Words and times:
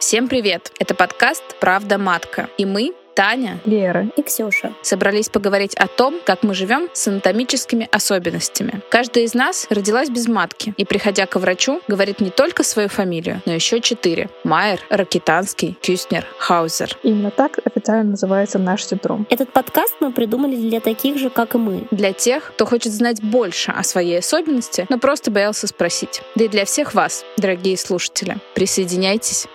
Всем 0.00 0.28
привет! 0.28 0.72
Это 0.78 0.94
подкаст 0.94 1.42
«Правда 1.60 1.98
матка». 1.98 2.48
И 2.56 2.64
мы, 2.64 2.94
Таня, 3.14 3.60
Лера 3.66 4.06
и 4.16 4.22
Ксюша 4.22 4.72
собрались 4.80 5.28
поговорить 5.28 5.74
о 5.74 5.88
том, 5.88 6.14
как 6.24 6.42
мы 6.42 6.54
живем 6.54 6.88
с 6.94 7.06
анатомическими 7.06 7.86
особенностями. 7.92 8.80
Каждая 8.88 9.24
из 9.24 9.34
нас 9.34 9.66
родилась 9.68 10.08
без 10.08 10.26
матки 10.26 10.72
и, 10.78 10.86
приходя 10.86 11.26
к 11.26 11.36
врачу, 11.36 11.82
говорит 11.86 12.18
не 12.22 12.30
только 12.30 12.62
свою 12.62 12.88
фамилию, 12.88 13.42
но 13.44 13.52
еще 13.52 13.82
четыре. 13.82 14.30
Майер, 14.42 14.80
Ракитанский, 14.88 15.76
Кюстнер, 15.82 16.26
Хаузер. 16.38 16.96
Именно 17.02 17.30
так 17.30 17.58
официально 17.62 18.12
называется 18.12 18.58
наш 18.58 18.86
синдром. 18.86 19.26
Этот 19.28 19.52
подкаст 19.52 19.96
мы 20.00 20.12
придумали 20.12 20.56
для 20.56 20.80
таких 20.80 21.18
же, 21.18 21.28
как 21.28 21.54
и 21.54 21.58
мы. 21.58 21.86
Для 21.90 22.14
тех, 22.14 22.52
кто 22.54 22.64
хочет 22.64 22.94
знать 22.94 23.22
больше 23.22 23.70
о 23.70 23.82
своей 23.82 24.20
особенности, 24.20 24.86
но 24.88 24.98
просто 24.98 25.30
боялся 25.30 25.66
спросить. 25.66 26.22
Да 26.36 26.44
и 26.44 26.48
для 26.48 26.64
всех 26.64 26.94
вас, 26.94 27.26
дорогие 27.36 27.76
слушатели. 27.76 28.38
Присоединяйтесь. 28.54 29.46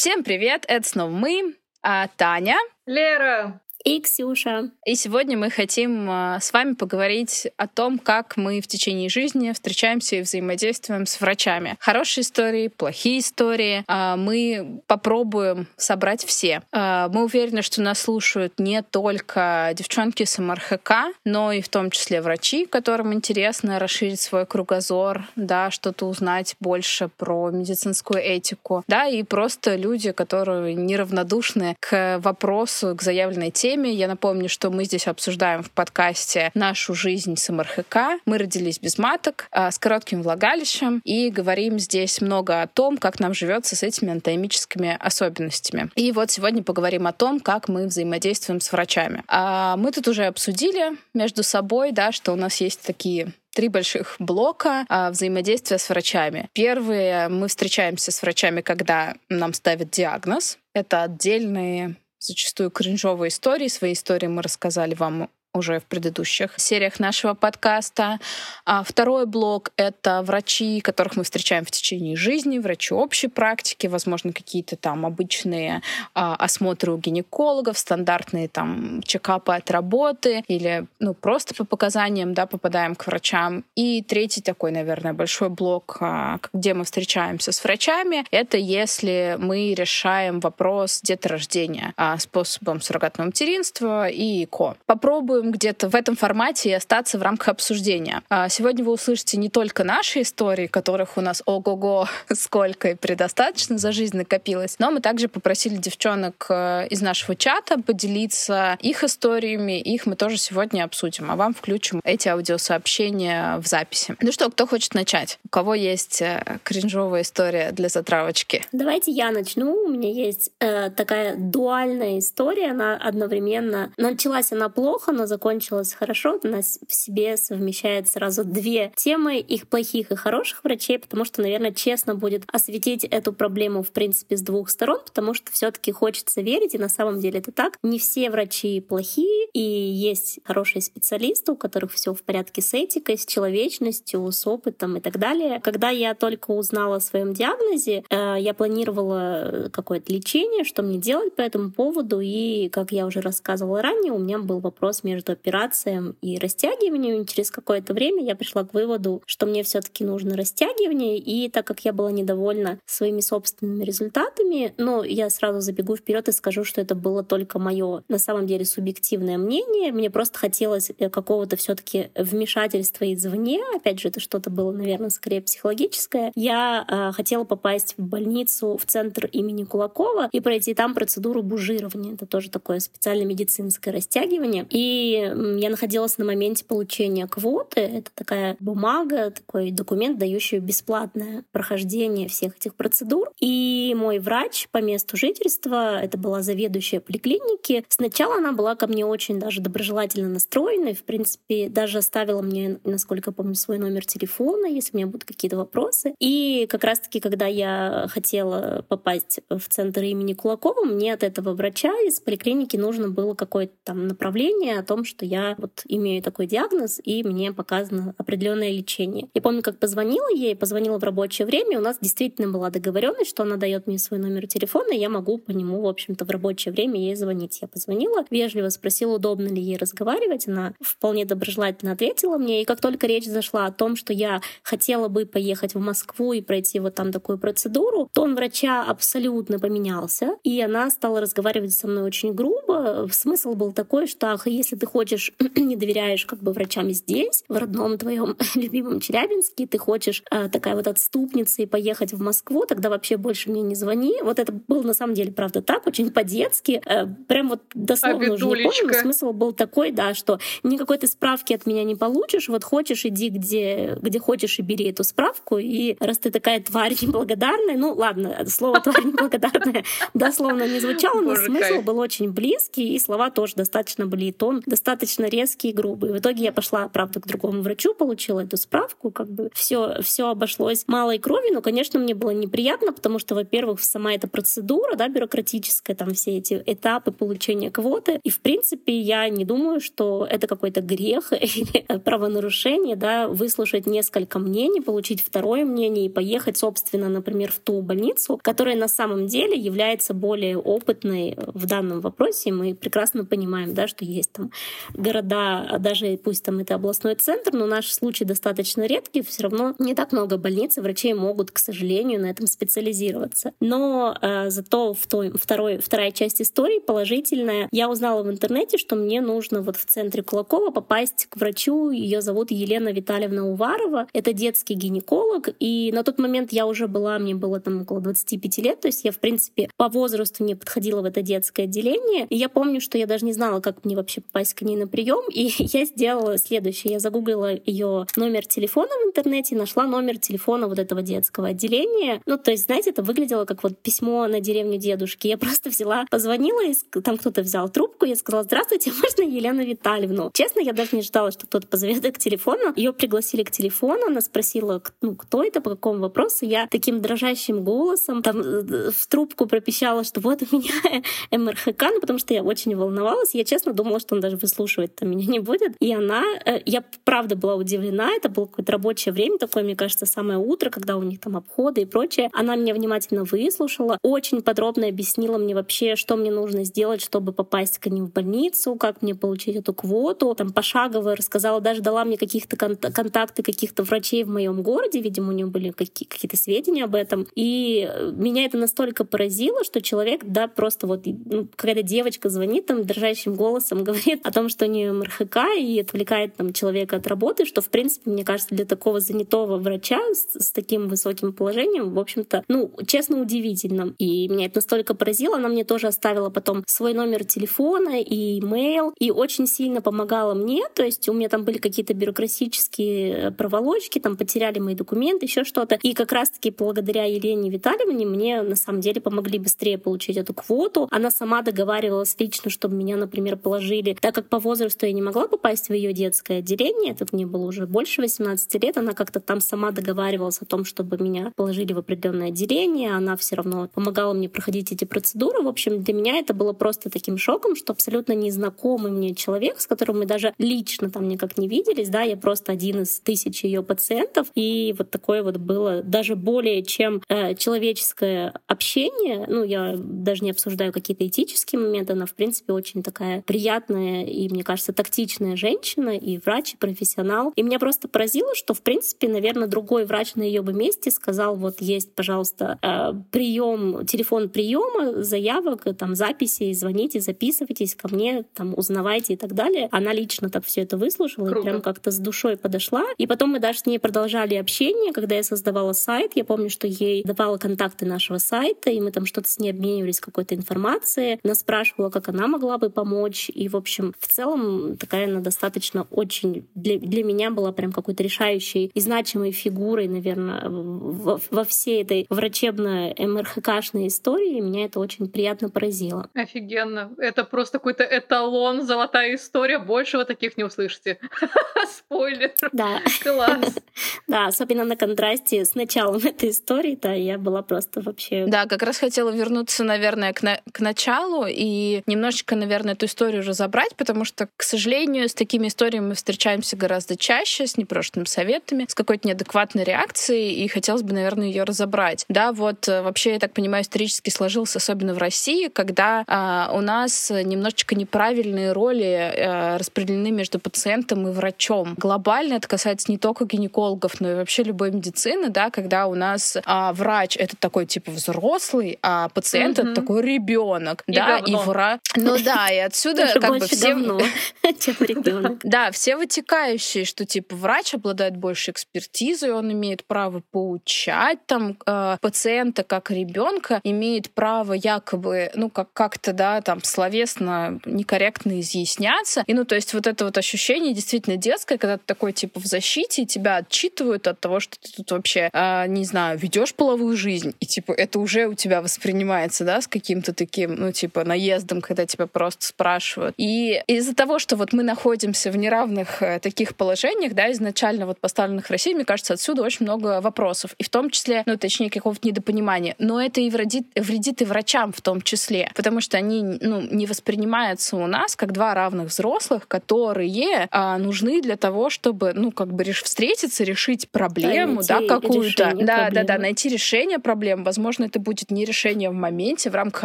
Всем 0.00 0.24
привет, 0.24 0.64
это 0.66 0.88
снова 0.88 1.10
мы, 1.10 1.56
а, 1.82 2.08
Таня, 2.16 2.56
Лера 2.86 3.60
и 3.84 4.00
Ксюша. 4.00 4.70
И 4.84 4.94
сегодня 4.94 5.36
мы 5.36 5.50
хотим 5.50 6.08
а, 6.10 6.38
с 6.40 6.52
вами 6.52 6.74
поговорить 6.74 7.48
о 7.56 7.66
том, 7.66 7.98
как 7.98 8.36
мы 8.36 8.60
в 8.60 8.66
течение 8.66 9.08
жизни 9.08 9.52
встречаемся 9.52 10.16
и 10.16 10.20
взаимодействуем 10.22 11.06
с 11.06 11.20
врачами. 11.20 11.76
Хорошие 11.80 12.22
истории, 12.22 12.68
плохие 12.68 13.20
истории. 13.20 13.84
А, 13.86 14.16
мы 14.16 14.82
попробуем 14.86 15.66
собрать 15.76 16.24
все. 16.24 16.62
А, 16.72 17.08
мы 17.08 17.24
уверены, 17.24 17.62
что 17.62 17.80
нас 17.80 18.00
слушают 18.00 18.58
не 18.58 18.82
только 18.82 19.72
девчонки 19.74 20.24
с 20.24 20.38
МРХК, 20.38 20.92
но 21.24 21.52
и 21.52 21.60
в 21.60 21.68
том 21.68 21.90
числе 21.90 22.20
врачи, 22.20 22.66
которым 22.66 23.14
интересно 23.14 23.78
расширить 23.78 24.20
свой 24.20 24.46
кругозор, 24.46 25.24
да, 25.36 25.70
что-то 25.70 26.06
узнать 26.06 26.56
больше 26.60 27.08
про 27.08 27.50
медицинскую 27.50 28.20
этику, 28.20 28.84
да, 28.88 29.06
и 29.06 29.22
просто 29.22 29.76
люди, 29.76 30.12
которые 30.12 30.74
неравнодушны 30.74 31.76
к 31.80 32.18
вопросу, 32.18 32.94
к 32.94 33.02
заявленной 33.02 33.50
теме, 33.50 33.69
теме. 33.70 33.92
Я 33.92 34.08
напомню, 34.08 34.48
что 34.48 34.70
мы 34.70 34.84
здесь 34.84 35.06
обсуждаем 35.06 35.62
в 35.62 35.70
подкасте 35.70 36.50
нашу 36.54 36.94
жизнь 36.94 37.36
с 37.36 37.48
МРХК. 37.50 38.20
Мы 38.26 38.38
родились 38.38 38.80
без 38.80 38.98
маток, 38.98 39.46
а, 39.52 39.70
с 39.70 39.78
коротким 39.78 40.22
влагалищем, 40.22 41.00
и 41.04 41.30
говорим 41.30 41.78
здесь 41.78 42.20
много 42.20 42.62
о 42.62 42.66
том, 42.66 42.98
как 42.98 43.20
нам 43.20 43.32
живется 43.32 43.76
с 43.76 43.84
этими 43.84 44.10
анатомическими 44.10 44.96
особенностями. 44.98 45.90
И 45.94 46.10
вот 46.10 46.32
сегодня 46.32 46.64
поговорим 46.64 47.06
о 47.06 47.12
том, 47.12 47.38
как 47.38 47.68
мы 47.68 47.86
взаимодействуем 47.86 48.60
с 48.60 48.72
врачами. 48.72 49.22
А 49.28 49.76
мы 49.76 49.92
тут 49.92 50.08
уже 50.08 50.24
обсудили 50.24 50.96
между 51.14 51.44
собой, 51.44 51.92
да, 51.92 52.10
что 52.10 52.32
у 52.32 52.36
нас 52.36 52.60
есть 52.60 52.82
такие 52.82 53.32
три 53.54 53.68
больших 53.68 54.16
блока 54.18 54.84
а, 54.88 55.10
взаимодействия 55.10 55.78
с 55.78 55.88
врачами. 55.88 56.48
Первые, 56.54 57.28
мы 57.28 57.46
встречаемся 57.46 58.10
с 58.10 58.20
врачами, 58.22 58.62
когда 58.62 59.14
нам 59.28 59.54
ставят 59.54 59.90
диагноз. 59.90 60.58
Это 60.74 61.02
отдельные 61.02 61.96
зачастую 62.20 62.70
кринжовые 62.70 63.30
истории. 63.30 63.68
Свои 63.68 63.94
истории 63.94 64.26
мы 64.26 64.42
рассказали 64.42 64.94
вам 64.94 65.30
уже 65.52 65.80
в 65.80 65.84
предыдущих 65.84 66.52
сериях 66.56 67.00
нашего 67.00 67.34
подкаста. 67.34 68.18
А 68.64 68.84
второй 68.84 69.26
блок— 69.26 69.72
это 69.76 70.22
врачи, 70.22 70.80
которых 70.80 71.16
мы 71.16 71.24
встречаем 71.24 71.64
в 71.64 71.70
течение 71.70 72.16
жизни, 72.16 72.58
врачи 72.58 72.94
общей 72.94 73.28
практики, 73.28 73.86
возможно, 73.86 74.32
какие-то 74.32 74.76
там 74.76 75.04
обычные 75.04 75.82
а, 76.14 76.36
осмотры 76.36 76.92
у 76.92 76.98
гинекологов, 76.98 77.78
стандартные 77.78 78.48
там 78.48 79.02
чекапы 79.02 79.54
от 79.54 79.70
работы 79.70 80.44
или 80.46 80.86
ну, 81.00 81.14
просто 81.14 81.54
по 81.54 81.64
показаниям 81.64 82.34
да, 82.34 82.46
попадаем 82.46 82.94
к 82.94 83.06
врачам. 83.06 83.64
И 83.74 84.02
третий 84.02 84.42
такой, 84.42 84.70
наверное, 84.70 85.12
большой 85.12 85.48
блок, 85.48 85.96
а, 86.00 86.38
где 86.52 86.74
мы 86.74 86.84
встречаемся 86.84 87.52
с 87.52 87.64
врачами, 87.64 88.24
это 88.30 88.56
если 88.56 89.36
мы 89.38 89.74
решаем 89.74 90.38
вопрос 90.40 91.00
деторождения 91.02 91.92
а, 91.96 92.18
способом 92.18 92.80
суррогатного 92.80 93.28
материнства 93.28 94.08
и 94.08 94.46
ко. 94.46 94.76
Попробуем 94.86 95.39
попробуем 95.40 95.52
где-то 95.52 95.88
в 95.88 95.94
этом 95.94 96.16
формате 96.16 96.70
и 96.70 96.72
остаться 96.72 97.18
в 97.18 97.22
рамках 97.22 97.48
обсуждения. 97.48 98.22
А, 98.28 98.48
сегодня 98.48 98.84
вы 98.84 98.92
услышите 98.92 99.38
не 99.38 99.48
только 99.48 99.84
наши 99.84 100.22
истории, 100.22 100.66
которых 100.66 101.16
у 101.16 101.20
нас 101.20 101.42
ого-го 101.46 102.06
сколько 102.32 102.90
и 102.90 102.94
предостаточно 102.94 103.78
за 103.78 103.92
жизнь 103.92 104.16
накопилось, 104.16 104.76
но 104.78 104.90
мы 104.90 105.00
также 105.00 105.28
попросили 105.28 105.76
девчонок 105.76 106.46
э, 106.50 106.88
из 106.88 107.00
нашего 107.00 107.34
чата 107.34 107.80
поделиться 107.80 108.76
их 108.80 109.02
историями, 109.04 109.80
их 109.80 110.06
мы 110.06 110.16
тоже 110.16 110.36
сегодня 110.36 110.84
обсудим, 110.84 111.30
а 111.30 111.36
вам 111.36 111.54
включим 111.54 112.00
эти 112.04 112.28
аудиосообщения 112.28 113.56
в 113.58 113.66
записи. 113.66 114.16
Ну 114.20 114.32
что, 114.32 114.50
кто 114.50 114.66
хочет 114.66 114.94
начать? 114.94 115.38
У 115.44 115.48
кого 115.48 115.74
есть 115.74 116.20
э, 116.22 116.58
кринжовая 116.64 117.22
история 117.22 117.72
для 117.72 117.88
затравочки? 117.88 118.62
Давайте 118.72 119.10
я 119.10 119.30
начну. 119.30 119.84
У 119.84 119.88
меня 119.88 120.10
есть 120.10 120.50
э, 120.60 120.90
такая 120.90 121.36
дуальная 121.36 122.18
история, 122.18 122.70
она 122.70 122.96
одновременно 122.96 123.92
началась 123.96 124.52
она 124.52 124.68
плохо, 124.68 125.12
но 125.12 125.26
закончилось 125.30 125.94
хорошо, 125.94 126.38
у 126.42 126.46
нас 126.46 126.78
в 126.86 126.92
себе 126.92 127.36
совмещает 127.36 128.08
сразу 128.08 128.44
две 128.44 128.92
темы, 128.96 129.38
их 129.38 129.68
плохих 129.68 130.10
и 130.10 130.16
хороших 130.16 130.62
врачей, 130.64 130.98
потому 130.98 131.24
что, 131.24 131.40
наверное, 131.40 131.72
честно 131.72 132.14
будет 132.14 132.42
осветить 132.52 133.04
эту 133.04 133.32
проблему, 133.32 133.82
в 133.82 133.92
принципе, 133.92 134.36
с 134.36 134.42
двух 134.42 134.68
сторон, 134.68 135.00
потому 135.06 135.32
что 135.32 135.50
все 135.52 135.70
таки 135.70 135.92
хочется 135.92 136.42
верить, 136.42 136.74
и 136.74 136.78
на 136.78 136.88
самом 136.88 137.20
деле 137.20 137.38
это 137.38 137.52
так. 137.52 137.78
Не 137.82 137.98
все 137.98 138.28
врачи 138.30 138.80
плохие, 138.80 139.46
и 139.54 139.60
есть 139.60 140.40
хорошие 140.44 140.82
специалисты, 140.82 141.52
у 141.52 141.56
которых 141.56 141.92
все 141.92 142.12
в 142.12 142.22
порядке 142.22 142.60
с 142.60 142.74
этикой, 142.74 143.16
с 143.16 143.24
человечностью, 143.24 144.30
с 144.30 144.46
опытом 144.46 144.96
и 144.96 145.00
так 145.00 145.18
далее. 145.18 145.60
Когда 145.60 145.90
я 145.90 146.14
только 146.14 146.50
узнала 146.50 146.96
о 146.96 147.00
своем 147.00 147.32
диагнозе, 147.32 148.04
э, 148.10 148.36
я 148.38 148.52
планировала 148.52 149.70
какое-то 149.72 150.12
лечение, 150.12 150.64
что 150.64 150.82
мне 150.82 150.98
делать 150.98 151.36
по 151.36 151.42
этому 151.42 151.70
поводу, 151.70 152.20
и, 152.20 152.68
как 152.68 152.90
я 152.90 153.06
уже 153.06 153.20
рассказывала 153.20 153.80
ранее, 153.80 154.12
у 154.12 154.18
меня 154.18 154.40
был 154.40 154.58
вопрос 154.58 155.04
между 155.04 155.19
между 155.20 155.32
операцией 155.32 156.14
и 156.22 156.38
растягиванием. 156.38 157.22
И 157.22 157.26
через 157.26 157.50
какое-то 157.50 157.92
время 157.92 158.24
я 158.24 158.34
пришла 158.34 158.64
к 158.64 158.72
выводу, 158.72 159.22
что 159.26 159.46
мне 159.46 159.62
все-таки 159.62 160.04
нужно 160.04 160.36
растягивание. 160.36 161.18
И 161.18 161.50
так 161.50 161.66
как 161.66 161.80
я 161.80 161.92
была 161.92 162.10
недовольна 162.10 162.78
своими 162.86 163.20
собственными 163.20 163.84
результатами, 163.84 164.72
но 164.78 165.04
я 165.04 165.28
сразу 165.28 165.60
забегу 165.60 165.96
вперед 165.96 166.28
и 166.28 166.32
скажу, 166.32 166.64
что 166.64 166.80
это 166.80 166.94
было 166.94 167.22
только 167.22 167.58
мое 167.58 168.02
на 168.08 168.18
самом 168.18 168.46
деле 168.46 168.64
субъективное 168.64 169.36
мнение. 169.36 169.92
Мне 169.92 170.10
просто 170.10 170.38
хотелось 170.38 170.90
э, 170.98 171.10
какого-то 171.10 171.56
все-таки 171.56 172.10
вмешательства 172.14 173.12
извне. 173.12 173.60
Опять 173.74 174.00
же, 174.00 174.08
это 174.08 174.20
что-то 174.20 174.48
было, 174.50 174.72
наверное, 174.72 175.10
скорее 175.10 175.42
психологическое. 175.42 176.32
Я 176.34 176.86
э, 176.88 177.12
хотела 177.12 177.44
попасть 177.44 177.94
в 177.98 178.02
больницу 178.02 178.78
в 178.80 178.86
центр 178.86 179.26
имени 179.26 179.64
Кулакова 179.64 180.28
и 180.32 180.40
пройти 180.40 180.72
там 180.74 180.94
процедуру 180.94 181.42
бужирования. 181.42 182.14
Это 182.14 182.26
тоже 182.26 182.50
такое 182.50 182.80
специальное 182.80 183.26
медицинское 183.26 183.90
растягивание. 183.90 184.66
И 184.70 185.09
я 185.10 185.70
находилась 185.70 186.18
на 186.18 186.24
моменте 186.24 186.64
получения 186.64 187.26
квоты. 187.26 187.80
Это 187.80 188.10
такая 188.14 188.56
бумага, 188.60 189.30
такой 189.30 189.70
документ, 189.70 190.18
дающий 190.18 190.58
бесплатное 190.58 191.44
прохождение 191.52 192.28
всех 192.28 192.56
этих 192.56 192.74
процедур. 192.74 193.30
И 193.40 193.94
мой 193.96 194.18
врач 194.18 194.68
по 194.70 194.78
месту 194.78 195.16
жительства, 195.16 196.00
это 196.00 196.18
была 196.18 196.42
заведующая 196.42 197.00
поликлиники, 197.00 197.84
сначала 197.88 198.36
она 198.36 198.52
была 198.52 198.74
ко 198.74 198.86
мне 198.86 199.04
очень 199.04 199.38
даже 199.38 199.60
доброжелательно 199.60 200.28
настроена, 200.28 200.88
и, 200.88 200.94
в 200.94 201.04
принципе, 201.04 201.68
даже 201.68 201.98
оставила 201.98 202.42
мне, 202.42 202.78
насколько 202.84 203.32
помню, 203.32 203.54
свой 203.54 203.78
номер 203.78 204.04
телефона, 204.04 204.66
если 204.66 204.94
у 204.94 204.96
меня 204.96 205.06
будут 205.06 205.24
какие-то 205.24 205.56
вопросы. 205.56 206.14
И 206.18 206.66
как 206.68 206.84
раз-таки, 206.84 207.20
когда 207.20 207.46
я 207.46 208.06
хотела 208.10 208.84
попасть 208.88 209.40
в 209.48 209.60
центр 209.68 210.02
имени 210.02 210.34
Кулакова, 210.34 210.84
мне 210.84 211.12
от 211.14 211.22
этого 211.22 211.54
врача 211.54 211.92
из 212.06 212.20
поликлиники 212.20 212.76
нужно 212.76 213.08
было 213.08 213.34
какое-то 213.34 213.74
там 213.84 214.06
направление 214.06 214.78
о 214.78 214.82
том, 214.82 214.99
том, 215.00 215.04
что 215.06 215.24
я 215.24 215.54
вот 215.56 215.82
имею 215.88 216.22
такой 216.22 216.46
диагноз, 216.46 217.00
и 217.02 217.22
мне 217.22 217.52
показано 217.52 218.14
определенное 218.18 218.70
лечение. 218.70 219.28
Я 219.32 219.40
помню, 219.40 219.62
как 219.62 219.78
позвонила 219.78 220.28
ей, 220.34 220.54
позвонила 220.54 220.98
в 220.98 221.04
рабочее 221.04 221.46
время, 221.46 221.78
у 221.78 221.82
нас 221.82 221.96
действительно 222.00 222.48
была 222.52 222.68
договоренность, 222.68 223.30
что 223.30 223.44
она 223.44 223.56
дает 223.56 223.86
мне 223.86 223.98
свой 223.98 224.20
номер 224.20 224.46
телефона, 224.46 224.92
и 224.92 224.98
я 224.98 225.08
могу 225.08 225.38
по 225.38 225.52
нему, 225.52 225.80
в 225.80 225.86
общем-то, 225.86 226.26
в 226.26 226.30
рабочее 226.30 226.72
время 226.72 227.00
ей 227.00 227.14
звонить. 227.14 227.58
Я 227.62 227.68
позвонила, 227.68 228.24
вежливо 228.30 228.68
спросила, 228.68 229.14
удобно 229.14 229.48
ли 229.48 229.62
ей 229.62 229.78
разговаривать, 229.78 230.48
она 230.48 230.74
вполне 230.80 231.24
доброжелательно 231.24 231.92
ответила 231.92 232.36
мне, 232.36 232.60
и 232.60 232.64
как 232.66 232.80
только 232.80 233.06
речь 233.06 233.24
зашла 233.24 233.66
о 233.66 233.72
том, 233.72 233.96
что 233.96 234.12
я 234.12 234.42
хотела 234.62 235.08
бы 235.08 235.24
поехать 235.24 235.74
в 235.74 235.80
Москву 235.80 236.34
и 236.34 236.42
пройти 236.42 236.78
вот 236.78 236.94
там 236.94 237.10
такую 237.10 237.38
процедуру, 237.38 238.10
тон 238.12 238.34
врача 238.34 238.84
абсолютно 238.84 239.58
поменялся, 239.58 240.36
и 240.42 240.60
она 240.60 240.90
стала 240.90 241.22
разговаривать 241.22 241.72
со 241.72 241.88
мной 241.88 242.02
очень 242.02 242.34
грубо. 242.34 243.08
Смысл 243.10 243.54
был 243.54 243.72
такой, 243.72 244.06
что 244.06 244.32
ах, 244.32 244.46
если 244.46 244.76
ты 244.76 244.89
хочешь, 244.90 245.32
не 245.56 245.76
доверяешь 245.76 246.26
как 246.26 246.40
бы 246.40 246.52
врачам 246.52 246.90
здесь, 246.90 247.44
в 247.48 247.56
родном 247.56 247.98
твоем 247.98 248.36
любимом 248.54 249.00
Челябинске, 249.00 249.66
ты 249.66 249.78
хочешь 249.78 250.22
э, 250.30 250.48
такая 250.48 250.74
вот 250.74 250.86
отступница 250.86 251.62
и 251.62 251.66
поехать 251.66 252.12
в 252.12 252.20
Москву, 252.20 252.66
тогда 252.66 252.90
вообще 252.90 253.16
больше 253.16 253.50
мне 253.50 253.62
не 253.62 253.74
звони. 253.74 254.16
Вот 254.22 254.38
это 254.38 254.52
было 254.52 254.82
на 254.82 254.94
самом 254.94 255.14
деле, 255.14 255.32
правда, 255.32 255.62
так, 255.62 255.86
очень 255.86 256.10
по-детски. 256.10 256.82
Э, 256.84 257.06
прям 257.28 257.48
вот 257.48 257.62
дословно 257.74 258.34
уже 258.34 258.46
не 258.46 258.64
помню, 258.64 258.94
смысл 258.94 259.32
был 259.32 259.52
такой, 259.52 259.92
да, 259.92 260.14
что 260.14 260.38
никакой 260.62 260.98
ты 260.98 261.06
справки 261.06 261.52
от 261.52 261.66
меня 261.66 261.84
не 261.84 261.96
получишь, 261.96 262.48
вот 262.48 262.64
хочешь, 262.64 263.04
иди 263.04 263.28
где, 263.28 263.98
где 264.00 264.18
хочешь 264.18 264.58
и 264.58 264.62
бери 264.62 264.90
эту 264.90 265.04
справку, 265.04 265.58
и 265.58 265.96
раз 266.00 266.18
ты 266.18 266.30
такая 266.30 266.60
тварь 266.60 266.94
неблагодарная, 267.02 267.76
ну 267.76 267.94
ладно, 267.94 268.44
слово 268.46 268.80
тварь 268.80 269.04
неблагодарная 269.04 269.84
дословно 270.14 270.66
не 270.68 270.80
звучало, 270.80 271.20
но 271.20 271.36
смысл 271.36 271.80
был 271.82 271.98
очень 271.98 272.30
близкий, 272.30 272.94
и 272.94 272.98
слова 272.98 273.30
тоже 273.30 273.54
достаточно 273.56 274.06
были, 274.06 274.26
и 274.26 274.32
тон 274.32 274.62
достаточно 274.80 275.26
резкий 275.26 275.70
и 275.70 275.72
грубый. 275.72 276.12
В 276.12 276.18
итоге 276.18 276.44
я 276.44 276.52
пошла, 276.52 276.88
правда, 276.88 277.20
к 277.20 277.26
другому 277.26 277.60
врачу, 277.60 277.94
получила 277.94 278.40
эту 278.40 278.56
справку, 278.56 279.10
как 279.10 279.30
бы 279.30 279.50
все, 279.52 280.00
все 280.00 280.28
обошлось 280.28 280.84
малой 280.86 281.18
крови, 281.18 281.52
но, 281.52 281.60
конечно, 281.60 282.00
мне 282.00 282.14
было 282.14 282.30
неприятно, 282.30 282.92
потому 282.92 283.18
что, 283.18 283.34
во-первых, 283.34 283.80
сама 283.82 284.14
эта 284.14 284.26
процедура, 284.26 284.96
да, 284.96 285.08
бюрократическая, 285.08 285.94
там 285.94 286.14
все 286.14 286.38
эти 286.38 286.62
этапы 286.64 287.12
получения 287.12 287.70
квоты, 287.70 288.20
и, 288.24 288.30
в 288.30 288.40
принципе, 288.40 288.98
я 288.98 289.28
не 289.28 289.44
думаю, 289.44 289.80
что 289.80 290.26
это 290.28 290.46
какой-то 290.46 290.80
грех 290.80 291.32
или 291.40 291.98
правонарушение, 291.98 292.96
да, 292.96 293.28
выслушать 293.28 293.86
несколько 293.86 294.38
мнений, 294.38 294.80
получить 294.80 295.20
второе 295.20 295.66
мнение 295.66 296.06
и 296.06 296.08
поехать, 296.08 296.56
собственно, 296.56 297.10
например, 297.10 297.52
в 297.52 297.58
ту 297.58 297.82
больницу, 297.82 298.40
которая 298.42 298.76
на 298.76 298.88
самом 298.88 299.26
деле 299.26 299.58
является 299.58 300.14
более 300.14 300.56
опытной 300.56 301.36
в 301.36 301.66
данном 301.66 302.00
вопросе. 302.00 302.50
Мы 302.50 302.74
прекрасно 302.74 303.26
понимаем, 303.26 303.74
да, 303.74 303.86
что 303.86 304.06
есть 304.06 304.32
там 304.32 304.50
города, 304.94 305.76
даже 305.78 306.18
пусть 306.22 306.44
там 306.44 306.58
это 306.58 306.74
областной 306.74 307.14
центр, 307.14 307.52
но 307.52 307.66
наш 307.66 307.92
случай 307.92 308.24
достаточно 308.24 308.86
редкий, 308.86 309.22
все 309.22 309.44
равно 309.44 309.74
не 309.78 309.94
так 309.94 310.12
много 310.12 310.36
больниц, 310.36 310.78
и 310.78 310.80
врачей 310.80 311.14
могут, 311.14 311.50
к 311.50 311.58
сожалению, 311.58 312.20
на 312.20 312.26
этом 312.26 312.46
специализироваться. 312.46 313.52
Но 313.60 314.16
э, 314.20 314.50
зато 314.50 314.94
в 314.94 315.06
той, 315.06 315.30
второй, 315.30 315.78
вторая 315.78 316.10
часть 316.12 316.42
истории 316.42 316.80
положительная. 316.80 317.68
Я 317.72 317.90
узнала 317.90 318.22
в 318.22 318.30
интернете, 318.30 318.78
что 318.78 318.96
мне 318.96 319.20
нужно 319.20 319.62
вот 319.62 319.76
в 319.76 319.84
центре 319.84 320.22
Кулакова 320.22 320.70
попасть 320.70 321.26
к 321.26 321.36
врачу. 321.36 321.90
Ее 321.90 322.20
зовут 322.20 322.50
Елена 322.50 322.90
Витальевна 322.92 323.46
Уварова. 323.46 324.06
Это 324.12 324.32
детский 324.32 324.74
гинеколог. 324.74 325.48
И 325.58 325.90
на 325.92 326.04
тот 326.04 326.18
момент 326.18 326.52
я 326.52 326.66
уже 326.66 326.88
была, 326.88 327.18
мне 327.18 327.34
было 327.34 327.60
там 327.60 327.82
около 327.82 328.00
25 328.00 328.58
лет. 328.58 328.80
То 328.80 328.88
есть 328.88 329.04
я, 329.04 329.12
в 329.12 329.18
принципе, 329.18 329.70
по 329.76 329.88
возрасту 329.88 330.44
не 330.44 330.54
подходила 330.54 331.02
в 331.02 331.04
это 331.04 331.22
детское 331.22 331.64
отделение. 331.64 332.26
И 332.28 332.36
я 332.36 332.48
помню, 332.48 332.80
что 332.80 332.98
я 332.98 333.06
даже 333.06 333.24
не 333.24 333.32
знала, 333.32 333.60
как 333.60 333.84
мне 333.84 333.96
вообще 333.96 334.20
попасть 334.20 334.49
к 334.54 334.62
ней 334.62 334.76
на 334.76 334.86
прием. 334.86 335.22
И 335.30 335.52
я 335.58 335.84
сделала 335.84 336.38
следующее. 336.38 336.94
Я 336.94 336.98
загуглила 337.00 337.54
ее 337.54 338.06
номер 338.16 338.46
телефона 338.46 338.90
в 339.04 339.08
интернете, 339.08 339.56
нашла 339.56 339.86
номер 339.86 340.18
телефона 340.18 340.68
вот 340.68 340.78
этого 340.78 341.02
детского 341.02 341.48
отделения. 341.48 342.22
Ну, 342.26 342.38
то 342.38 342.50
есть, 342.50 342.66
знаете, 342.66 342.90
это 342.90 343.02
выглядело 343.02 343.44
как 343.44 343.62
вот 343.62 343.78
письмо 343.78 344.26
на 344.26 344.40
деревню 344.40 344.78
дедушки. 344.78 345.26
Я 345.26 345.38
просто 345.38 345.70
взяла, 345.70 346.06
позвонила, 346.10 346.64
и 346.64 346.74
там 347.00 347.18
кто-то 347.18 347.42
взял 347.42 347.68
трубку, 347.68 348.06
я 348.06 348.16
сказала, 348.16 348.44
здравствуйте, 348.44 348.92
можно 349.02 349.22
Елену 349.22 349.64
Витальевну? 349.64 350.30
Честно, 350.34 350.60
я 350.60 350.72
даже 350.72 350.96
не 350.96 351.02
ждала, 351.02 351.30
что 351.30 351.46
кто-то 351.46 351.66
позовет 351.66 352.00
к 352.14 352.18
телефону. 352.18 352.72
Ее 352.76 352.92
пригласили 352.92 353.42
к 353.42 353.50
телефону, 353.50 354.06
она 354.06 354.20
спросила, 354.20 354.82
ну, 355.02 355.14
кто 355.14 355.42
это, 355.42 355.60
по 355.60 355.70
какому 355.70 356.00
вопросу. 356.00 356.44
Я 356.46 356.66
таким 356.70 357.00
дрожащим 357.00 357.62
голосом 357.64 358.22
там 358.22 358.40
э, 358.40 358.90
в 358.90 359.06
трубку 359.06 359.46
пропищала, 359.46 360.04
что 360.04 360.20
вот 360.20 360.42
у 360.42 360.56
меня 360.56 361.02
МРХК, 361.30 361.82
ну, 361.82 362.00
потому 362.00 362.18
что 362.18 362.34
я 362.34 362.42
очень 362.42 362.74
волновалась. 362.76 363.34
Я 363.34 363.44
честно 363.44 363.72
думала, 363.72 364.00
что 364.00 364.14
он 364.14 364.20
даже 364.20 364.36
выслушивать 364.40 365.00
меня 365.02 365.26
не 365.30 365.38
будет. 365.40 365.74
И 365.80 365.92
она, 365.92 366.22
э, 366.44 366.60
я 366.66 366.84
правда 367.04 367.36
была 367.36 367.54
удивлена, 367.56 368.10
это 368.16 368.28
было 368.28 368.46
какое-то 368.46 368.72
рабочее 368.72 369.12
время 369.12 369.38
такое, 369.38 369.62
мне 369.62 369.76
кажется, 369.76 370.06
самое 370.06 370.38
утро, 370.38 370.70
когда 370.70 370.96
у 370.96 371.02
них 371.02 371.20
там 371.20 371.36
обходы 371.36 371.82
и 371.82 371.84
прочее. 371.84 372.30
Она 372.32 372.56
меня 372.56 372.74
внимательно 372.74 373.24
выслушала, 373.24 373.98
очень 374.02 374.42
подробно 374.42 374.86
объяснила 374.88 375.38
мне 375.38 375.54
вообще, 375.54 375.96
что 375.96 376.16
мне 376.16 376.30
нужно 376.30 376.64
сделать, 376.64 377.02
чтобы 377.02 377.32
попасть 377.32 377.78
к 377.78 377.86
ним 377.86 378.06
в 378.06 378.12
больницу, 378.12 378.74
как 378.76 379.02
мне 379.02 379.14
получить 379.14 379.56
эту 379.56 379.74
квоту. 379.74 380.34
Там 380.34 380.52
пошагово 380.52 381.16
рассказала, 381.16 381.60
даже 381.60 381.80
дала 381.80 382.04
мне 382.04 382.16
каких-то 382.16 382.56
кон- 382.56 382.76
контакты 382.76 383.42
каких-то 383.42 383.82
врачей 383.82 384.24
в 384.24 384.28
моем 384.28 384.62
городе, 384.62 385.00
видимо, 385.00 385.30
у 385.30 385.32
нее 385.32 385.46
были 385.46 385.70
какие- 385.70 386.08
какие-то 386.08 386.36
сведения 386.36 386.84
об 386.84 386.94
этом. 386.94 387.26
И 387.34 387.90
меня 388.14 388.44
это 388.44 388.58
настолько 388.58 389.04
поразило, 389.04 389.64
что 389.64 389.80
человек, 389.80 390.22
да, 390.24 390.48
просто 390.48 390.86
вот 390.86 391.06
ну, 391.06 391.48
какая-то 391.56 391.82
девочка 391.82 392.28
звонит 392.28 392.66
там 392.66 392.84
дрожащим 392.84 393.34
голосом, 393.34 393.84
говорит 393.84 394.20
о 394.30 394.32
том, 394.32 394.48
что 394.48 394.66
у 394.66 394.68
нее 394.68 394.92
МРХК 394.92 395.38
и 395.58 395.80
отвлекает 395.80 396.36
там 396.36 396.52
человека 396.52 396.96
от 396.96 397.06
работы, 397.06 397.44
что, 397.44 397.60
в 397.60 397.68
принципе, 397.68 398.10
мне 398.10 398.24
кажется, 398.24 398.54
для 398.54 398.64
такого 398.64 399.00
занятого 399.00 399.56
врача 399.58 399.98
с, 400.12 400.38
с 400.40 400.52
таким 400.52 400.88
высоким 400.88 401.32
положением, 401.32 401.92
в 401.92 401.98
общем-то, 401.98 402.44
ну, 402.48 402.72
честно, 402.86 403.20
удивительно. 403.20 403.94
И 403.98 404.28
меня 404.28 404.46
это 404.46 404.58
настолько 404.58 404.94
поразило. 404.94 405.36
Она 405.36 405.48
мне 405.48 405.64
тоже 405.64 405.88
оставила 405.88 406.30
потом 406.30 406.62
свой 406.66 406.94
номер 406.94 407.24
телефона 407.24 408.00
и 408.00 408.38
имейл, 408.38 408.92
и 408.98 409.10
очень 409.10 409.46
сильно 409.46 409.82
помогала 409.82 410.34
мне. 410.34 410.62
То 410.74 410.84
есть 410.84 411.08
у 411.08 411.12
меня 411.12 411.28
там 411.28 411.44
были 411.44 411.58
какие-то 411.58 411.92
бюрократические 411.92 413.12
э, 413.12 413.30
проволочки, 413.32 413.98
там 413.98 414.16
потеряли 414.16 414.60
мои 414.60 414.76
документы, 414.76 415.26
еще 415.26 415.42
что-то. 415.42 415.76
И 415.82 415.92
как 415.92 416.12
раз-таки 416.12 416.50
благодаря 416.56 417.04
Елене 417.04 417.50
Витальевне 417.50 418.06
мне 418.06 418.42
на 418.42 418.56
самом 418.56 418.80
деле 418.80 419.00
помогли 419.00 419.40
быстрее 419.40 419.76
получить 419.76 420.16
эту 420.16 420.34
квоту. 420.34 420.86
Она 420.92 421.10
сама 421.10 421.42
договаривалась 421.42 422.14
лично, 422.18 422.50
чтобы 422.50 422.76
меня, 422.76 422.96
например, 422.96 423.36
положили. 423.36 423.96
Так 424.00 424.14
как 424.14 424.19
по 424.22 424.38
возрасту 424.38 424.86
я 424.86 424.92
не 424.92 425.02
могла 425.02 425.28
попасть 425.28 425.68
в 425.68 425.72
ее 425.72 425.92
детское 425.92 426.38
отделение, 426.38 426.92
это 426.92 427.06
мне 427.12 427.26
было 427.26 427.46
уже 427.46 427.66
больше 427.66 428.00
18 428.00 428.62
лет, 428.62 428.76
она 428.76 428.92
как-то 428.92 429.20
там 429.20 429.40
сама 429.40 429.70
договаривалась 429.70 430.38
о 430.40 430.44
том, 430.44 430.64
чтобы 430.64 430.98
меня 430.98 431.32
положили 431.36 431.72
в 431.72 431.78
определенное 431.78 432.28
отделение, 432.28 432.94
она 432.94 433.16
все 433.16 433.36
равно 433.36 433.68
помогала 433.72 434.12
мне 434.12 434.28
проходить 434.28 434.72
эти 434.72 434.84
процедуры. 434.84 435.42
В 435.42 435.48
общем, 435.48 435.82
для 435.82 435.94
меня 435.94 436.18
это 436.18 436.34
было 436.34 436.52
просто 436.52 436.90
таким 436.90 437.18
шоком, 437.18 437.56
что 437.56 437.72
абсолютно 437.72 438.12
незнакомый 438.12 438.92
мне 438.92 439.14
человек, 439.14 439.60
с 439.60 439.66
которым 439.66 440.00
мы 440.00 440.06
даже 440.06 440.34
лично 440.38 440.90
там 440.90 441.08
никак 441.08 441.38
не 441.38 441.48
виделись, 441.48 441.88
да, 441.88 442.02
я 442.02 442.16
просто 442.16 442.52
один 442.52 442.82
из 442.82 443.00
тысяч 443.00 443.44
ее 443.44 443.62
пациентов, 443.62 444.28
и 444.34 444.74
вот 444.78 444.90
такое 444.90 445.22
вот 445.22 445.36
было 445.36 445.82
даже 445.82 446.16
более 446.16 446.62
чем 446.62 447.02
э, 447.08 447.34
человеческое 447.34 448.34
общение, 448.46 449.26
ну, 449.28 449.44
я 449.44 449.74
даже 449.76 450.24
не 450.24 450.30
обсуждаю 450.30 450.72
какие-то 450.72 451.06
этические 451.06 451.60
моменты, 451.60 451.92
она, 451.92 452.06
в 452.06 452.14
принципе, 452.14 452.52
очень 452.52 452.82
такая 452.82 453.22
приятная 453.22 454.04
и, 454.10 454.28
мне 454.28 454.44
кажется, 454.44 454.72
тактичная 454.72 455.36
женщина, 455.36 455.96
и 455.96 456.18
врач, 456.18 456.54
и 456.54 456.56
профессионал. 456.56 457.32
И 457.36 457.42
меня 457.42 457.58
просто 457.58 457.88
поразило, 457.88 458.34
что, 458.34 458.54
в 458.54 458.62
принципе, 458.62 459.08
наверное, 459.08 459.48
другой 459.48 459.84
врач 459.84 460.14
на 460.14 460.22
ее 460.22 460.42
бы 460.42 460.52
месте 460.52 460.90
сказал, 460.90 461.36
вот 461.36 461.60
есть, 461.60 461.92
пожалуйста, 461.94 462.58
э, 462.62 462.92
прием, 463.10 463.86
телефон 463.86 464.28
приема, 464.28 465.02
заявок, 465.02 465.64
там, 465.76 465.94
записи, 465.94 466.52
звоните, 466.52 467.00
записывайтесь 467.00 467.74
ко 467.74 467.88
мне, 467.88 468.24
там, 468.34 468.54
узнавайте 468.56 469.14
и 469.14 469.16
так 469.16 469.34
далее. 469.34 469.68
Она 469.70 469.92
лично 469.92 470.30
так 470.30 470.44
все 470.44 470.62
это 470.62 470.76
выслушала 470.76 471.26
Круто. 471.26 471.40
и 471.40 471.42
прям 471.50 471.62
как-то 471.62 471.90
с 471.90 471.98
душой 471.98 472.36
подошла. 472.36 472.84
И 472.98 473.06
потом 473.06 473.30
мы 473.30 473.40
даже 473.40 473.60
с 473.60 473.66
ней 473.66 473.78
продолжали 473.78 474.34
общение, 474.34 474.92
когда 474.92 475.16
я 475.16 475.22
создавала 475.22 475.72
сайт. 475.72 476.12
Я 476.14 476.24
помню, 476.24 476.50
что 476.50 476.66
ей 476.66 477.02
давала 477.04 477.38
контакты 477.38 477.86
нашего 477.86 478.18
сайта, 478.18 478.70
и 478.70 478.80
мы 478.80 478.90
там 478.90 479.06
что-то 479.06 479.28
с 479.28 479.38
ней 479.38 479.50
обменивались 479.50 480.00
какой-то 480.00 480.34
информацией. 480.34 481.18
Она 481.24 481.34
спрашивала, 481.34 481.90
как 481.90 482.08
она 482.08 482.26
могла 482.26 482.58
бы 482.58 482.70
помочь. 482.70 483.30
И, 483.32 483.48
в 483.48 483.56
общем, 483.56 483.94
в 484.00 484.08
целом 484.08 484.76
такая 484.76 485.04
она 485.04 485.20
достаточно 485.20 485.86
очень 485.90 486.48
для, 486.54 486.78
для 486.78 487.04
меня 487.04 487.30
была 487.30 487.52
прям 487.52 487.70
какой-то 487.70 488.02
решающей 488.02 488.70
и 488.72 488.80
значимой 488.80 489.30
фигурой, 489.30 489.88
наверное, 489.88 490.48
во, 490.48 491.20
во 491.30 491.44
всей 491.44 491.82
этой 491.82 492.06
врачебно-МРХКшной 492.08 493.88
истории. 493.88 494.40
Меня 494.40 494.64
это 494.64 494.80
очень 494.80 495.08
приятно 495.08 495.50
поразило. 495.50 496.08
Офигенно. 496.14 496.90
Это 496.98 497.24
просто 497.24 497.58
какой-то 497.58 497.84
эталон, 497.84 498.62
золотая 498.62 499.14
история. 499.14 499.58
Больше 499.58 499.98
вы 499.98 500.06
таких 500.06 500.36
не 500.38 500.44
услышите. 500.44 500.98
Спойлер. 501.68 502.32
Да. 502.52 502.80
Класс. 503.02 503.58
Да, 504.06 504.26
особенно 504.26 504.64
на 504.64 504.76
контрасте 504.76 505.44
с 505.44 505.54
началом 505.54 505.96
этой 506.04 506.30
истории, 506.30 506.78
да, 506.80 506.92
я 506.92 507.16
была 507.16 507.42
просто 507.42 507.80
вообще... 507.80 508.26
Да, 508.26 508.46
как 508.46 508.62
раз 508.62 508.78
хотела 508.78 509.10
вернуться, 509.10 509.64
наверное, 509.64 510.12
к, 510.12 510.22
на... 510.22 510.40
к 510.52 510.60
началу 510.60 511.26
и 511.26 511.82
немножечко, 511.86 512.36
наверное, 512.36 512.74
эту 512.74 512.86
историю 512.86 513.24
разобрать, 513.24 513.74
потому 513.76 513.89
что, 514.04 514.28
к 514.36 514.42
сожалению, 514.42 515.08
с 515.08 515.14
такими 515.14 515.48
историями 515.48 515.88
мы 515.88 515.94
встречаемся 515.94 516.56
гораздо 516.56 516.96
чаще, 516.96 517.46
с 517.46 517.56
непрошенными 517.56 518.06
советами, 518.06 518.66
с 518.68 518.74
какой-то 518.74 519.08
неадекватной 519.08 519.64
реакцией, 519.64 520.44
и 520.44 520.48
хотелось 520.48 520.82
бы, 520.82 520.92
наверное, 520.94 521.26
ее 521.26 521.44
разобрать. 521.44 522.04
Да, 522.08 522.32
вот 522.32 522.68
э, 522.68 522.82
вообще, 522.82 523.14
я 523.14 523.18
так 523.18 523.32
понимаю, 523.32 523.62
исторически 523.62 524.10
сложился, 524.10 524.58
особенно 524.58 524.94
в 524.94 524.98
России, 524.98 525.48
когда 525.48 526.04
а, 526.06 526.50
у 526.54 526.60
нас 526.60 527.10
немножечко 527.10 527.74
неправильные 527.74 528.52
роли 528.52 529.12
а, 529.16 529.58
распределены 529.58 530.10
между 530.10 530.38
пациентом 530.38 531.08
и 531.08 531.12
врачом. 531.12 531.74
Глобально 531.76 532.34
это 532.34 532.48
касается 532.48 532.90
не 532.90 532.98
только 532.98 533.24
гинекологов, 533.24 534.00
но 534.00 534.12
и 534.12 534.14
вообще 534.14 534.42
любой 534.42 534.70
медицины, 534.70 535.28
да, 535.28 535.50
когда 535.50 535.86
у 535.86 535.94
нас 535.94 536.36
а, 536.44 536.72
врач 536.72 537.16
это 537.16 537.36
такой 537.36 537.66
типа 537.66 537.90
взрослый, 537.90 538.78
а 538.82 539.08
пациент 539.10 539.58
mm-hmm. 539.58 539.72
это 539.72 539.80
такой 539.80 540.02
ребенок, 540.02 540.82
да, 540.86 541.20
говно. 541.20 541.42
и 541.42 541.46
врач. 541.46 541.80
Ну 541.96 542.18
да, 542.18 542.48
и 542.50 542.58
отсюда 542.58 543.12
как 543.20 543.38
бы 543.38 543.46
все 543.46 543.69
ребенок. 544.80 545.40
Да, 545.44 545.70
все 545.70 545.96
вытекающие, 545.96 546.84
что 546.84 547.04
типа 547.04 547.34
врач 547.36 547.74
обладает 547.74 548.16
больше 548.16 548.50
экспертизой, 548.50 549.32
он 549.32 549.52
имеет 549.52 549.84
право 549.84 550.22
поучать 550.30 551.18
там 551.26 551.56
э, 551.66 551.96
пациента 552.00 552.62
как 552.62 552.90
ребенка, 552.90 553.60
имеет 553.64 554.10
право 554.10 554.52
якобы, 554.52 555.30
ну 555.34 555.50
как 555.50 555.72
как-то 555.72 556.12
да 556.12 556.40
там 556.40 556.62
словесно 556.62 557.60
некорректно 557.64 558.40
изъясняться. 558.40 559.24
И 559.26 559.34
ну 559.34 559.44
то 559.44 559.54
есть 559.54 559.74
вот 559.74 559.86
это 559.86 560.04
вот 560.04 560.18
ощущение 560.18 560.74
действительно 560.74 561.16
детское, 561.16 561.58
когда 561.58 561.78
ты 561.78 561.84
такой 561.86 562.12
типа 562.12 562.40
в 562.40 562.46
защите, 562.46 563.02
и 563.02 563.06
тебя 563.06 563.36
отчитывают 563.36 564.06
от 564.06 564.20
того, 564.20 564.40
что 564.40 564.58
ты 564.60 564.70
тут 564.72 564.90
вообще, 564.90 565.30
э, 565.32 565.66
не 565.68 565.84
знаю, 565.84 566.18
ведешь 566.18 566.54
половую 566.54 566.96
жизнь, 566.96 567.34
и 567.40 567.46
типа 567.46 567.72
это 567.72 567.98
уже 567.98 568.26
у 568.26 568.34
тебя 568.34 568.62
воспринимается, 568.62 569.44
да, 569.44 569.60
с 569.60 569.66
каким-то 569.66 570.12
таким, 570.12 570.54
ну 570.54 570.72
типа 570.72 571.04
наездом, 571.04 571.60
когда 571.60 571.86
тебя 571.86 572.06
просто 572.06 572.46
спрашивают. 572.46 573.14
И 573.16 573.59
из-за 573.66 573.94
того, 573.94 574.18
что 574.18 574.36
вот 574.36 574.52
мы 574.52 574.62
находимся 574.62 575.30
в 575.30 575.36
неравных 575.36 576.02
э, 576.02 576.20
таких 576.20 576.54
положениях, 576.54 577.14
да, 577.14 577.30
изначально 577.32 577.86
вот 577.86 577.98
поставленных 578.00 578.46
в 578.46 578.50
России, 578.50 578.74
мне 578.74 578.84
кажется, 578.84 579.14
отсюда 579.14 579.42
очень 579.42 579.64
много 579.66 580.00
вопросов. 580.00 580.54
И 580.58 580.64
в 580.64 580.68
том 580.68 580.90
числе, 580.90 581.22
ну, 581.26 581.36
точнее, 581.36 581.70
какого-то 581.70 582.06
недопонимания. 582.06 582.74
Но 582.78 583.00
это 583.00 583.20
и 583.20 583.30
вредит, 583.30 583.66
вредит 583.74 584.22
и 584.22 584.24
врачам 584.24 584.72
в 584.72 584.80
том 584.80 585.02
числе, 585.02 585.50
потому 585.54 585.80
что 585.80 585.96
они, 585.96 586.22
ну, 586.22 586.60
не 586.60 586.86
воспринимаются 586.86 587.76
у 587.76 587.86
нас 587.86 588.16
как 588.16 588.32
два 588.32 588.54
равных 588.54 588.88
взрослых, 588.88 589.48
которые 589.48 590.48
а, 590.50 590.78
нужны 590.78 591.20
для 591.22 591.36
того, 591.36 591.70
чтобы, 591.70 592.12
ну, 592.14 592.32
как 592.32 592.52
бы 592.52 592.64
реш... 592.64 592.82
встретиться, 592.82 593.44
решить 593.44 593.88
проблему, 593.88 594.62
да, 594.66 594.80
да 594.80 594.86
какую-то. 594.86 595.52
Да, 595.60 595.90
да, 595.90 596.04
да, 596.04 596.18
найти 596.18 596.48
решение 596.48 596.98
проблем. 596.98 597.44
Возможно, 597.44 597.84
это 597.84 597.98
будет 597.98 598.30
не 598.30 598.44
решение 598.44 598.90
в 598.90 598.94
моменте, 598.94 599.50
в 599.50 599.54
рамках 599.54 599.84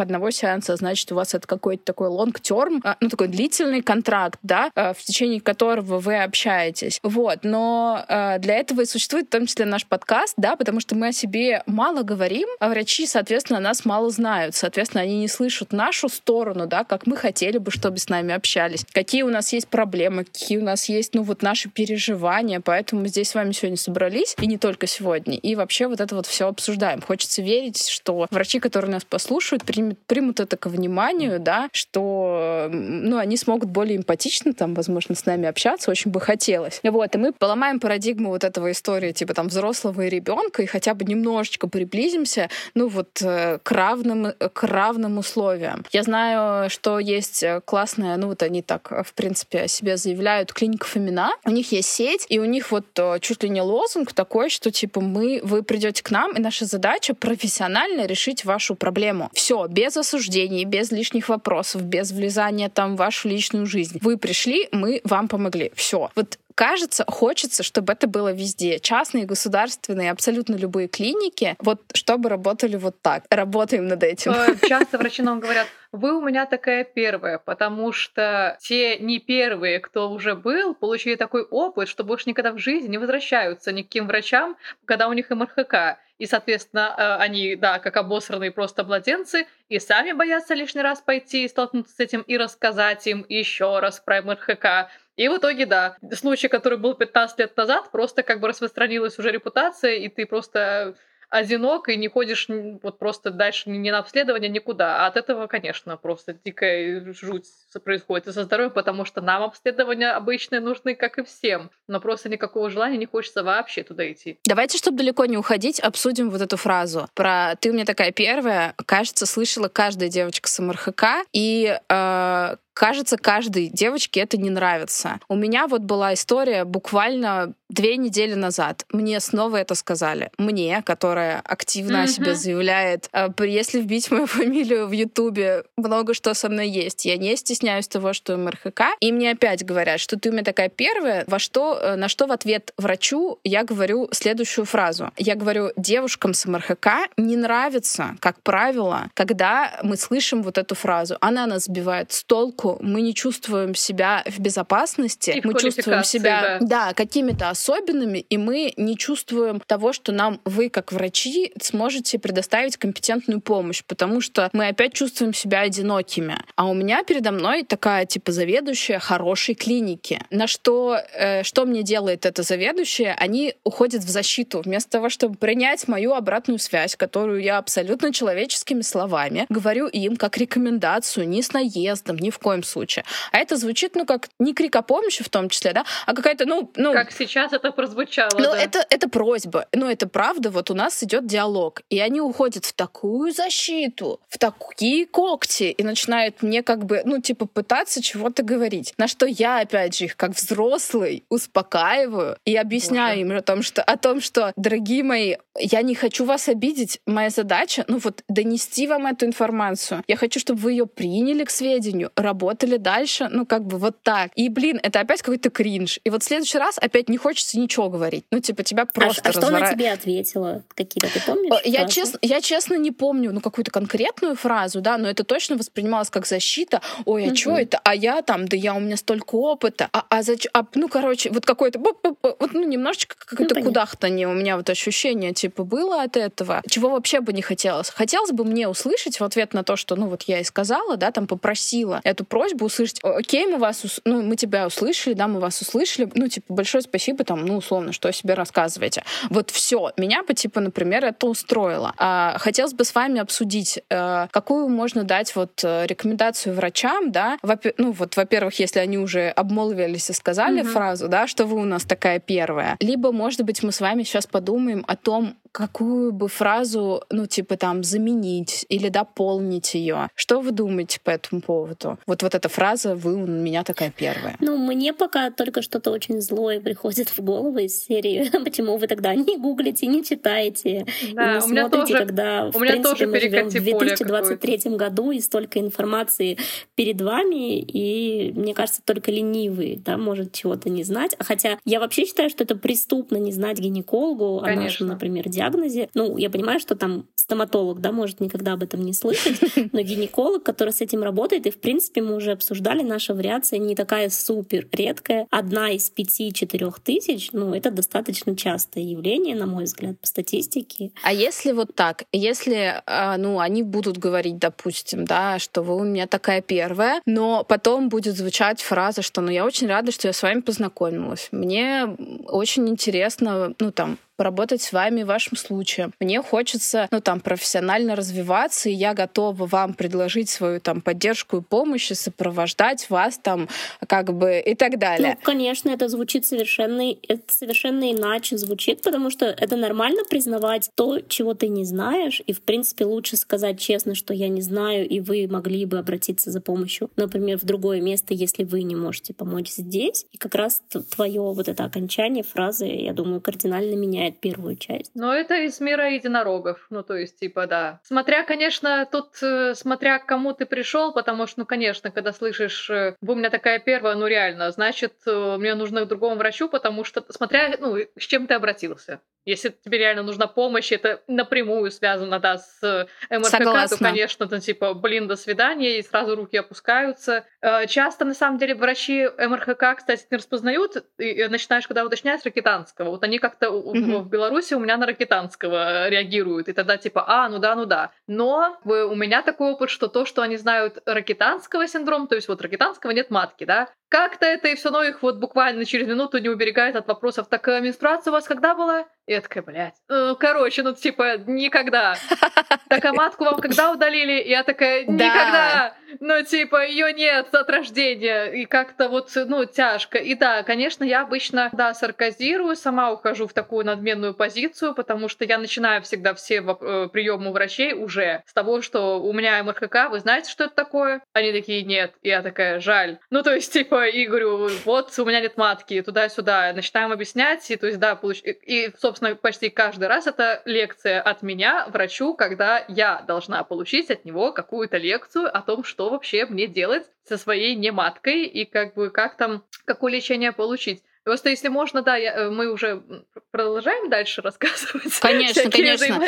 одного 0.00 0.30
сеанса, 0.30 0.76
значит, 0.76 1.10
у 1.12 1.14
вас 1.14 1.34
это 1.34 1.46
какой-то 1.46 1.84
такой 1.84 2.08
long-term, 2.08 2.80
а, 2.84 2.96
ну, 3.00 3.08
такой 3.08 3.28
длительный 3.28 3.65
контракт, 3.82 4.38
да, 4.42 4.70
а, 4.74 4.92
в 4.92 5.02
течение 5.02 5.40
которого 5.40 5.98
вы 5.98 6.22
общаетесь. 6.22 7.00
Вот. 7.02 7.40
Но 7.42 8.04
а, 8.08 8.38
для 8.38 8.56
этого 8.56 8.82
и 8.82 8.84
существует 8.84 9.26
в 9.26 9.30
том 9.30 9.46
числе 9.46 9.64
наш 9.64 9.86
подкаст, 9.86 10.34
да, 10.36 10.56
потому 10.56 10.80
что 10.80 10.94
мы 10.94 11.08
о 11.08 11.12
себе 11.12 11.62
мало 11.66 12.02
говорим, 12.02 12.48
а 12.60 12.68
врачи, 12.68 13.06
соответственно, 13.06 13.60
нас 13.60 13.84
мало 13.84 14.10
знают. 14.10 14.54
Соответственно, 14.54 15.02
они 15.02 15.18
не 15.18 15.28
слышат 15.28 15.72
нашу 15.72 16.08
сторону, 16.08 16.66
да, 16.66 16.84
как 16.84 17.06
мы 17.06 17.16
хотели 17.16 17.58
бы, 17.58 17.70
чтобы 17.70 17.98
с 17.98 18.08
нами 18.08 18.34
общались. 18.34 18.84
Какие 18.92 19.22
у 19.22 19.30
нас 19.30 19.52
есть 19.52 19.68
проблемы, 19.68 20.24
какие 20.24 20.58
у 20.58 20.64
нас 20.64 20.88
есть, 20.88 21.14
ну, 21.14 21.22
вот 21.22 21.42
наши 21.42 21.68
переживания. 21.68 22.60
Поэтому 22.60 23.02
мы 23.02 23.08
здесь 23.08 23.30
с 23.30 23.34
вами 23.34 23.52
сегодня 23.52 23.76
собрались, 23.76 24.34
и 24.40 24.46
не 24.46 24.58
только 24.58 24.86
сегодня. 24.86 25.36
И 25.36 25.54
вообще 25.54 25.88
вот 25.88 26.00
это 26.00 26.14
вот 26.14 26.26
все 26.26 26.48
обсуждаем. 26.48 27.00
Хочется 27.00 27.42
верить, 27.42 27.88
что 27.88 28.26
врачи, 28.30 28.60
которые 28.60 28.90
нас 28.90 29.04
послушают, 29.04 29.64
примут, 29.64 29.98
примут 30.06 30.40
это 30.40 30.56
к 30.56 30.66
вниманию, 30.66 31.40
да, 31.40 31.68
что, 31.72 32.68
ну, 32.70 33.18
они 33.18 33.36
смогут 33.36 33.55
более 33.64 33.96
эмпатично 33.96 34.52
там, 34.52 34.74
возможно, 34.74 35.14
с 35.14 35.26
нами 35.26 35.48
общаться, 35.48 35.90
очень 35.90 36.10
бы 36.10 36.20
хотелось. 36.20 36.80
Вот, 36.82 37.14
и 37.14 37.18
мы 37.18 37.32
поломаем 37.32 37.80
парадигму 37.80 38.30
вот 38.30 38.44
этого 38.44 38.70
истории, 38.70 39.12
типа 39.12 39.34
там 39.34 39.48
взрослого 39.48 40.02
и 40.02 40.10
ребенка, 40.10 40.62
и 40.62 40.66
хотя 40.66 40.94
бы 40.94 41.04
немножечко 41.04 41.68
приблизимся, 41.68 42.48
ну, 42.74 42.88
вот 42.88 43.22
э, 43.22 43.58
к 43.62 43.70
равным, 43.72 44.32
к 44.52 44.62
равным 44.64 45.18
условиям. 45.18 45.84
Я 45.92 46.02
знаю, 46.02 46.70
что 46.70 46.98
есть 46.98 47.44
классная, 47.64 48.16
ну, 48.16 48.28
вот 48.28 48.42
они 48.42 48.62
так, 48.62 48.92
в 49.06 49.14
принципе, 49.14 49.62
о 49.62 49.68
себе 49.68 49.96
заявляют, 49.96 50.52
клиника 50.52 50.86
Фомина. 50.86 51.30
У 51.44 51.50
них 51.50 51.72
есть 51.72 51.88
сеть, 51.88 52.26
и 52.28 52.38
у 52.38 52.44
них 52.44 52.70
вот 52.70 52.86
э, 52.98 53.18
чуть 53.20 53.42
ли 53.42 53.48
не 53.48 53.62
лозунг 53.62 54.12
такой, 54.12 54.50
что, 54.50 54.70
типа, 54.70 55.00
мы, 55.00 55.40
вы 55.42 55.62
придете 55.62 56.02
к 56.02 56.10
нам, 56.10 56.32
и 56.32 56.40
наша 56.40 56.64
задача 56.64 57.14
профессионально 57.14 58.06
решить 58.06 58.44
вашу 58.44 58.74
проблему. 58.74 59.30
Все, 59.32 59.66
без 59.66 59.96
осуждений, 59.96 60.64
без 60.64 60.90
лишних 60.90 61.28
вопросов, 61.28 61.82
без 61.82 62.12
влезания 62.12 62.68
там 62.68 62.94
в 62.94 62.98
вашу 62.98 63.28
личную 63.46 63.66
жизнь. 63.66 63.98
Вы 64.02 64.16
пришли, 64.16 64.68
мы 64.72 65.00
вам 65.04 65.28
помогли. 65.28 65.70
Все. 65.74 66.10
Вот 66.14 66.38
кажется, 66.54 67.04
хочется, 67.06 67.62
чтобы 67.62 67.92
это 67.92 68.06
было 68.06 68.32
везде. 68.32 68.78
Частные, 68.78 69.24
государственные, 69.24 70.10
абсолютно 70.10 70.56
любые 70.56 70.88
клиники, 70.88 71.56
вот 71.60 71.80
чтобы 71.94 72.28
работали 72.28 72.76
вот 72.76 73.00
так. 73.02 73.24
Работаем 73.30 73.86
над 73.86 74.02
этим. 74.02 74.32
Э, 74.32 74.56
часто 74.68 74.98
врачи 74.98 75.22
нам 75.22 75.40
говорят, 75.40 75.66
вы 75.96 76.16
у 76.16 76.20
меня 76.20 76.46
такая 76.46 76.84
первая, 76.84 77.38
потому 77.38 77.92
что 77.92 78.56
те 78.60 78.98
не 78.98 79.18
первые, 79.18 79.80
кто 79.80 80.10
уже 80.10 80.34
был, 80.34 80.74
получили 80.74 81.16
такой 81.16 81.42
опыт, 81.42 81.88
что 81.88 82.04
больше 82.04 82.28
никогда 82.28 82.52
в 82.52 82.58
жизни 82.58 82.88
не 82.88 82.98
возвращаются 82.98 83.72
ни 83.72 83.82
к 83.82 83.86
каким 83.86 84.06
врачам, 84.06 84.56
когда 84.84 85.08
у 85.08 85.12
них 85.12 85.30
МРХК. 85.30 85.98
И, 86.18 86.26
соответственно, 86.26 86.94
э, 86.96 87.22
они, 87.22 87.56
да, 87.56 87.78
как 87.78 87.96
обосранные 87.96 88.50
просто 88.50 88.84
младенцы, 88.84 89.46
и 89.68 89.78
сами 89.78 90.12
боятся 90.12 90.54
лишний 90.54 90.80
раз 90.80 91.00
пойти 91.00 91.44
и 91.44 91.48
столкнуться 91.48 91.94
с 91.94 92.00
этим, 92.00 92.22
и 92.22 92.38
рассказать 92.38 93.06
им 93.06 93.24
еще 93.28 93.78
раз 93.80 94.00
про 94.00 94.22
МРХК. 94.22 94.90
И 95.16 95.28
в 95.28 95.36
итоге, 95.36 95.66
да, 95.66 95.96
случай, 96.12 96.48
который 96.48 96.78
был 96.78 96.94
15 96.94 97.38
лет 97.38 97.56
назад, 97.56 97.90
просто 97.90 98.22
как 98.22 98.40
бы 98.40 98.48
распространилась 98.48 99.18
уже 99.18 99.30
репутация, 99.30 99.96
и 99.96 100.08
ты 100.08 100.26
просто 100.26 100.94
одинок 101.28 101.88
и 101.88 101.96
не 101.96 102.08
ходишь 102.08 102.46
вот 102.48 102.98
просто 102.98 103.30
дальше 103.30 103.70
ни 103.70 103.90
на 103.90 103.98
обследование, 103.98 104.48
никуда. 104.50 105.04
А 105.04 105.06
от 105.06 105.16
этого, 105.16 105.46
конечно, 105.46 105.96
просто 105.96 106.34
дикая 106.34 107.12
жуть 107.12 107.46
происходит 107.80 108.28
и 108.28 108.32
со 108.32 108.44
здоровьем, 108.44 108.72
потому 108.72 109.04
что 109.04 109.20
нам 109.20 109.42
обследования 109.42 110.10
обычные 110.10 110.60
нужны, 110.60 110.94
как 110.94 111.18
и 111.18 111.24
всем. 111.24 111.70
Но 111.88 112.00
просто 112.00 112.28
никакого 112.28 112.70
желания 112.70 112.96
не 112.96 113.06
хочется 113.06 113.42
вообще 113.42 113.82
туда 113.82 114.10
идти. 114.10 114.38
Давайте, 114.44 114.78
чтобы 114.78 114.98
далеко 114.98 115.26
не 115.26 115.36
уходить, 115.36 115.80
обсудим 115.80 116.30
вот 116.30 116.40
эту 116.40 116.56
фразу 116.56 117.08
про 117.14 117.54
«ты 117.60 117.70
у 117.70 117.72
меня 117.72 117.84
такая 117.84 118.12
первая». 118.12 118.74
Кажется, 118.86 119.26
слышала 119.26 119.68
каждая 119.68 120.08
девочка 120.08 120.48
с 120.48 120.58
МРХК, 120.58 121.26
и 121.32 121.78
э, 121.88 122.56
кажется, 122.76 123.16
каждой 123.16 123.68
девочке 123.68 124.20
это 124.20 124.36
не 124.36 124.50
нравится. 124.50 125.18
У 125.28 125.34
меня 125.34 125.66
вот 125.66 125.80
была 125.80 126.14
история 126.14 126.64
буквально 126.64 127.54
две 127.70 127.96
недели 127.96 128.34
назад. 128.34 128.84
Мне 128.92 129.18
снова 129.20 129.56
это 129.56 129.74
сказали. 129.74 130.30
Мне, 130.38 130.82
которая 130.82 131.40
активно 131.40 131.96
mm-hmm. 131.96 132.04
о 132.04 132.06
себе 132.06 132.34
заявляет, 132.34 133.08
«А, 133.12 133.32
если 133.44 133.80
вбить 133.80 134.10
мою 134.10 134.26
фамилию 134.26 134.86
в 134.86 134.92
Ютубе, 134.92 135.64
много 135.76 136.14
что 136.14 136.34
со 136.34 136.48
мной 136.48 136.68
есть. 136.68 137.06
Я 137.06 137.16
не 137.16 137.34
стесняюсь 137.36 137.65
того, 137.88 138.12
что 138.12 138.36
МРХК. 138.36 138.82
И 139.00 139.12
мне 139.12 139.32
опять 139.32 139.64
говорят, 139.64 140.00
что 140.00 140.18
ты 140.18 140.30
у 140.30 140.32
меня 140.32 140.44
такая 140.44 140.68
первая, 140.68 141.24
во 141.26 141.38
что, 141.38 141.78
э, 141.80 141.96
на 141.96 142.08
что 142.08 142.26
в 142.26 142.32
ответ 142.32 142.72
врачу 142.76 143.38
я 143.44 143.64
говорю 143.64 144.08
следующую 144.12 144.64
фразу. 144.64 145.10
Я 145.16 145.34
говорю, 145.34 145.72
девушкам 145.76 146.32
с 146.34 146.46
МРХК 146.46 147.10
не 147.16 147.36
нравится, 147.36 148.16
как 148.20 148.40
правило, 148.42 149.10
когда 149.14 149.78
мы 149.82 149.96
слышим 149.96 150.42
вот 150.42 150.58
эту 150.58 150.74
фразу. 150.74 151.16
Она 151.20 151.46
нас 151.46 151.64
сбивает 151.64 152.12
с 152.12 152.24
толку, 152.24 152.78
мы 152.80 153.02
не 153.02 153.14
чувствуем 153.14 153.74
себя 153.74 154.22
в 154.26 154.38
безопасности, 154.38 155.30
и 155.30 155.46
мы 155.46 155.58
чувствуем 155.58 156.04
себя 156.04 156.58
да. 156.60 156.86
Да, 156.86 156.94
какими-то 156.94 157.50
особенными, 157.50 158.18
и 158.18 158.38
мы 158.38 158.72
не 158.76 158.96
чувствуем 158.96 159.60
того, 159.66 159.92
что 159.92 160.12
нам 160.12 160.40
вы, 160.44 160.68
как 160.70 160.92
врачи, 160.92 161.52
сможете 161.60 162.18
предоставить 162.18 162.76
компетентную 162.76 163.40
помощь, 163.40 163.82
потому 163.86 164.20
что 164.20 164.50
мы 164.52 164.68
опять 164.68 164.94
чувствуем 164.94 165.34
себя 165.34 165.60
одинокими. 165.60 166.38
А 166.54 166.66
у 166.66 166.74
меня 166.74 167.02
передо 167.02 167.32
мной 167.32 167.55
такая, 167.62 168.06
типа, 168.06 168.32
заведующая 168.32 168.98
хорошей 168.98 169.54
клиники. 169.54 170.20
На 170.30 170.46
что, 170.46 170.98
э, 171.14 171.44
что 171.44 171.64
мне 171.64 171.82
делает 171.82 172.26
эта 172.26 172.42
заведующая? 172.42 173.14
Они 173.18 173.54
уходят 173.64 174.02
в 174.02 174.08
защиту. 174.08 174.62
Вместо 174.62 174.90
того, 174.90 175.08
чтобы 175.08 175.36
принять 175.36 175.86
мою 175.88 176.14
обратную 176.14 176.58
связь, 176.58 176.96
которую 176.96 177.42
я 177.42 177.58
абсолютно 177.58 178.12
человеческими 178.12 178.82
словами 178.82 179.46
говорю 179.48 179.86
им 179.86 180.16
как 180.16 180.36
рекомендацию, 180.36 181.28
ни 181.28 181.40
с 181.40 181.52
наездом, 181.52 182.16
ни 182.16 182.30
в 182.30 182.38
коем 182.38 182.56
коем 182.56 182.62
случае. 182.62 183.04
А 183.32 183.38
это 183.38 183.56
звучит, 183.56 183.94
ну, 183.96 184.06
как 184.06 184.28
не 184.38 184.54
крик 184.54 184.76
о 184.76 184.82
помощи 184.82 185.22
в 185.22 185.28
том 185.28 185.48
числе, 185.48 185.72
да, 185.72 185.84
а 186.06 186.14
какая-то, 186.14 186.46
ну... 186.46 186.70
ну 186.76 186.92
как 186.92 187.12
сейчас 187.12 187.52
это 187.52 187.70
прозвучало, 187.72 188.30
Ну, 188.38 188.52
да. 188.52 188.58
это, 188.58 188.86
это 188.88 189.08
просьба. 189.08 189.66
Ну, 189.72 189.86
это 189.90 190.08
правда, 190.08 190.50
вот 190.50 190.70
у 190.70 190.74
нас 190.74 191.02
идет 191.02 191.26
диалог. 191.26 191.82
И 191.90 192.00
они 192.00 192.20
уходят 192.20 192.64
в 192.64 192.72
такую 192.72 193.32
защиту, 193.32 194.20
в 194.28 194.38
такие 194.38 195.06
когти, 195.06 195.64
и 195.64 195.82
начинают 195.82 196.42
мне 196.42 196.62
как 196.62 196.84
бы, 196.84 197.02
ну, 197.04 197.20
типа, 197.20 197.35
пытаться 197.44 198.02
чего-то 198.02 198.42
говорить. 198.42 198.94
На 198.96 199.08
что 199.08 199.26
я, 199.26 199.58
опять 199.60 199.98
же, 199.98 200.06
их 200.06 200.16
как 200.16 200.30
взрослый 200.30 201.24
успокаиваю 201.28 202.38
и 202.46 202.56
объясняю 202.56 203.18
Боже. 203.18 203.32
им 203.32 203.38
о 203.38 203.42
том, 203.42 203.62
что, 203.62 203.82
о 203.82 203.98
том, 203.98 204.22
что, 204.22 204.54
дорогие 204.56 205.02
мои, 205.02 205.36
я 205.58 205.82
не 205.82 205.94
хочу 205.94 206.24
вас 206.24 206.48
обидеть. 206.48 207.00
Моя 207.06 207.28
задача, 207.30 207.84
ну 207.88 207.98
вот, 207.98 208.22
донести 208.28 208.86
вам 208.86 209.06
эту 209.06 209.26
информацию. 209.26 210.02
Я 210.06 210.16
хочу, 210.16 210.40
чтобы 210.40 210.60
вы 210.60 210.72
ее 210.72 210.86
приняли 210.86 211.44
к 211.44 211.50
сведению, 211.50 212.10
работали 212.16 212.78
дальше, 212.78 213.28
ну 213.30 213.44
как 213.44 213.66
бы 213.66 213.76
вот 213.78 214.02
так. 214.02 214.30
И, 214.34 214.48
блин, 214.48 214.80
это 214.82 215.00
опять 215.00 215.20
какой-то 215.20 215.50
кринж. 215.50 216.00
И 216.04 216.10
вот 216.10 216.22
в 216.22 216.26
следующий 216.26 216.58
раз 216.58 216.78
опять 216.78 217.08
не 217.08 217.16
хочется 217.16 217.58
ничего 217.58 217.90
говорить. 217.90 218.24
Ну, 218.30 218.40
типа, 218.40 218.62
тебя 218.62 218.84
а 218.84 218.86
просто 218.86 219.22
А, 219.24 219.28
а 219.28 219.32
что 219.32 219.48
она 219.48 219.72
тебе 219.72 219.90
ответила? 219.90 220.62
Какие-то 220.74 221.12
ты 221.12 221.20
помнишь? 221.20 221.52
Я 221.64 221.86
честно, 221.88 222.18
я 222.22 222.40
честно 222.40 222.74
не 222.74 222.92
помню, 222.92 223.32
ну, 223.32 223.40
какую-то 223.40 223.70
конкретную 223.70 224.36
фразу, 224.36 224.80
да, 224.80 224.98
но 224.98 225.08
это 225.08 225.24
точно 225.24 225.56
воспринималось 225.56 226.10
как 226.10 226.26
защита. 226.26 226.80
Ой, 227.04 227.25
а 227.26 227.32
угу. 227.32 227.36
что 227.36 227.58
это? 227.58 227.80
А 227.84 227.94
я 227.94 228.22
там, 228.22 228.48
да 228.48 228.56
я 228.56 228.74
у 228.74 228.80
меня 228.80 228.96
столько 228.96 229.34
опыта. 229.34 229.88
А, 229.92 230.04
а 230.08 230.22
зачем? 230.22 230.50
А, 230.54 230.64
ну, 230.74 230.88
короче, 230.88 231.30
вот 231.30 231.44
какой-то, 231.44 231.78
вот, 231.78 232.52
ну, 232.52 232.64
немножечко 232.64 233.16
какое-то 233.18 233.54
ну, 233.56 233.64
кудахтание 233.64 234.28
у 234.28 234.34
меня 234.34 234.56
вот 234.56 234.70
ощущение, 234.70 235.32
типа, 235.32 235.64
было 235.64 236.02
от 236.02 236.16
этого. 236.16 236.62
Чего 236.68 236.90
вообще 236.90 237.20
бы 237.20 237.32
не 237.32 237.42
хотелось? 237.42 237.90
Хотелось 237.90 238.32
бы 238.32 238.44
мне 238.44 238.68
услышать 238.68 239.20
в 239.20 239.24
ответ 239.24 239.52
на 239.54 239.64
то, 239.64 239.76
что, 239.76 239.96
ну, 239.96 240.06
вот 240.08 240.22
я 240.24 240.40
и 240.40 240.44
сказала, 240.44 240.96
да, 240.96 241.10
там 241.10 241.26
попросила 241.26 242.00
эту 242.04 242.24
просьбу 242.24 242.66
услышать, 242.66 243.00
окей, 243.02 243.46
мы 243.46 243.58
вас, 243.58 244.00
ну, 244.04 244.22
мы 244.22 244.36
тебя 244.36 244.66
услышали, 244.66 245.14
да, 245.14 245.28
мы 245.28 245.40
вас 245.40 245.60
услышали, 245.60 246.10
ну, 246.14 246.28
типа, 246.28 246.52
большое 246.52 246.82
спасибо, 246.82 247.24
там, 247.24 247.44
ну, 247.44 247.56
условно, 247.56 247.92
что 247.92 248.08
о 248.08 248.12
себе 248.12 248.34
рассказываете. 248.34 249.04
Вот 249.30 249.50
все. 249.50 249.92
Меня 249.96 250.22
бы, 250.22 250.34
типа, 250.34 250.60
например, 250.60 251.04
это 251.04 251.26
устроило. 251.26 251.94
А, 251.98 252.36
хотелось 252.38 252.74
бы 252.74 252.84
с 252.84 252.94
вами 252.94 253.20
обсудить, 253.20 253.80
а, 253.90 254.28
какую 254.30 254.68
можно 254.68 255.04
дать 255.04 255.34
вот 255.34 255.62
э, 255.64 255.86
рекомендацию 255.86 256.54
врачам, 256.54 257.10
да, 257.16 257.38
во 257.42 257.58
ну, 257.78 257.92
вот, 257.92 258.14
во-первых, 258.14 258.58
если 258.60 258.78
они 258.78 258.98
уже 258.98 259.30
обмолвились 259.30 260.10
и 260.10 260.12
сказали 260.12 260.60
mm-hmm. 260.60 260.72
фразу, 260.72 261.08
да, 261.08 261.26
что 261.26 261.46
вы 261.46 261.56
у 261.56 261.64
нас 261.64 261.84
такая 261.84 262.18
первая, 262.18 262.76
либо, 262.78 263.10
может 263.10 263.40
быть, 263.40 263.62
мы 263.62 263.72
с 263.72 263.80
вами 263.80 264.02
сейчас 264.02 264.26
подумаем 264.26 264.84
о 264.86 264.96
том, 264.96 265.34
какую 265.56 266.12
бы 266.12 266.28
фразу, 266.28 267.02
ну, 267.08 267.24
типа 267.26 267.56
там, 267.56 267.82
заменить 267.82 268.66
или 268.68 268.90
дополнить 268.90 269.72
ее. 269.72 270.10
Что 270.14 270.42
вы 270.42 270.50
думаете 270.50 271.00
по 271.02 271.08
этому 271.08 271.40
поводу? 271.40 271.98
Вот, 272.06 272.22
вот 272.22 272.34
эта 272.34 272.50
фраза 272.50 272.94
«вы 272.94 273.14
у 273.14 273.26
меня 273.26 273.64
такая 273.64 273.90
первая». 273.90 274.36
Ну, 274.40 274.58
мне 274.58 274.92
пока 274.92 275.30
только 275.30 275.62
что-то 275.62 275.92
очень 275.92 276.20
злое 276.20 276.60
приходит 276.60 277.08
в 277.08 277.20
голову 277.20 277.56
из 277.56 277.86
серии 277.86 278.30
«Почему 278.44 278.76
вы 278.76 278.86
тогда 278.86 279.14
не 279.14 279.38
гуглите, 279.38 279.86
не 279.86 280.04
читаете, 280.04 280.84
да, 281.14 281.36
не 281.36 281.40
смотрите, 281.40 281.52
меня 281.52 281.68
тоже, 281.70 281.92
когда, 281.94 282.50
в 282.50 282.56
у 282.56 282.60
меня 282.60 282.72
принципе, 282.72 282.94
тоже 282.94 283.06
мы 283.06 283.20
живем 283.20 283.48
в 283.48 283.52
2023 283.52 284.76
году 284.76 285.10
и 285.10 285.20
столько 285.20 285.58
информации 285.58 286.36
перед 286.74 287.00
вами, 287.00 287.60
и, 287.60 288.30
мне 288.36 288.52
кажется, 288.52 288.82
только 288.84 289.10
ленивый, 289.10 289.80
да, 289.82 289.96
может 289.96 290.32
чего-то 290.32 290.68
не 290.68 290.84
знать. 290.84 291.14
А 291.18 291.24
хотя 291.24 291.56
я 291.64 291.80
вообще 291.80 292.04
считаю, 292.04 292.28
что 292.28 292.44
это 292.44 292.56
преступно 292.56 293.16
не 293.16 293.32
знать 293.32 293.58
гинекологу 293.58 294.40
Конечно. 294.40 294.60
о 294.60 294.64
нашем, 294.64 294.88
например, 294.88 295.26
диагнозе, 295.30 295.45
диагнозе. 295.46 295.88
Ну, 295.94 296.16
я 296.16 296.30
понимаю, 296.30 296.60
что 296.60 296.74
там 296.74 297.06
стоматолог, 297.14 297.80
да, 297.80 297.92
может 297.92 298.20
никогда 298.20 298.52
об 298.52 298.62
этом 298.62 298.82
не 298.82 298.92
слышать, 298.92 299.40
но 299.72 299.80
гинеколог, 299.80 300.42
который 300.42 300.72
с 300.72 300.80
этим 300.80 301.02
работает, 301.02 301.46
и, 301.46 301.50
в 301.50 301.60
принципе, 301.60 302.02
мы 302.02 302.14
уже 302.14 302.32
обсуждали, 302.32 302.82
наша 302.82 303.14
вариация 303.14 303.58
не 303.58 303.74
такая 303.74 304.10
супер 304.10 304.68
редкая. 304.72 305.26
Одна 305.30 305.70
из 305.70 305.90
пяти-четырех 305.90 306.80
тысяч, 306.80 307.30
ну, 307.32 307.54
это 307.54 307.70
достаточно 307.70 308.36
частое 308.36 308.84
явление, 308.84 309.34
на 309.34 309.46
мой 309.46 309.64
взгляд, 309.64 309.98
по 310.00 310.06
статистике. 310.06 310.92
А 311.02 311.12
если 311.12 311.52
вот 311.52 311.74
так, 311.74 312.04
если, 312.12 312.82
а, 312.86 313.16
ну, 313.16 313.40
они 313.40 313.62
будут 313.62 313.98
говорить, 313.98 314.38
допустим, 314.38 315.04
да, 315.04 315.38
что 315.38 315.62
вы 315.62 315.76
у 315.76 315.84
меня 315.84 316.06
такая 316.06 316.42
первая, 316.42 317.00
но 317.06 317.44
потом 317.44 317.88
будет 317.88 318.16
звучать 318.16 318.62
фраза, 318.62 319.02
что, 319.02 319.20
ну, 319.20 319.30
я 319.30 319.44
очень 319.44 319.66
рада, 319.66 319.90
что 319.90 320.06
я 320.06 320.12
с 320.12 320.22
вами 320.22 320.40
познакомилась. 320.40 321.28
Мне 321.32 321.86
очень 322.28 322.68
интересно, 322.68 323.54
ну, 323.58 323.72
там, 323.72 323.98
поработать 324.16 324.62
с 324.62 324.72
вами 324.72 325.02
в 325.02 325.06
вашем 325.06 325.36
случае. 325.36 325.90
Мне 326.00 326.22
хочется, 326.22 326.88
ну, 326.90 327.00
там, 327.00 327.20
профессионально 327.20 327.96
развиваться, 327.96 328.68
и 328.68 328.72
я 328.72 328.94
готова 328.94 329.46
вам 329.46 329.74
предложить 329.74 330.28
свою 330.28 330.60
там 330.60 330.80
поддержку 330.80 331.38
и 331.38 331.42
помощь, 331.42 331.90
и 331.90 331.94
сопровождать 331.94 332.88
вас 332.90 333.18
там, 333.18 333.48
как 333.86 334.12
бы, 334.12 334.38
и 334.38 334.54
так 334.54 334.78
далее. 334.78 335.16
Ну, 335.16 335.18
конечно, 335.22 335.70
это 335.70 335.88
звучит 335.88 336.26
совершенно, 336.26 336.92
это 337.08 337.22
совершенно 337.28 337.92
иначе 337.92 338.38
звучит, 338.38 338.82
потому 338.82 339.10
что 339.10 339.26
это 339.26 339.56
нормально 339.56 340.02
признавать 340.08 340.70
то, 340.74 341.00
чего 341.00 341.34
ты 341.34 341.48
не 341.48 341.64
знаешь, 341.64 342.22
и, 342.26 342.32
в 342.32 342.42
принципе, 342.42 342.84
лучше 342.84 343.16
сказать 343.16 343.60
честно, 343.60 343.94
что 343.94 344.14
я 344.14 344.28
не 344.28 344.42
знаю, 344.42 344.88
и 344.88 345.00
вы 345.00 345.26
могли 345.28 345.64
бы 345.64 345.78
обратиться 345.78 346.30
за 346.30 346.40
помощью, 346.40 346.90
например, 346.96 347.38
в 347.38 347.44
другое 347.44 347.80
место, 347.80 348.14
если 348.14 348.44
вы 348.44 348.62
не 348.62 348.76
можете 348.76 349.12
помочь 349.12 349.50
здесь. 349.50 350.06
И 350.12 350.18
как 350.18 350.34
раз 350.34 350.62
твое 350.94 351.20
вот 351.20 351.48
это 351.48 351.64
окончание 351.64 352.22
фразы, 352.22 352.66
я 352.66 352.92
думаю, 352.92 353.20
кардинально 353.20 353.74
меняет 353.74 354.05
выполняет 354.06 354.20
первую 354.20 354.56
часть. 354.56 354.92
Но 354.94 355.14
это 355.14 355.34
из 355.36 355.60
мира 355.60 355.90
единорогов. 355.90 356.66
Ну, 356.70 356.82
то 356.82 356.94
есть, 356.94 357.18
типа, 357.18 357.46
да. 357.46 357.80
Смотря, 357.82 358.24
конечно, 358.24 358.86
тут, 358.90 359.22
э, 359.22 359.54
смотря 359.54 359.98
к 359.98 360.06
кому 360.06 360.32
ты 360.32 360.46
пришел, 360.46 360.92
потому 360.92 361.26
что, 361.26 361.40
ну, 361.40 361.46
конечно, 361.46 361.90
когда 361.90 362.12
слышишь, 362.12 362.70
э, 362.70 362.94
у 363.00 363.14
меня 363.14 363.30
такая 363.30 363.58
первая, 363.58 363.94
ну, 363.96 364.06
реально, 364.06 364.50
значит, 364.50 364.94
э, 365.06 365.36
мне 365.38 365.54
нужно 365.54 365.84
к 365.84 365.88
другому 365.88 366.16
врачу, 366.16 366.48
потому 366.48 366.84
что, 366.84 367.04
смотря, 367.10 367.56
ну, 367.58 367.76
с 367.76 368.02
чем 368.02 368.26
ты 368.26 368.34
обратился. 368.34 369.00
Если 369.24 369.48
тебе 369.48 369.78
реально 369.78 370.04
нужна 370.04 370.28
помощь, 370.28 370.70
это 370.70 371.02
напрямую 371.08 371.70
связано, 371.72 372.20
да, 372.20 372.38
с 372.38 372.86
МРКК, 373.10 373.26
Согласна. 373.26 373.76
то, 373.76 373.84
конечно, 373.84 374.28
ну, 374.30 374.38
типа, 374.38 374.74
блин, 374.74 375.08
до 375.08 375.16
свидания, 375.16 375.78
и 375.78 375.82
сразу 375.82 376.14
руки 376.14 376.36
опускаются. 376.36 377.24
Часто, 377.66 378.04
на 378.04 378.14
самом 378.14 378.38
деле, 378.38 378.54
врачи 378.54 379.08
МРКК, 379.18 379.78
кстати, 379.78 380.06
не 380.10 380.18
распознают, 380.18 380.76
и 380.98 381.26
начинаешь, 381.26 381.66
когда 381.66 381.84
уточнять, 381.84 382.24
ракетанского. 382.24 382.90
Вот 382.90 383.02
они 383.02 383.18
как-то 383.18 383.46
mm-hmm 383.46 383.95
в 384.00 384.08
Беларуси 384.08 384.54
у 384.54 384.60
меня 384.60 384.76
на 384.76 384.86
ракетанского 384.86 385.88
реагируют. 385.88 386.48
И 386.48 386.52
тогда 386.52 386.76
типа, 386.76 387.04
а, 387.06 387.28
ну 387.28 387.38
да, 387.38 387.54
ну 387.54 387.66
да. 387.66 387.92
Но 388.06 388.56
у 388.64 388.94
меня 388.94 389.22
такой 389.22 389.52
опыт, 389.52 389.70
что 389.70 389.88
то, 389.88 390.04
что 390.04 390.22
они 390.22 390.36
знают 390.36 390.78
ракетанского 390.86 391.66
синдром, 391.66 392.06
то 392.06 392.14
есть 392.14 392.28
вот 392.28 392.40
ракетанского 392.42 392.90
нет 392.90 393.10
матки, 393.10 393.44
да, 393.44 393.68
как-то 393.88 394.26
это 394.26 394.48
и 394.48 394.54
все 394.54 394.70
равно 394.70 394.84
их 394.84 395.02
вот 395.02 395.18
буквально 395.18 395.64
через 395.64 395.86
минуту 395.86 396.18
не 396.18 396.28
уберегает 396.28 396.76
от 396.76 396.86
вопросов. 396.88 397.28
Так 397.28 397.46
э, 397.48 397.60
менструация 397.60 398.10
у 398.10 398.14
вас 398.14 398.26
когда 398.26 398.54
была? 398.54 398.86
И 399.06 399.12
я 399.12 399.20
такая, 399.20 399.44
блядь. 399.44 399.74
Ну, 399.88 400.16
короче, 400.16 400.62
ну 400.62 400.74
типа 400.74 401.18
никогда. 401.26 401.96
Так 402.68 402.84
а 402.84 402.92
матку 402.92 403.24
вам 403.24 403.40
когда 403.40 403.70
удалили? 403.70 404.20
И 404.20 404.30
я 404.30 404.42
такая, 404.42 404.84
никогда. 404.84 405.76
Ну 406.00 406.22
типа 406.24 406.66
ее 406.66 406.92
нет 406.92 407.32
от 407.32 407.48
рождения. 407.48 408.24
И 408.26 408.44
как-то 408.44 408.88
вот, 408.88 409.12
ну, 409.14 409.44
тяжко. 409.44 409.98
И 409.98 410.16
да, 410.16 410.42
конечно, 410.42 410.82
я 410.82 411.02
обычно, 411.02 411.48
да, 411.52 411.74
сарказирую, 411.74 412.56
сама 412.56 412.90
ухожу 412.90 413.28
в 413.28 413.32
такую 413.32 413.64
надменную 413.64 414.14
позицию, 414.14 414.74
потому 414.74 415.08
что 415.08 415.24
я 415.24 415.38
начинаю 415.38 415.80
всегда 415.82 416.14
все 416.14 416.42
э, 416.42 416.88
приемы 416.92 417.32
врачей 417.32 417.72
уже 417.72 418.22
с 418.26 418.32
того, 418.32 418.62
что 418.62 419.00
у 419.00 419.12
меня 419.12 419.42
МРКК, 419.44 419.90
вы 419.90 420.00
знаете, 420.00 420.30
что 420.30 420.44
это 420.44 420.54
такое? 420.54 421.02
Они 421.12 421.30
такие, 421.30 421.62
нет. 421.62 421.92
И 422.02 422.08
я 422.08 422.22
такая, 422.22 422.58
жаль. 422.58 422.98
Ну 423.10 423.22
то 423.22 423.32
есть, 423.32 423.52
типа, 423.52 423.75
и 423.84 424.06
говорю, 424.06 424.48
вот 424.64 424.98
у 424.98 425.04
меня 425.04 425.20
нет 425.20 425.36
матки, 425.36 425.80
туда-сюда. 425.82 426.52
Начинаем 426.54 426.92
объяснять, 426.92 427.50
и 427.50 427.56
то 427.56 427.66
есть, 427.66 427.78
да, 427.78 427.96
получ... 427.96 428.22
и, 428.24 428.72
собственно, 428.78 429.14
почти 429.14 429.50
каждый 429.50 429.88
раз 429.88 430.06
это 430.06 430.42
лекция 430.44 431.00
от 431.00 431.22
меня 431.22 431.66
врачу, 431.68 432.14
когда 432.14 432.64
я 432.68 433.02
должна 433.06 433.42
получить 433.44 433.90
от 433.90 434.04
него 434.04 434.32
какую-то 434.32 434.76
лекцию 434.76 435.36
о 435.36 435.42
том, 435.42 435.64
что 435.64 435.90
вообще 435.90 436.26
мне 436.26 436.46
делать 436.46 436.84
со 437.04 437.18
своей 437.18 437.54
нематкой 437.54 438.24
и 438.24 438.44
как 438.44 438.74
бы 438.74 438.90
как 438.90 439.16
там, 439.16 439.44
какое 439.64 439.92
лечение 439.92 440.32
получить. 440.32 440.82
Просто 441.06 441.28
если 441.28 441.46
можно, 441.46 441.82
да, 441.82 441.94
я, 441.94 442.14
э, 442.14 442.30
мы 442.30 442.50
уже 442.50 442.82
продолжаем 443.30 443.88
дальше 443.88 444.22
рассказывать. 444.22 444.92
Конечно, 445.00 445.48
конечно. 445.52 446.00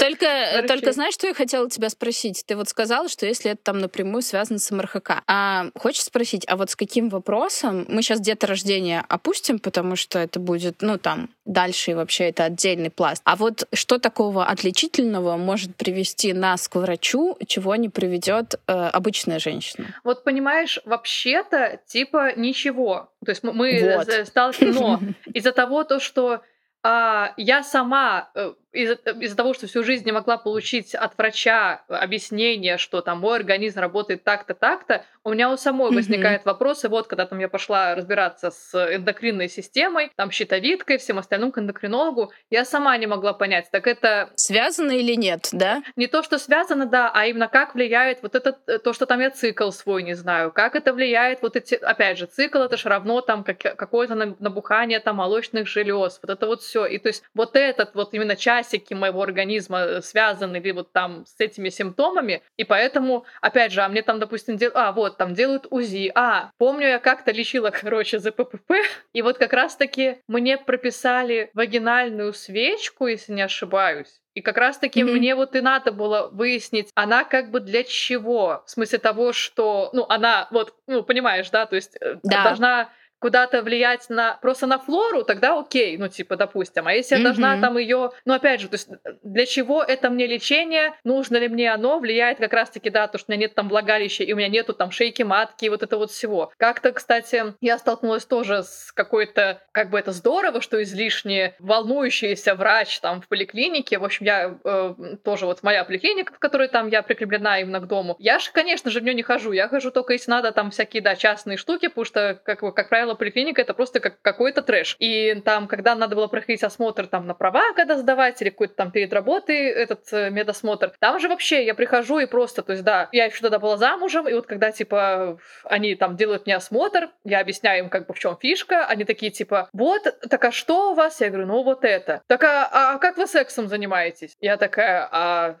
Только, 0.00 0.64
только 0.66 0.92
знаешь, 0.92 1.12
что 1.12 1.26
я 1.26 1.34
хотела 1.34 1.68
тебя 1.68 1.90
спросить? 1.90 2.42
Ты 2.46 2.56
вот 2.56 2.66
сказала, 2.66 3.10
что 3.10 3.26
если 3.26 3.50
это 3.50 3.60
там 3.62 3.80
напрямую 3.80 4.22
связано 4.22 4.58
с 4.58 4.70
МРХК. 4.70 5.22
А 5.26 5.66
хочешь 5.74 6.04
спросить, 6.04 6.46
а 6.48 6.56
вот 6.56 6.70
с 6.70 6.76
каким 6.76 7.10
вопросом? 7.10 7.84
Мы 7.88 8.00
сейчас 8.00 8.18
деторождение 8.20 9.04
опустим, 9.06 9.58
потому 9.58 9.94
что 9.94 10.18
это 10.18 10.40
будет, 10.40 10.76
ну, 10.80 10.96
там, 10.96 11.28
дальше 11.44 11.90
и 11.90 11.94
вообще 11.94 12.24
это 12.30 12.44
отдельный 12.44 12.90
пласт. 12.90 13.20
А 13.24 13.36
вот 13.36 13.68
что 13.74 13.98
такого 13.98 14.46
отличительного 14.46 15.36
может 15.36 15.76
привести 15.76 16.32
нас 16.32 16.66
к 16.66 16.76
врачу, 16.76 17.36
чего 17.46 17.76
не 17.76 17.90
приведет 17.90 18.54
э, 18.66 18.72
обычная 18.72 19.38
женщина? 19.38 19.88
Вот 20.02 20.24
понимаешь, 20.24 20.80
вообще-то 20.86 21.78
типа 21.86 22.32
ничего. 22.36 23.10
То 23.24 23.30
есть 23.30 23.42
мы 23.42 23.96
вот. 23.96 24.08
Сталкиваемся, 24.52 24.80
но 24.80 25.00
из-за 25.32 25.52
того, 25.52 25.84
то, 25.84 26.00
что 26.00 26.42
а, 26.82 27.32
я 27.36 27.62
сама 27.62 28.30
э, 28.34 28.52
из-за 28.76 28.94
из 29.20 29.34
того, 29.34 29.54
что 29.54 29.66
всю 29.66 29.82
жизнь 29.82 30.04
не 30.04 30.12
могла 30.12 30.36
получить 30.36 30.94
от 30.94 31.16
врача 31.16 31.82
объяснение, 31.88 32.78
что 32.78 33.00
там 33.00 33.20
мой 33.20 33.36
организм 33.36 33.80
работает 33.80 34.24
так-то, 34.24 34.54
так-то, 34.54 35.04
у 35.24 35.32
меня 35.32 35.50
у 35.50 35.56
самой 35.56 35.90
mm-hmm. 35.90 35.94
возникает 35.94 36.44
вопрос, 36.44 36.84
и 36.84 36.88
вот 36.88 37.08
когда 37.08 37.26
там 37.26 37.40
я 37.40 37.48
пошла 37.48 37.94
разбираться 37.94 38.50
с 38.50 38.74
эндокринной 38.94 39.48
системой, 39.48 40.12
там 40.14 40.30
щитовидкой, 40.30 40.98
всем 40.98 41.18
остальным 41.18 41.50
к 41.50 41.58
эндокринологу, 41.58 42.32
я 42.50 42.64
сама 42.64 42.96
не 42.96 43.06
могла 43.06 43.32
понять, 43.32 43.68
так 43.72 43.86
это... 43.86 44.30
Связано 44.36 44.92
или 44.92 45.14
нет, 45.14 45.48
да? 45.52 45.82
Не 45.96 46.06
то, 46.06 46.22
что 46.22 46.38
связано, 46.38 46.86
да, 46.86 47.10
а 47.12 47.26
именно 47.26 47.48
как 47.48 47.74
влияет 47.74 48.22
вот 48.22 48.34
это, 48.34 48.56
э, 48.68 48.78
то, 48.78 48.92
что 48.92 49.06
там 49.06 49.20
я 49.20 49.30
цикл 49.30 49.70
свой 49.70 50.02
не 50.02 50.14
знаю, 50.14 50.52
как 50.52 50.76
это 50.76 50.92
влияет, 50.92 51.42
вот 51.42 51.56
эти, 51.56 51.74
опять 51.74 52.18
же, 52.18 52.26
цикл 52.26 52.58
это 52.58 52.76
же 52.76 52.88
равно 52.88 53.20
там 53.20 53.42
как, 53.42 53.58
какое-то 53.58 54.14
набухание 54.14 55.00
там 55.00 55.16
молочных 55.16 55.66
желез, 55.66 56.20
вот 56.22 56.30
это 56.30 56.46
вот 56.46 56.62
все, 56.62 56.86
и 56.86 56.98
то 56.98 57.08
есть 57.08 57.24
вот 57.34 57.56
этот 57.56 57.94
вот 57.94 58.14
именно 58.14 58.36
часть 58.36 58.65
часики 58.66 58.94
моего 58.94 59.22
организма 59.22 59.80
э, 59.80 60.02
связаны 60.02 60.58
или 60.58 60.72
вот 60.72 60.92
там 60.92 61.24
с 61.26 61.40
этими 61.40 61.68
симптомами, 61.68 62.42
и 62.56 62.64
поэтому, 62.64 63.24
опять 63.40 63.72
же, 63.72 63.82
а 63.82 63.88
мне 63.88 64.02
там, 64.02 64.18
допустим, 64.18 64.56
дел... 64.56 64.70
а, 64.74 64.92
вот, 64.92 65.16
там 65.16 65.34
делают 65.34 65.66
УЗИ, 65.70 66.12
а, 66.14 66.50
помню, 66.58 66.88
я 66.88 66.98
как-то 66.98 67.32
лечила, 67.32 67.70
короче, 67.80 68.18
ЗППП, 68.18 68.72
и 69.12 69.22
вот 69.22 69.38
как 69.38 69.52
раз-таки 69.52 70.18
мне 70.28 70.58
прописали 70.58 71.50
вагинальную 71.54 72.32
свечку, 72.32 73.06
если 73.06 73.32
не 73.32 73.42
ошибаюсь, 73.42 74.20
и 74.34 74.42
как 74.42 74.58
раз-таки 74.58 75.02
mm-hmm. 75.02 75.12
мне 75.12 75.34
вот 75.34 75.56
и 75.56 75.60
надо 75.60 75.92
было 75.92 76.28
выяснить, 76.30 76.90
она 76.94 77.24
как 77.24 77.50
бы 77.50 77.60
для 77.60 77.84
чего? 77.84 78.62
В 78.66 78.70
смысле 78.70 78.98
того, 78.98 79.32
что, 79.32 79.90
ну, 79.92 80.04
она 80.08 80.48
вот, 80.50 80.74
ну, 80.86 81.02
понимаешь, 81.02 81.48
да, 81.50 81.66
то 81.66 81.76
есть 81.76 81.96
э, 82.00 82.16
да. 82.22 82.44
должна 82.44 82.90
куда-то 83.26 83.62
влиять 83.62 84.08
на 84.08 84.38
просто 84.40 84.68
на 84.68 84.78
флору, 84.78 85.24
тогда 85.24 85.58
окей, 85.58 85.98
ну 85.98 86.06
типа, 86.06 86.36
допустим. 86.36 86.86
А 86.86 86.92
если 86.92 87.16
я 87.16 87.24
должна 87.24 87.60
там 87.60 87.76
ее, 87.76 88.12
ну 88.24 88.34
опять 88.34 88.60
же, 88.60 88.68
то 88.68 88.74
есть 88.74 88.88
для 89.24 89.46
чего 89.46 89.82
это 89.82 90.10
мне 90.10 90.28
лечение, 90.28 90.94
нужно 91.02 91.36
ли 91.38 91.48
мне 91.48 91.72
оно, 91.72 91.98
влияет 91.98 92.38
как 92.38 92.52
раз-таки, 92.52 92.88
да, 92.88 93.08
то, 93.08 93.18
что 93.18 93.32
у 93.32 93.34
меня 93.34 93.46
нет 93.46 93.56
там 93.56 93.68
влагалища, 93.68 94.22
и 94.22 94.32
у 94.32 94.36
меня 94.36 94.46
нету 94.46 94.74
там 94.74 94.92
шейки 94.92 95.24
матки, 95.24 95.64
и 95.64 95.68
вот 95.68 95.82
это 95.82 95.96
вот 95.96 96.12
всего. 96.12 96.52
Как-то, 96.56 96.92
кстати, 96.92 97.54
я 97.60 97.78
столкнулась 97.78 98.24
тоже 98.24 98.62
с 98.62 98.92
какой-то, 98.92 99.60
как 99.72 99.90
бы 99.90 99.98
это 99.98 100.12
здорово, 100.12 100.60
что 100.60 100.80
излишне 100.80 101.56
волнующийся 101.58 102.54
врач 102.54 103.00
там 103.00 103.20
в 103.20 103.26
поликлинике, 103.26 103.98
в 103.98 104.04
общем, 104.04 104.24
я 104.24 104.56
э, 104.62 104.94
тоже 105.24 105.46
вот 105.46 105.64
моя 105.64 105.82
поликлиника, 105.82 106.32
в 106.32 106.38
которой 106.38 106.68
там 106.68 106.86
я 106.90 107.02
прикреплена 107.02 107.58
именно 107.58 107.80
к 107.80 107.88
дому, 107.88 108.14
я 108.20 108.38
же, 108.38 108.52
конечно 108.52 108.88
же, 108.88 109.00
в 109.00 109.02
нее 109.02 109.14
не 109.14 109.24
хожу, 109.24 109.50
я 109.50 109.66
хожу 109.66 109.90
только 109.90 110.12
если 110.12 110.30
надо 110.30 110.52
там 110.52 110.70
всякие, 110.70 111.02
да, 111.02 111.16
частные 111.16 111.56
штуки, 111.56 111.88
потому 111.88 112.04
что, 112.04 112.40
как, 112.44 112.60
как 112.60 112.88
правило, 112.88 113.15
поликлиника 113.16 113.62
это 113.62 113.74
просто 113.74 114.00
как 114.00 114.20
какой-то 114.22 114.62
трэш. 114.62 114.96
И 114.98 115.40
там, 115.44 115.68
когда 115.68 115.94
надо 115.94 116.16
было 116.16 116.26
проходить 116.26 116.62
осмотр 116.62 117.06
там 117.06 117.26
на 117.26 117.34
права, 117.34 117.72
когда 117.74 117.96
сдавать, 117.96 118.40
или 118.42 118.50
какой-то 118.50 118.74
там 118.74 118.90
перед 118.90 119.12
работой 119.12 119.68
этот 119.68 120.12
э, 120.12 120.30
медосмотр, 120.30 120.92
там 121.00 121.18
же 121.18 121.28
вообще 121.28 121.64
я 121.64 121.74
прихожу 121.74 122.18
и 122.18 122.26
просто, 122.26 122.62
то 122.62 122.72
есть, 122.72 122.84
да, 122.84 123.08
я 123.12 123.26
еще 123.26 123.40
тогда 123.40 123.58
была 123.58 123.76
замужем, 123.76 124.28
и 124.28 124.34
вот 124.34 124.46
когда, 124.46 124.70
типа, 124.70 125.38
они 125.64 125.94
там 125.94 126.16
делают 126.16 126.46
мне 126.46 126.56
осмотр, 126.56 127.10
я 127.24 127.40
объясняю 127.40 127.84
им, 127.84 127.90
как 127.90 128.06
бы, 128.06 128.14
в 128.14 128.18
чем 128.18 128.36
фишка, 128.36 128.86
они 128.86 129.04
такие, 129.04 129.32
типа, 129.32 129.68
вот, 129.72 130.02
так 130.28 130.44
а 130.44 130.52
что 130.52 130.92
у 130.92 130.94
вас? 130.94 131.20
Я 131.20 131.28
говорю, 131.28 131.46
ну 131.46 131.62
вот 131.62 131.84
это. 131.84 132.22
Так 132.26 132.44
а, 132.44 132.68
а 132.94 132.98
как 132.98 133.16
вы 133.16 133.26
сексом 133.26 133.68
занимаетесь? 133.68 134.36
Я 134.40 134.56
такая, 134.56 135.08
а, 135.10 135.56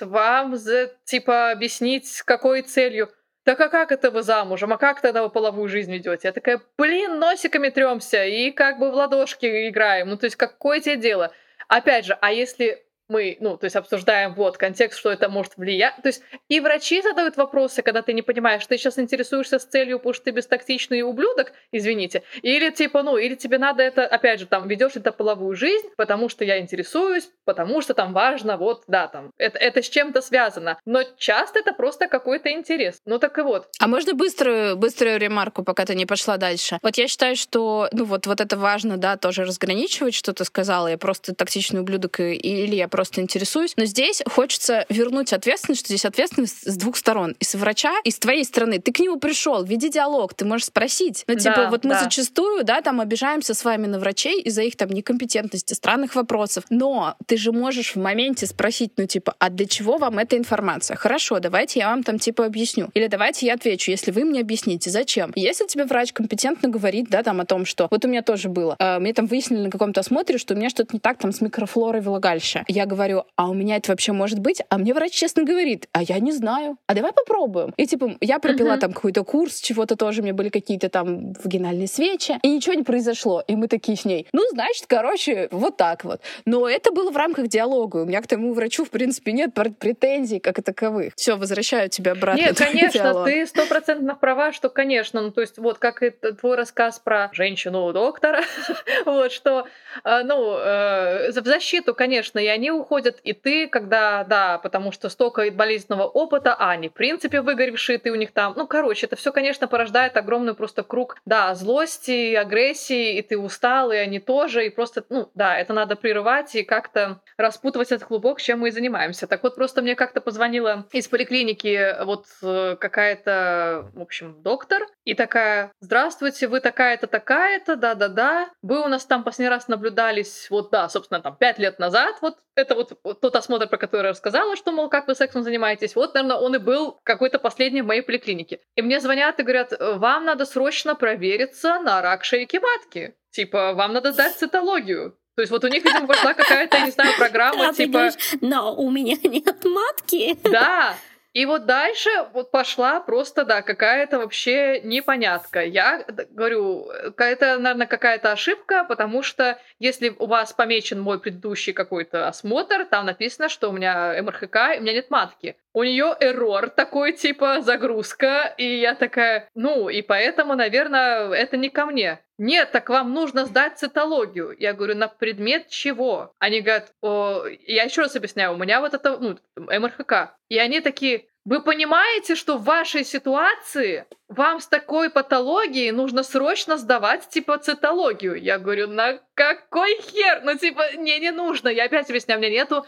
вам, 0.00 0.56
за, 0.56 0.90
типа, 1.04 1.50
объяснить, 1.50 2.08
с 2.08 2.22
какой 2.22 2.62
целью? 2.62 3.10
Так 3.44 3.60
а 3.60 3.68
как 3.68 3.90
это 3.90 4.10
вы 4.10 4.22
замужем? 4.22 4.72
А 4.72 4.78
как 4.78 5.00
тогда 5.00 5.22
вы 5.22 5.30
половую 5.30 5.68
жизнь 5.68 5.92
ведете? 5.92 6.28
Я 6.28 6.32
такая, 6.32 6.60
блин, 6.76 7.18
носиками 7.18 7.70
тремся 7.70 8.24
и 8.24 8.50
как 8.50 8.78
бы 8.78 8.90
в 8.90 8.94
ладошки 8.94 9.68
играем. 9.68 10.10
Ну, 10.10 10.16
то 10.16 10.26
есть, 10.26 10.36
какое 10.36 10.80
тебе 10.80 10.96
дело? 10.96 11.32
Опять 11.68 12.04
же, 12.04 12.18
а 12.20 12.32
если 12.32 12.84
мы, 13.10 13.36
ну, 13.40 13.56
то 13.56 13.64
есть 13.64 13.76
обсуждаем 13.76 14.34
вот 14.34 14.56
контекст, 14.56 14.98
что 14.98 15.10
это 15.10 15.28
может 15.28 15.56
влиять. 15.56 15.96
То 16.02 16.08
есть 16.08 16.22
и 16.48 16.60
врачи 16.60 17.02
задают 17.02 17.36
вопросы, 17.36 17.82
когда 17.82 18.02
ты 18.02 18.12
не 18.12 18.22
понимаешь, 18.22 18.64
ты 18.64 18.78
сейчас 18.78 18.98
интересуешься 18.98 19.58
с 19.58 19.64
целью, 19.64 19.98
потому 19.98 20.14
что 20.14 20.24
ты 20.24 20.30
бестактичный 20.30 21.02
ублюдок, 21.02 21.52
извините, 21.72 22.22
или 22.42 22.70
типа, 22.70 23.02
ну, 23.02 23.16
или 23.16 23.34
тебе 23.34 23.58
надо 23.58 23.82
это, 23.82 24.06
опять 24.06 24.40
же, 24.40 24.46
там, 24.46 24.68
ведешь 24.68 24.96
это 24.96 25.12
половую 25.12 25.56
жизнь, 25.56 25.88
потому 25.96 26.28
что 26.28 26.44
я 26.44 26.60
интересуюсь, 26.60 27.28
потому 27.44 27.82
что 27.82 27.94
там 27.94 28.12
важно, 28.12 28.56
вот, 28.56 28.84
да, 28.86 29.08
там, 29.08 29.32
это, 29.36 29.58
это 29.58 29.82
с 29.82 29.88
чем-то 29.88 30.22
связано. 30.22 30.78
Но 30.86 31.02
часто 31.18 31.58
это 31.58 31.72
просто 31.72 32.06
какой-то 32.06 32.52
интерес. 32.52 33.00
Ну 33.04 33.18
так 33.18 33.36
и 33.38 33.42
вот. 33.42 33.66
А 33.80 33.88
можно 33.88 34.14
быструю, 34.14 34.76
быструю 34.76 35.18
ремарку, 35.18 35.64
пока 35.64 35.84
ты 35.84 35.94
не 35.94 36.06
пошла 36.06 36.36
дальше? 36.36 36.78
Вот 36.82 36.96
я 36.96 37.08
считаю, 37.08 37.34
что, 37.34 37.88
ну 37.92 38.04
вот, 38.04 38.26
вот 38.26 38.40
это 38.40 38.56
важно, 38.56 38.96
да, 38.96 39.16
тоже 39.16 39.44
разграничивать, 39.44 40.14
что 40.14 40.32
ты 40.32 40.44
сказала, 40.44 40.86
я 40.86 40.98
просто 40.98 41.34
токсичный 41.34 41.80
ублюдок, 41.80 42.20
или 42.20 42.76
я 42.76 42.86
просто 42.86 42.99
просто 43.00 43.22
интересуюсь. 43.22 43.72
Но 43.78 43.86
здесь 43.86 44.20
хочется 44.30 44.84
вернуть 44.90 45.32
ответственность, 45.32 45.80
что 45.80 45.88
здесь 45.88 46.04
ответственность 46.04 46.70
с 46.70 46.76
двух 46.76 46.98
сторон. 46.98 47.34
И 47.40 47.44
с 47.44 47.54
врача, 47.54 47.94
и 48.04 48.10
с 48.10 48.18
твоей 48.18 48.44
стороны. 48.44 48.78
Ты 48.78 48.92
к 48.92 48.98
нему 48.98 49.18
пришел, 49.18 49.64
веди 49.64 49.88
диалог, 49.88 50.34
ты 50.34 50.44
можешь 50.44 50.66
спросить. 50.66 51.24
Ну, 51.26 51.34
типа, 51.34 51.54
да, 51.56 51.70
вот 51.70 51.84
мы 51.84 51.94
да. 51.94 52.04
зачастую, 52.04 52.62
да, 52.62 52.82
там 52.82 53.00
обижаемся 53.00 53.54
с 53.54 53.64
вами 53.64 53.86
на 53.86 53.98
врачей 53.98 54.42
из-за 54.42 54.60
их 54.64 54.76
там 54.76 54.90
некомпетентности, 54.90 55.72
странных 55.72 56.14
вопросов. 56.14 56.64
Но 56.68 57.16
ты 57.24 57.38
же 57.38 57.52
можешь 57.52 57.94
в 57.94 57.96
моменте 57.96 58.46
спросить, 58.46 58.92
ну, 58.98 59.06
типа, 59.06 59.34
а 59.38 59.48
для 59.48 59.64
чего 59.64 59.96
вам 59.96 60.18
эта 60.18 60.36
информация? 60.36 60.94
Хорошо, 60.98 61.40
давайте 61.40 61.78
я 61.78 61.88
вам 61.88 62.02
там, 62.02 62.18
типа, 62.18 62.44
объясню. 62.44 62.90
Или 62.92 63.06
давайте 63.06 63.46
я 63.46 63.54
отвечу, 63.54 63.90
если 63.90 64.10
вы 64.10 64.26
мне 64.26 64.40
объясните, 64.40 64.90
зачем. 64.90 65.32
Если 65.36 65.66
тебе 65.66 65.86
врач 65.86 66.12
компетентно 66.12 66.68
говорит, 66.68 67.08
да, 67.08 67.22
там 67.22 67.40
о 67.40 67.46
том, 67.46 67.64
что 67.64 67.88
вот 67.90 68.04
у 68.04 68.08
меня 68.08 68.20
тоже 68.20 68.50
было, 68.50 68.76
э, 68.78 68.98
мне 68.98 69.14
там 69.14 69.24
выяснили 69.24 69.62
на 69.62 69.70
каком-то 69.70 70.00
осмотре, 70.00 70.36
что 70.36 70.52
у 70.52 70.58
меня 70.58 70.68
что-то 70.68 70.90
не 70.92 71.00
так 71.00 71.16
там 71.16 71.32
с 71.32 71.40
микрофлорой 71.40 72.02
влагалища. 72.02 72.62
Я 72.68 72.89
говорю, 72.90 73.24
а 73.36 73.48
у 73.48 73.54
меня 73.54 73.76
это 73.76 73.92
вообще 73.92 74.12
может 74.12 74.38
быть? 74.38 74.62
А 74.68 74.78
мне 74.78 74.92
врач 74.94 75.12
честно 75.12 75.44
говорит, 75.44 75.88
а 75.92 76.02
я 76.02 76.18
не 76.18 76.32
знаю. 76.32 76.76
А 76.86 76.94
давай 76.94 77.12
попробуем. 77.12 77.72
И 77.76 77.86
типа 77.86 78.16
я 78.20 78.38
пропила 78.38 78.74
uh-huh. 78.74 78.80
там 78.80 78.92
какой-то 78.92 79.24
курс, 79.24 79.60
чего-то 79.60 79.96
тоже, 79.96 80.20
у 80.20 80.24
меня 80.24 80.34
были 80.34 80.48
какие-то 80.48 80.88
там 80.88 81.32
вагинальные 81.44 81.88
свечи, 81.88 82.38
и 82.42 82.50
ничего 82.50 82.74
не 82.74 82.82
произошло. 82.82 83.42
И 83.46 83.56
мы 83.56 83.68
такие 83.68 83.96
с 83.96 84.04
ней, 84.04 84.26
ну, 84.32 84.42
значит, 84.50 84.84
короче, 84.86 85.48
вот 85.50 85.76
так 85.76 86.04
вот. 86.04 86.20
Но 86.44 86.68
это 86.68 86.92
было 86.92 87.10
в 87.10 87.16
рамках 87.16 87.48
диалога. 87.48 87.98
У 87.98 88.04
меня 88.04 88.20
к 88.22 88.26
тому 88.26 88.52
врачу, 88.52 88.84
в 88.84 88.90
принципе, 88.90 89.32
нет 89.32 89.54
претензий 89.54 90.40
как 90.40 90.62
таковых. 90.62 91.14
Все, 91.16 91.36
возвращаю 91.36 91.88
тебя 91.88 92.12
обратно. 92.12 92.40
Нет, 92.40 92.58
конечно, 92.58 93.00
диалог. 93.00 93.26
ты 93.26 93.46
стопроцентно 93.46 94.14
права, 94.14 94.52
что, 94.52 94.68
конечно, 94.68 95.20
ну, 95.20 95.30
то 95.30 95.40
есть 95.40 95.58
вот 95.58 95.78
как 95.78 96.02
и 96.02 96.10
твой 96.10 96.56
рассказ 96.56 96.98
про 96.98 97.30
женщину-доктора, 97.32 98.42
вот 99.06 99.32
что, 99.32 99.66
э, 100.04 100.22
ну, 100.24 100.56
э, 100.56 101.30
в 101.32 101.46
защиту, 101.46 101.94
конечно, 101.94 102.38
и 102.38 102.46
они 102.46 102.70
уходят 102.80 103.20
и 103.22 103.32
ты, 103.32 103.68
когда, 103.68 104.24
да, 104.24 104.58
потому 104.58 104.92
что 104.92 105.08
столько 105.08 105.50
болезненного 105.50 106.04
опыта, 106.04 106.54
а 106.54 106.70
они, 106.70 106.88
в 106.88 106.92
принципе, 106.92 107.40
выгоревшие, 107.40 107.98
ты 107.98 108.10
у 108.10 108.14
них 108.14 108.32
там, 108.32 108.54
ну, 108.56 108.66
короче, 108.66 109.06
это 109.06 109.16
все, 109.16 109.32
конечно, 109.32 109.68
порождает 109.68 110.16
огромный 110.16 110.54
просто 110.54 110.82
круг, 110.82 111.16
да, 111.24 111.54
злости, 111.54 112.34
агрессии, 112.34 113.18
и 113.18 113.22
ты 113.22 113.38
устал, 113.38 113.92
и 113.92 113.96
они 113.96 114.18
тоже, 114.18 114.66
и 114.66 114.70
просто, 114.70 115.04
ну, 115.08 115.30
да, 115.34 115.56
это 115.56 115.72
надо 115.72 115.96
прерывать 115.96 116.54
и 116.54 116.62
как-то 116.62 117.20
распутывать 117.36 117.92
этот 117.92 118.08
клубок, 118.08 118.40
чем 118.40 118.60
мы 118.60 118.68
и 118.68 118.72
занимаемся. 118.72 119.26
Так 119.26 119.42
вот, 119.42 119.54
просто 119.54 119.82
мне 119.82 119.94
как-то 119.94 120.20
позвонила 120.20 120.86
из 120.92 121.08
поликлиники 121.08 121.96
вот 122.04 122.26
э, 122.42 122.76
какая-то, 122.80 123.90
в 123.94 124.00
общем, 124.00 124.42
доктор, 124.42 124.86
и 125.04 125.14
такая, 125.14 125.72
здравствуйте, 125.80 126.48
вы 126.48 126.60
такая-то, 126.60 127.06
такая-то, 127.06 127.76
да-да-да, 127.76 128.48
вы 128.62 128.80
у 128.82 128.88
нас 128.88 129.04
там 129.04 129.24
последний 129.24 129.50
раз 129.50 129.68
наблюдались, 129.68 130.48
вот, 130.50 130.70
да, 130.70 130.88
собственно, 130.88 131.20
там, 131.20 131.36
пять 131.36 131.58
лет 131.58 131.78
назад, 131.78 132.16
вот, 132.20 132.38
это 132.60 132.74
вот 132.74 133.20
тот 133.20 133.36
осмотр, 133.36 133.68
про 133.68 133.78
который 133.78 134.06
я 134.06 134.10
рассказала, 134.10 134.56
что, 134.56 134.72
мол, 134.72 134.88
как 134.88 135.08
вы 135.08 135.14
сексом 135.14 135.42
занимаетесь, 135.42 135.94
вот, 135.96 136.14
наверное, 136.14 136.36
он 136.36 136.54
и 136.54 136.58
был 136.58 136.98
какой-то 137.02 137.38
последний 137.38 137.82
в 137.82 137.86
моей 137.86 138.02
поликлинике. 138.02 138.60
И 138.76 138.82
мне 138.82 139.00
звонят 139.00 139.38
и 139.40 139.42
говорят, 139.42 139.72
вам 139.78 140.24
надо 140.24 140.44
срочно 140.44 140.94
провериться 140.94 141.80
на 141.80 142.02
рак 142.02 142.24
шейки 142.24 142.58
матки. 142.58 143.14
Типа, 143.30 143.74
вам 143.74 143.92
надо 143.92 144.12
сдать 144.12 144.36
цитологию. 144.36 145.16
То 145.36 145.42
есть 145.42 145.52
вот 145.52 145.64
у 145.64 145.68
них, 145.68 145.84
видимо, 145.84 146.06
пошла 146.06 146.34
какая-то, 146.34 146.76
я 146.76 146.84
не 146.84 146.90
знаю, 146.90 147.16
программа, 147.16 147.72
типа... 147.72 148.10
Но 148.40 148.74
у 148.74 148.90
меня 148.90 149.16
нет 149.22 149.64
матки. 149.64 150.36
Да, 150.44 150.94
и 151.32 151.46
вот 151.46 151.64
дальше 151.66 152.10
вот 152.32 152.50
пошла 152.50 153.00
просто, 153.00 153.44
да, 153.44 153.62
какая-то 153.62 154.18
вообще 154.18 154.80
непонятка. 154.80 155.64
Я 155.64 156.04
говорю, 156.30 156.90
это, 157.16 157.58
наверное, 157.58 157.86
какая-то 157.86 158.32
ошибка, 158.32 158.84
потому 158.84 159.22
что 159.22 159.60
если 159.78 160.08
у 160.08 160.26
вас 160.26 160.52
помечен 160.52 161.00
мой 161.00 161.20
предыдущий 161.20 161.72
какой-то 161.72 162.26
осмотр, 162.26 162.84
там 162.84 163.06
написано, 163.06 163.48
что 163.48 163.68
у 163.68 163.72
меня 163.72 164.20
МРХК, 164.20 164.78
у 164.78 164.80
меня 164.82 164.92
нет 164.92 165.10
матки. 165.10 165.56
У 165.72 165.84
нее 165.84 166.16
эррор 166.18 166.68
такой, 166.70 167.12
типа 167.12 167.60
загрузка, 167.60 168.52
и 168.58 168.80
я 168.80 168.94
такая, 168.94 169.48
ну, 169.54 169.88
и 169.88 170.02
поэтому, 170.02 170.54
наверное, 170.56 171.30
это 171.30 171.56
не 171.56 171.68
ко 171.68 171.86
мне. 171.86 172.20
Нет, 172.38 172.72
так 172.72 172.88
вам 172.88 173.12
нужно 173.12 173.44
сдать 173.44 173.78
цитологию. 173.78 174.56
Я 174.58 174.72
говорю, 174.72 174.96
на 174.96 175.08
предмет 175.08 175.68
чего? 175.68 176.32
Они 176.38 176.60
говорят, 176.60 176.92
О, 177.02 177.44
я 177.46 177.84
еще 177.84 178.02
раз 178.02 178.16
объясняю, 178.16 178.54
у 178.54 178.56
меня 178.56 178.80
вот 178.80 178.94
это, 178.94 179.18
ну, 179.18 179.38
МРХК. 179.56 180.36
И 180.48 180.58
они 180.58 180.80
такие, 180.80 181.26
вы 181.44 181.62
понимаете, 181.62 182.34
что 182.34 182.58
в 182.58 182.64
вашей 182.64 183.04
ситуации 183.04 184.06
вам 184.28 184.60
с 184.60 184.66
такой 184.66 185.08
патологией 185.08 185.90
нужно 185.90 186.22
срочно 186.22 186.76
сдавать, 186.76 187.28
типа, 187.28 187.58
цитологию? 187.58 188.34
Я 188.40 188.58
говорю, 188.58 188.88
на 188.88 189.20
какой 189.34 190.00
хер? 190.02 190.42
Ну, 190.44 190.56
типа, 190.56 190.96
не, 190.96 191.18
не 191.18 191.30
нужно. 191.30 191.68
Я 191.68 191.84
опять 191.84 192.10
объясняю, 192.10 192.38
у 192.38 192.42
меня 192.42 192.52
нету 192.52 192.86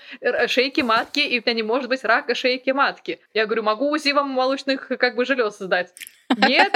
шейки 0.49 0.83
матки, 0.83 1.21
и 1.21 1.39
у 1.39 1.43
меня 1.43 1.55
не 1.55 1.63
может 1.63 1.89
быть 1.89 2.05
рака 2.05 2.35
шейки 2.35 2.71
матки. 2.71 3.21
Я 3.33 3.47
говорю, 3.47 3.63
могу 3.63 3.91
УЗИ 3.91 4.13
вам 4.13 4.29
молочных, 4.29 4.89
как 4.89 5.17
бы, 5.17 5.25
желез 5.25 5.57
создать. 5.57 5.95
Нет, 6.37 6.75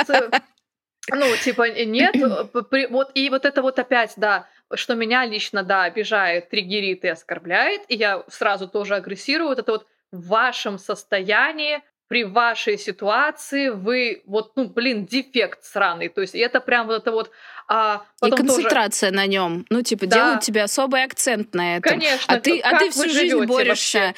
ну, 1.08 1.36
типа, 1.36 1.70
нет, 1.84 2.16
вот, 2.90 3.10
и 3.14 3.30
вот 3.30 3.44
это 3.44 3.62
вот 3.62 3.78
опять, 3.78 4.14
да, 4.16 4.48
что 4.74 4.94
меня 4.94 5.24
лично, 5.24 5.62
да, 5.62 5.84
обижает, 5.84 6.48
триггерит 6.48 7.04
и 7.04 7.08
оскорбляет, 7.08 7.82
и 7.88 7.94
я 7.94 8.24
сразу 8.28 8.66
тоже 8.66 8.96
агрессирую, 8.96 9.50
вот 9.50 9.58
это 9.60 9.72
вот 9.72 9.86
в 10.16 10.26
вашем 10.26 10.78
состоянии, 10.78 11.82
при 12.08 12.24
вашей 12.24 12.78
ситуации 12.78 13.68
вы 13.68 14.22
вот, 14.26 14.52
ну, 14.56 14.68
блин, 14.68 15.06
дефект 15.06 15.64
сраный. 15.64 16.08
То 16.08 16.20
есть 16.20 16.34
это 16.34 16.60
прям 16.60 16.86
вот 16.86 17.02
это 17.02 17.10
вот... 17.10 17.30
А 17.68 18.04
и 18.24 18.30
концентрация 18.30 19.10
тоже... 19.10 19.16
на 19.16 19.26
нем. 19.26 19.66
Ну, 19.70 19.82
типа, 19.82 20.06
да. 20.06 20.16
делают 20.16 20.42
тебе 20.42 20.62
особый 20.62 21.02
акцент 21.02 21.52
на 21.54 21.78
этом. 21.78 21.98
Конечно. 21.98 22.34
А 22.34 22.40
ты, 22.40 22.60
а 22.60 22.78
ты 22.78 22.90
всю 22.90 23.08
жизнь 23.08 23.44
борешься. 23.44 23.98
Вообще? 23.98 24.14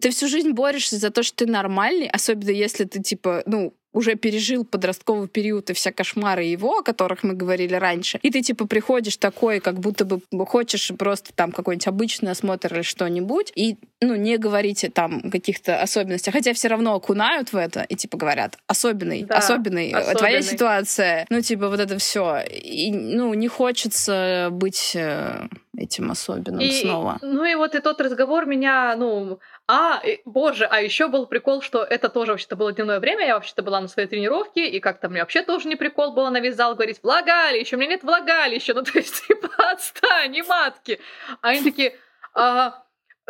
Ты 0.00 0.10
всю 0.10 0.28
жизнь 0.28 0.50
борешься 0.50 0.96
за 0.96 1.10
то, 1.10 1.22
что 1.22 1.44
ты 1.44 1.46
нормальный, 1.50 2.08
особенно 2.08 2.50
если 2.50 2.84
ты, 2.84 3.00
типа, 3.00 3.42
ну, 3.46 3.74
уже 3.92 4.14
пережил 4.14 4.64
подростковый 4.64 5.28
период 5.28 5.70
и 5.70 5.72
все 5.72 5.92
кошмары 5.92 6.44
его, 6.44 6.78
о 6.78 6.82
которых 6.82 7.22
мы 7.22 7.34
говорили 7.34 7.74
раньше, 7.74 8.18
и 8.22 8.30
ты 8.30 8.42
типа 8.42 8.66
приходишь 8.66 9.16
такой, 9.16 9.60
как 9.60 9.78
будто 9.78 10.04
бы 10.04 10.20
хочешь 10.46 10.90
просто 10.98 11.32
там 11.34 11.52
какой-нибудь 11.52 11.86
обычный 11.86 12.32
осмотр 12.32 12.74
или 12.74 12.82
что-нибудь, 12.82 13.52
и 13.54 13.76
ну, 14.00 14.16
не 14.16 14.36
говорите 14.38 14.88
там 14.88 15.30
каких-то 15.30 15.80
особенностях, 15.80 16.34
хотя 16.34 16.52
все 16.52 16.68
равно 16.68 16.94
окунают 16.94 17.52
в 17.52 17.56
это 17.56 17.82
и 17.82 17.94
типа 17.94 18.16
говорят 18.16 18.58
особенный, 18.66 19.24
да, 19.24 19.36
особенный, 19.36 19.92
особенный, 19.92 20.18
твоя 20.18 20.42
ситуация, 20.42 21.26
ну 21.30 21.40
типа 21.40 21.68
вот 21.68 21.80
это 21.80 21.98
все, 21.98 22.40
и 22.40 22.90
ну 22.92 23.34
не 23.34 23.48
хочется 23.48 24.48
быть 24.50 24.92
э, 24.94 25.48
этим 25.76 26.10
особенным 26.10 26.60
и, 26.60 26.70
снова. 26.70 27.18
Ну 27.22 27.44
и 27.44 27.54
вот 27.54 27.74
и 27.74 27.80
тот 27.80 28.00
разговор 28.00 28.46
меня, 28.46 28.94
ну, 28.96 29.40
а, 29.66 30.02
боже, 30.24 30.66
а 30.66 30.80
еще 30.80 31.08
был 31.08 31.26
прикол, 31.26 31.62
что 31.62 31.82
это 31.82 32.08
тоже 32.08 32.32
вообще-то 32.32 32.56
было 32.56 32.72
дневное 32.72 33.00
время, 33.00 33.26
я 33.26 33.34
вообще-то 33.34 33.62
была 33.62 33.80
на 33.80 33.88
своей 33.88 34.08
тренировке, 34.08 34.68
и 34.68 34.80
как-то 34.80 35.08
мне 35.08 35.20
вообще 35.20 35.42
тоже 35.42 35.68
не 35.68 35.76
прикол 35.76 36.12
было 36.12 36.28
на 36.30 36.40
весь 36.40 36.56
зал 36.56 36.74
говорить 36.74 37.00
«влагалище», 37.02 37.76
у 37.76 37.78
меня 37.78 37.90
нет 37.90 38.02
влагалища, 38.02 38.74
ну 38.74 38.82
то 38.82 38.98
есть 38.98 39.26
типа 39.26 39.48
отстань, 39.70 40.32
не 40.32 40.42
матки. 40.42 41.00
А 41.40 41.48
они 41.48 41.62
такие, 41.62 41.96
а, 42.34 42.81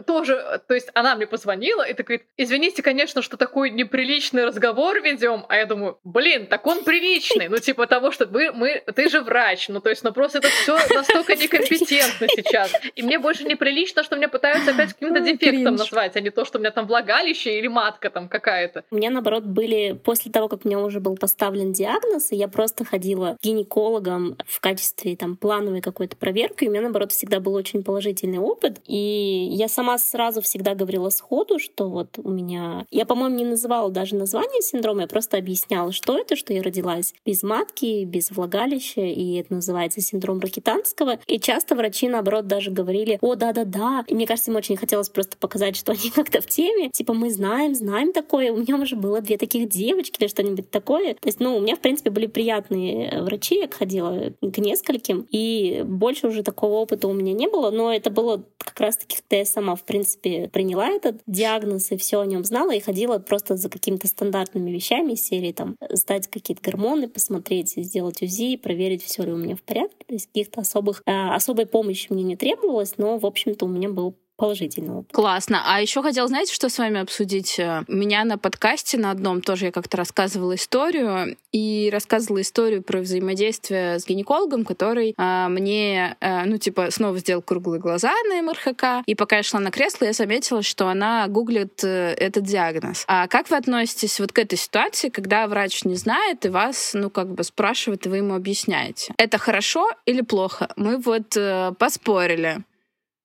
тоже, 0.07 0.35
э, 0.35 0.59
то 0.66 0.74
есть 0.74 0.88
она 0.94 1.14
мне 1.14 1.26
позвонила 1.26 1.83
и 1.83 1.92
такая, 1.92 2.22
извините, 2.37 2.83
конечно, 2.83 3.22
что 3.22 3.37
такой 3.37 3.70
неприличный 3.70 4.44
разговор 4.46 5.00
ведем, 5.02 5.44
а 5.48 5.57
я 5.57 5.66
думаю, 5.66 5.98
блин, 6.05 6.46
так 6.46 6.66
он 6.66 6.83
приличный, 6.85 7.48
ну 7.48 7.59
типа 7.59 7.87
того, 7.87 8.11
что 8.11 8.26
мы, 8.26 8.52
мы 8.52 8.83
ты 8.94 9.09
же 9.09 9.20
врач, 9.20 9.68
ну 9.68 9.81
то 9.81 9.90
есть, 9.90 10.02
ну 10.02 10.12
просто 10.12 10.38
это 10.38 10.48
все 10.48 10.78
настолько 10.94 11.37
некомпетентно 11.37 12.26
сейчас, 12.28 12.72
и 12.94 13.02
мне 13.02 13.18
больше 13.18 13.44
неприлично, 13.44 14.02
что 14.02 14.16
меня 14.16 14.28
пытаются 14.28 14.70
опять 14.70 14.94
каким-то 14.94 15.20
дефектом 15.20 15.76
назвать, 15.76 16.16
а 16.16 16.20
не 16.20 16.31
то, 16.31 16.44
что 16.44 16.59
у 16.59 16.61
меня 16.61 16.70
там 16.70 16.87
влагалище 16.87 17.59
или 17.59 17.68
матка 17.68 18.11
там 18.11 18.28
какая-то. 18.28 18.85
У 18.90 18.96
меня, 18.96 19.11
наоборот, 19.11 19.44
были, 19.44 19.92
после 19.92 20.33
того, 20.33 20.48
как 20.48 20.64
у 20.64 20.68
меня 20.68 20.78
уже 20.81 21.00
был 21.00 21.16
поставлен 21.16 21.72
диагноз, 21.72 22.33
и 22.33 22.37
я 22.37 22.48
просто 22.48 22.85
ходила 22.85 23.37
к 23.40 23.44
гинекологам 23.44 24.38
в 24.46 24.61
качестве 24.61 25.16
там 25.16 25.37
плановой 25.37 25.81
какой-то 25.83 26.16
проверки, 26.16 26.64
и 26.64 26.68
у 26.68 26.70
меня, 26.70 26.83
наоборот, 26.83 27.12
всегда 27.12 27.40
был 27.40 27.55
очень 27.55 27.85
положительный 27.85 28.38
опыт, 28.38 28.78
и 28.87 29.48
я 29.50 29.68
сама 29.68 29.82
сама 29.83 29.99
сразу 29.99 30.40
всегда 30.40 30.77
говорила 30.77 31.11
сходу, 31.11 31.59
что 31.59 31.88
вот 31.88 32.16
у 32.23 32.31
меня... 32.31 32.87
Я, 32.92 33.05
по-моему, 33.05 33.35
не 33.35 33.45
называла 33.45 33.90
даже 33.90 34.14
название 34.14 34.62
синдрома, 34.62 35.03
я 35.03 35.07
просто 35.09 35.38
объясняла, 35.38 35.90
что 35.90 36.16
это, 36.16 36.37
что 36.37 36.53
я 36.53 36.62
родилась 36.62 37.14
без 37.27 37.42
матки, 37.42 38.05
без 38.05 38.31
влагалища, 38.31 39.01
и 39.01 39.40
это 39.40 39.55
называется 39.55 40.01
синдром 40.01 40.38
Ракитанского. 40.38 41.18
И 41.27 41.40
часто 41.40 41.75
врачи, 41.75 42.09
наоборот, 42.09 42.47
даже 42.47 42.71
говорили, 42.71 43.18
о, 43.21 43.35
да-да-да. 43.35 44.05
И 44.07 44.14
мне 44.14 44.25
кажется, 44.25 44.53
им 44.53 44.57
очень 44.57 44.77
хотелось 44.77 45.09
просто 45.09 45.37
показать, 45.37 45.75
что 45.75 45.90
они 45.90 46.11
как-то 46.14 46.40
в 46.40 46.47
теме. 46.47 46.90
Типа, 46.90 47.12
мы 47.12 47.33
знаем, 47.33 47.75
знаем 47.75 48.12
такое. 48.12 48.53
У 48.53 48.59
меня 48.59 48.77
уже 48.77 48.95
было 48.95 49.21
две 49.21 49.37
таких 49.37 49.68
девочки 49.68 50.21
или 50.21 50.29
что-нибудь 50.29 50.71
такое. 50.71 51.14
То 51.14 51.27
есть, 51.27 51.40
ну, 51.40 51.57
у 51.57 51.61
меня, 51.61 51.75
в 51.75 51.81
принципе, 51.81 52.11
были 52.11 52.27
приятные 52.27 53.21
врачи, 53.21 53.57
я 53.57 53.68
ходила 53.68 54.33
к 54.40 54.59
нескольким, 54.59 55.27
и 55.29 55.83
больше 55.85 56.29
уже 56.29 56.45
такого 56.45 56.75
опыта 56.75 57.09
у 57.09 57.12
меня 57.12 57.33
не 57.33 57.49
было, 57.49 57.73
но 57.73 57.92
это 57.92 58.11
было 58.11 58.45
как 58.59 58.79
раз-таки 58.79 59.16
я 59.42 59.45
сама, 59.45 59.72
в 59.77 59.85
принципе, 59.85 60.49
приняла 60.53 60.89
этот 60.89 61.21
диагноз 61.27 61.91
и 61.93 61.97
все 61.97 62.21
о 62.21 62.27
нем 62.27 62.45
знала 62.45 62.75
и 62.75 62.81
ходила 62.81 63.19
просто 63.19 63.57
за 63.57 63.69
какими-то 63.69 64.07
стандартными 64.09 64.71
вещами 64.71 65.13
из 65.13 65.23
серии 65.23 65.53
там 65.53 65.77
сдать 65.91 66.29
какие-то 66.29 66.63
гормоны, 66.63 67.09
посмотреть, 67.09 67.75
сделать 67.77 68.23
УЗИ, 68.23 68.57
проверить, 68.57 69.03
все 69.03 69.25
ли 69.25 69.33
у 69.33 69.37
меня 69.37 69.57
в 69.57 69.63
порядке. 69.63 70.05
То 70.07 70.15
есть 70.15 70.27
каких-то 70.27 70.61
особых, 70.61 71.03
э, 71.07 71.13
особой 71.13 71.67
помощи 71.67 72.09
мне 72.11 72.23
не 72.23 72.37
требовалось, 72.37 72.95
но, 72.99 73.19
в 73.19 73.27
общем-то, 73.27 73.67
у 73.67 73.69
меня 73.69 73.89
был 73.89 74.17
положительного. 74.42 75.05
Классно. 75.12 75.62
А 75.64 75.81
еще 75.81 76.02
хотел, 76.02 76.26
знаете, 76.26 76.52
что 76.52 76.68
с 76.68 76.76
вами 76.76 76.98
обсудить? 76.98 77.61
Э, 77.61 77.85
меня 77.87 78.24
на 78.24 78.38
подкасте 78.38 78.98
на 78.98 79.12
одном 79.12 79.40
тоже 79.40 79.66
я 79.66 79.70
как-то 79.70 79.96
рассказывала 79.96 80.57
историю 80.57 81.37
и 81.52 81.88
рассказывала 81.92 82.40
историю 82.40 82.83
про 82.83 82.98
взаимодействие 83.02 84.00
с 84.00 84.05
гинекологом, 84.05 84.64
который 84.64 85.14
а, 85.16 85.48
мне, 85.48 86.16
а, 86.20 86.44
ну, 86.44 86.59
типа, 86.59 86.90
снова 86.90 87.18
сделал 87.18 87.40
круглые 87.40 87.81
глаза 87.81 88.11
на 88.28 88.42
МРХК. 88.42 89.07
И 89.07 89.14
пока 89.14 89.37
я 89.37 89.42
шла 89.44 89.61
на 89.61 89.70
кресло, 89.70 90.07
я 90.07 90.12
заметила, 90.12 90.64
что 90.64 90.88
она 90.88 91.28
гуглит 91.28 91.85
э, 91.85 92.12
этот 92.14 92.42
диагноз. 92.42 93.05
А 93.07 93.28
как 93.28 93.48
вы 93.48 93.59
относитесь 93.59 94.18
вот 94.18 94.33
к 94.33 94.40
этой 94.40 94.59
ситуации, 94.59 95.09
когда 95.09 95.46
врач 95.46 95.85
не 95.85 95.94
знает 95.94 96.44
и 96.46 96.48
вас, 96.48 96.94
ну, 96.94 97.11
как 97.11 97.33
бы 97.33 97.44
спрашивает, 97.44 98.07
и 98.07 98.09
вы 98.09 98.16
ему 98.16 98.35
объясняете? 98.35 99.14
Это 99.18 99.38
хорошо 99.38 99.88
или 100.05 100.22
плохо? 100.22 100.68
Мы 100.74 100.98
вот 100.98 101.37
э, 101.37 101.74
поспорили. 101.78 102.64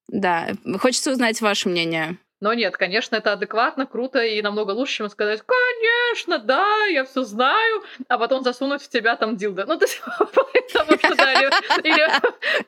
Да, 0.09 0.49
хочется 0.79 1.11
узнать 1.11 1.41
ваше 1.41 1.69
мнение. 1.69 2.17
Но 2.39 2.53
нет, 2.53 2.77
конечно, 2.77 3.15
это 3.15 3.33
адекватно, 3.33 3.85
круто 3.85 4.23
и 4.23 4.41
намного 4.41 4.71
лучше, 4.71 4.97
чем 4.97 5.09
сказать, 5.09 5.41
конечно, 5.45 6.39
да, 6.39 6.85
я 6.85 7.03
все 7.03 7.23
знаю, 7.23 7.83
а 8.07 8.17
потом 8.17 8.43
засунуть 8.43 8.81
в 8.81 8.89
тебя 8.89 9.15
там 9.15 9.35
дилда. 9.37 9.65
Ну, 9.65 9.77
то 9.77 9.85
есть, 9.85 9.95
что, 10.69 11.15
да, 11.15 11.33
или, 11.33 12.07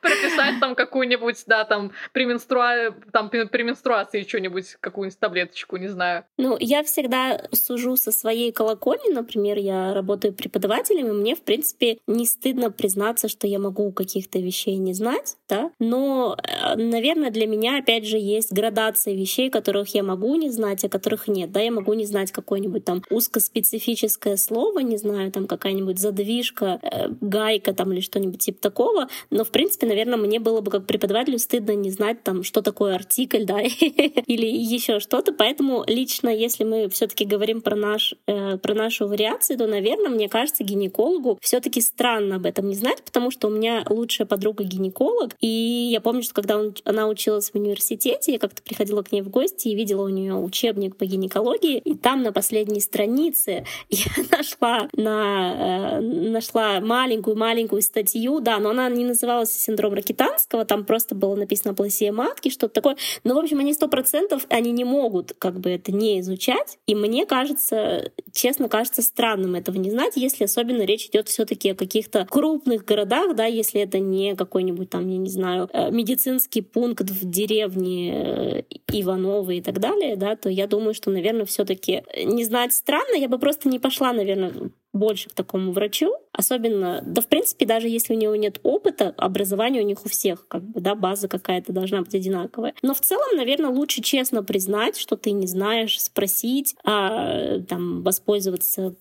прописать 0.00 0.60
там 0.60 0.74
какую-нибудь, 0.74 1.44
да, 1.46 1.64
там, 1.64 1.92
при, 2.12 2.24
менструа... 2.24 2.92
там, 3.12 3.30
при 3.30 3.62
менструации 3.62 4.22
что-нибудь, 4.22 4.76
какую-нибудь 4.80 5.18
таблеточку, 5.18 5.76
не 5.76 5.88
знаю. 5.88 6.24
Ну, 6.36 6.56
я 6.58 6.82
всегда 6.82 7.42
сужу 7.52 7.96
со 7.96 8.12
своей 8.12 8.52
колокольни, 8.52 9.12
например, 9.12 9.58
я 9.58 9.94
работаю 9.94 10.34
преподавателем, 10.34 11.08
и 11.08 11.12
мне, 11.12 11.36
в 11.36 11.42
принципе, 11.42 11.98
не 12.06 12.26
стыдно 12.26 12.70
признаться, 12.70 13.28
что 13.28 13.46
я 13.46 13.58
могу 13.58 13.92
каких-то 13.92 14.38
вещей 14.38 14.76
не 14.76 14.94
знать, 14.94 15.36
да, 15.48 15.70
но, 15.78 16.36
э, 16.42 16.76
наверное, 16.76 17.30
для 17.30 17.46
меня, 17.46 17.78
опять 17.78 18.06
же, 18.06 18.16
есть 18.16 18.52
градация 18.52 19.14
вещей, 19.14 19.50
которых 19.60 19.94
я 19.94 20.02
могу 20.02 20.34
не 20.36 20.50
знать, 20.50 20.84
а 20.84 20.88
которых 20.88 21.28
нет. 21.28 21.52
Да, 21.52 21.60
я 21.60 21.70
могу 21.70 21.92
не 21.92 22.06
знать 22.06 22.32
какое-нибудь 22.32 22.84
там 22.84 23.02
узкоспецифическое 23.10 24.36
слово, 24.36 24.78
не 24.80 24.96
знаю, 24.96 25.30
там 25.30 25.46
какая-нибудь 25.46 25.98
задвижка, 25.98 26.80
э, 26.82 27.08
гайка 27.20 27.74
там 27.74 27.92
или 27.92 28.00
что-нибудь 28.00 28.40
типа 28.40 28.60
такого. 28.60 29.08
Но, 29.28 29.44
в 29.44 29.50
принципе, 29.50 29.86
наверное, 29.86 30.16
мне 30.16 30.40
было 30.40 30.62
бы 30.62 30.70
как 30.70 30.86
преподавателю 30.86 31.38
стыдно 31.38 31.74
не 31.74 31.90
знать 31.90 32.22
там, 32.22 32.42
что 32.42 32.62
такое 32.62 32.94
артикль, 32.94 33.44
да, 33.44 33.60
или 33.62 34.46
еще 34.46 34.98
что-то. 34.98 35.32
Поэтому 35.32 35.84
лично, 35.86 36.30
если 36.30 36.64
мы 36.64 36.88
все-таки 36.88 37.26
говорим 37.26 37.60
про 37.60 37.76
наш, 37.76 38.14
э, 38.26 38.56
про 38.56 38.74
нашу 38.74 39.08
вариацию, 39.08 39.58
то, 39.58 39.66
наверное, 39.66 40.08
мне 40.08 40.28
кажется, 40.28 40.64
гинекологу 40.64 41.38
все-таки 41.42 41.82
странно 41.82 42.36
об 42.36 42.46
этом 42.46 42.68
не 42.68 42.74
знать, 42.74 43.02
потому 43.04 43.30
что 43.30 43.48
у 43.48 43.50
меня 43.50 43.84
лучшая 43.88 44.26
подруга 44.26 44.64
гинеколог, 44.64 45.34
и 45.40 45.90
я 45.92 46.00
помню, 46.00 46.22
что 46.22 46.34
когда 46.34 46.58
он, 46.58 46.74
она 46.84 47.08
училась 47.08 47.50
в 47.50 47.54
университете, 47.54 48.32
я 48.32 48.38
как-то 48.38 48.62
приходила 48.62 49.02
к 49.02 49.12
ней 49.12 49.22
в 49.22 49.28
гости, 49.28 49.49
гости 49.50 49.68
и 49.68 49.74
видела 49.74 50.04
у 50.04 50.08
нее 50.08 50.34
учебник 50.34 50.96
по 50.96 51.04
гинекологии, 51.04 51.78
и 51.78 51.94
там 51.94 52.22
на 52.22 52.32
последней 52.32 52.80
странице 52.80 53.64
я 53.90 54.10
нашла, 54.30 54.88
на, 54.94 55.98
э, 55.98 56.00
нашла 56.00 56.80
маленькую-маленькую 56.80 57.82
статью, 57.82 58.40
да, 58.40 58.58
но 58.58 58.70
она 58.70 58.88
не 58.88 59.04
называлась 59.04 59.52
синдром 59.52 59.94
Ракитанского, 59.94 60.64
там 60.64 60.84
просто 60.84 61.14
было 61.14 61.34
написано 61.34 61.74
пласия 61.74 62.12
матки, 62.12 62.48
что-то 62.48 62.74
такое. 62.74 62.96
Но, 63.24 63.34
в 63.34 63.38
общем, 63.38 63.58
они 63.58 63.74
сто 63.74 63.88
процентов, 63.88 64.46
они 64.48 64.72
не 64.72 64.84
могут 64.84 65.34
как 65.38 65.60
бы 65.60 65.70
это 65.70 65.92
не 65.92 66.20
изучать, 66.20 66.78
и 66.86 66.94
мне 66.94 67.26
кажется, 67.26 68.12
честно 68.32 68.68
кажется 68.68 69.02
странным 69.02 69.54
этого 69.54 69.76
не 69.76 69.90
знать, 69.90 70.12
если 70.16 70.44
особенно 70.44 70.82
речь 70.82 71.06
идет 71.06 71.28
все-таки 71.28 71.70
о 71.70 71.74
каких-то 71.74 72.26
крупных 72.30 72.84
городах, 72.84 73.34
да, 73.34 73.46
если 73.46 73.80
это 73.80 73.98
не 73.98 74.34
какой-нибудь 74.36 74.90
там, 74.90 75.08
я 75.08 75.18
не 75.18 75.30
знаю, 75.30 75.68
э, 75.72 75.90
медицинский 75.90 76.62
пункт 76.62 77.10
в 77.10 77.28
деревне 77.28 78.12
э, 78.12 78.62
Иванов 78.92 79.39
новые 79.40 79.58
и 79.58 79.62
так 79.62 79.78
далее, 79.80 80.16
да, 80.16 80.36
то 80.36 80.48
я 80.48 80.66
думаю, 80.66 80.94
что, 80.94 81.10
наверное, 81.10 81.44
все-таки 81.44 82.02
не 82.24 82.44
знать 82.44 82.72
странно, 82.72 83.16
я 83.16 83.28
бы 83.28 83.38
просто 83.38 83.68
не 83.68 83.78
пошла, 83.78 84.12
наверное, 84.12 84.52
больше 84.92 85.30
к 85.30 85.32
такому 85.32 85.72
врачу, 85.72 86.14
особенно, 86.32 87.02
да, 87.04 87.22
в 87.22 87.26
принципе, 87.26 87.64
даже 87.64 87.88
если 87.88 88.14
у 88.14 88.18
него 88.18 88.36
нет 88.36 88.60
опыта, 88.62 89.14
образование 89.16 89.82
у 89.82 89.86
них 89.86 90.04
у 90.04 90.08
всех, 90.08 90.46
как 90.48 90.62
бы, 90.62 90.80
да, 90.80 90.94
база 90.94 91.28
какая-то 91.28 91.72
должна 91.72 92.00
быть 92.00 92.14
одинаковая. 92.14 92.74
Но 92.82 92.94
в 92.94 93.00
целом, 93.00 93.36
наверное, 93.36 93.70
лучше 93.70 94.02
честно 94.02 94.42
признать, 94.42 94.98
что 94.98 95.16
ты 95.16 95.30
не 95.30 95.46
знаешь, 95.46 96.00
спросить, 96.00 96.74
а, 96.84 97.60
там, 97.60 98.02
воспользоваться 98.02 98.96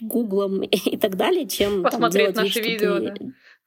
Гуглом 0.00 0.62
и 0.62 0.96
так 0.96 1.16
далее, 1.16 1.46
чем 1.46 1.82
Посмотреть 1.82 2.34
там, 2.34 2.44
делать 2.44 2.48
наши 2.48 2.60
вид, 2.60 2.80
видео, 2.80 2.98
ты... 2.98 3.04
да 3.04 3.26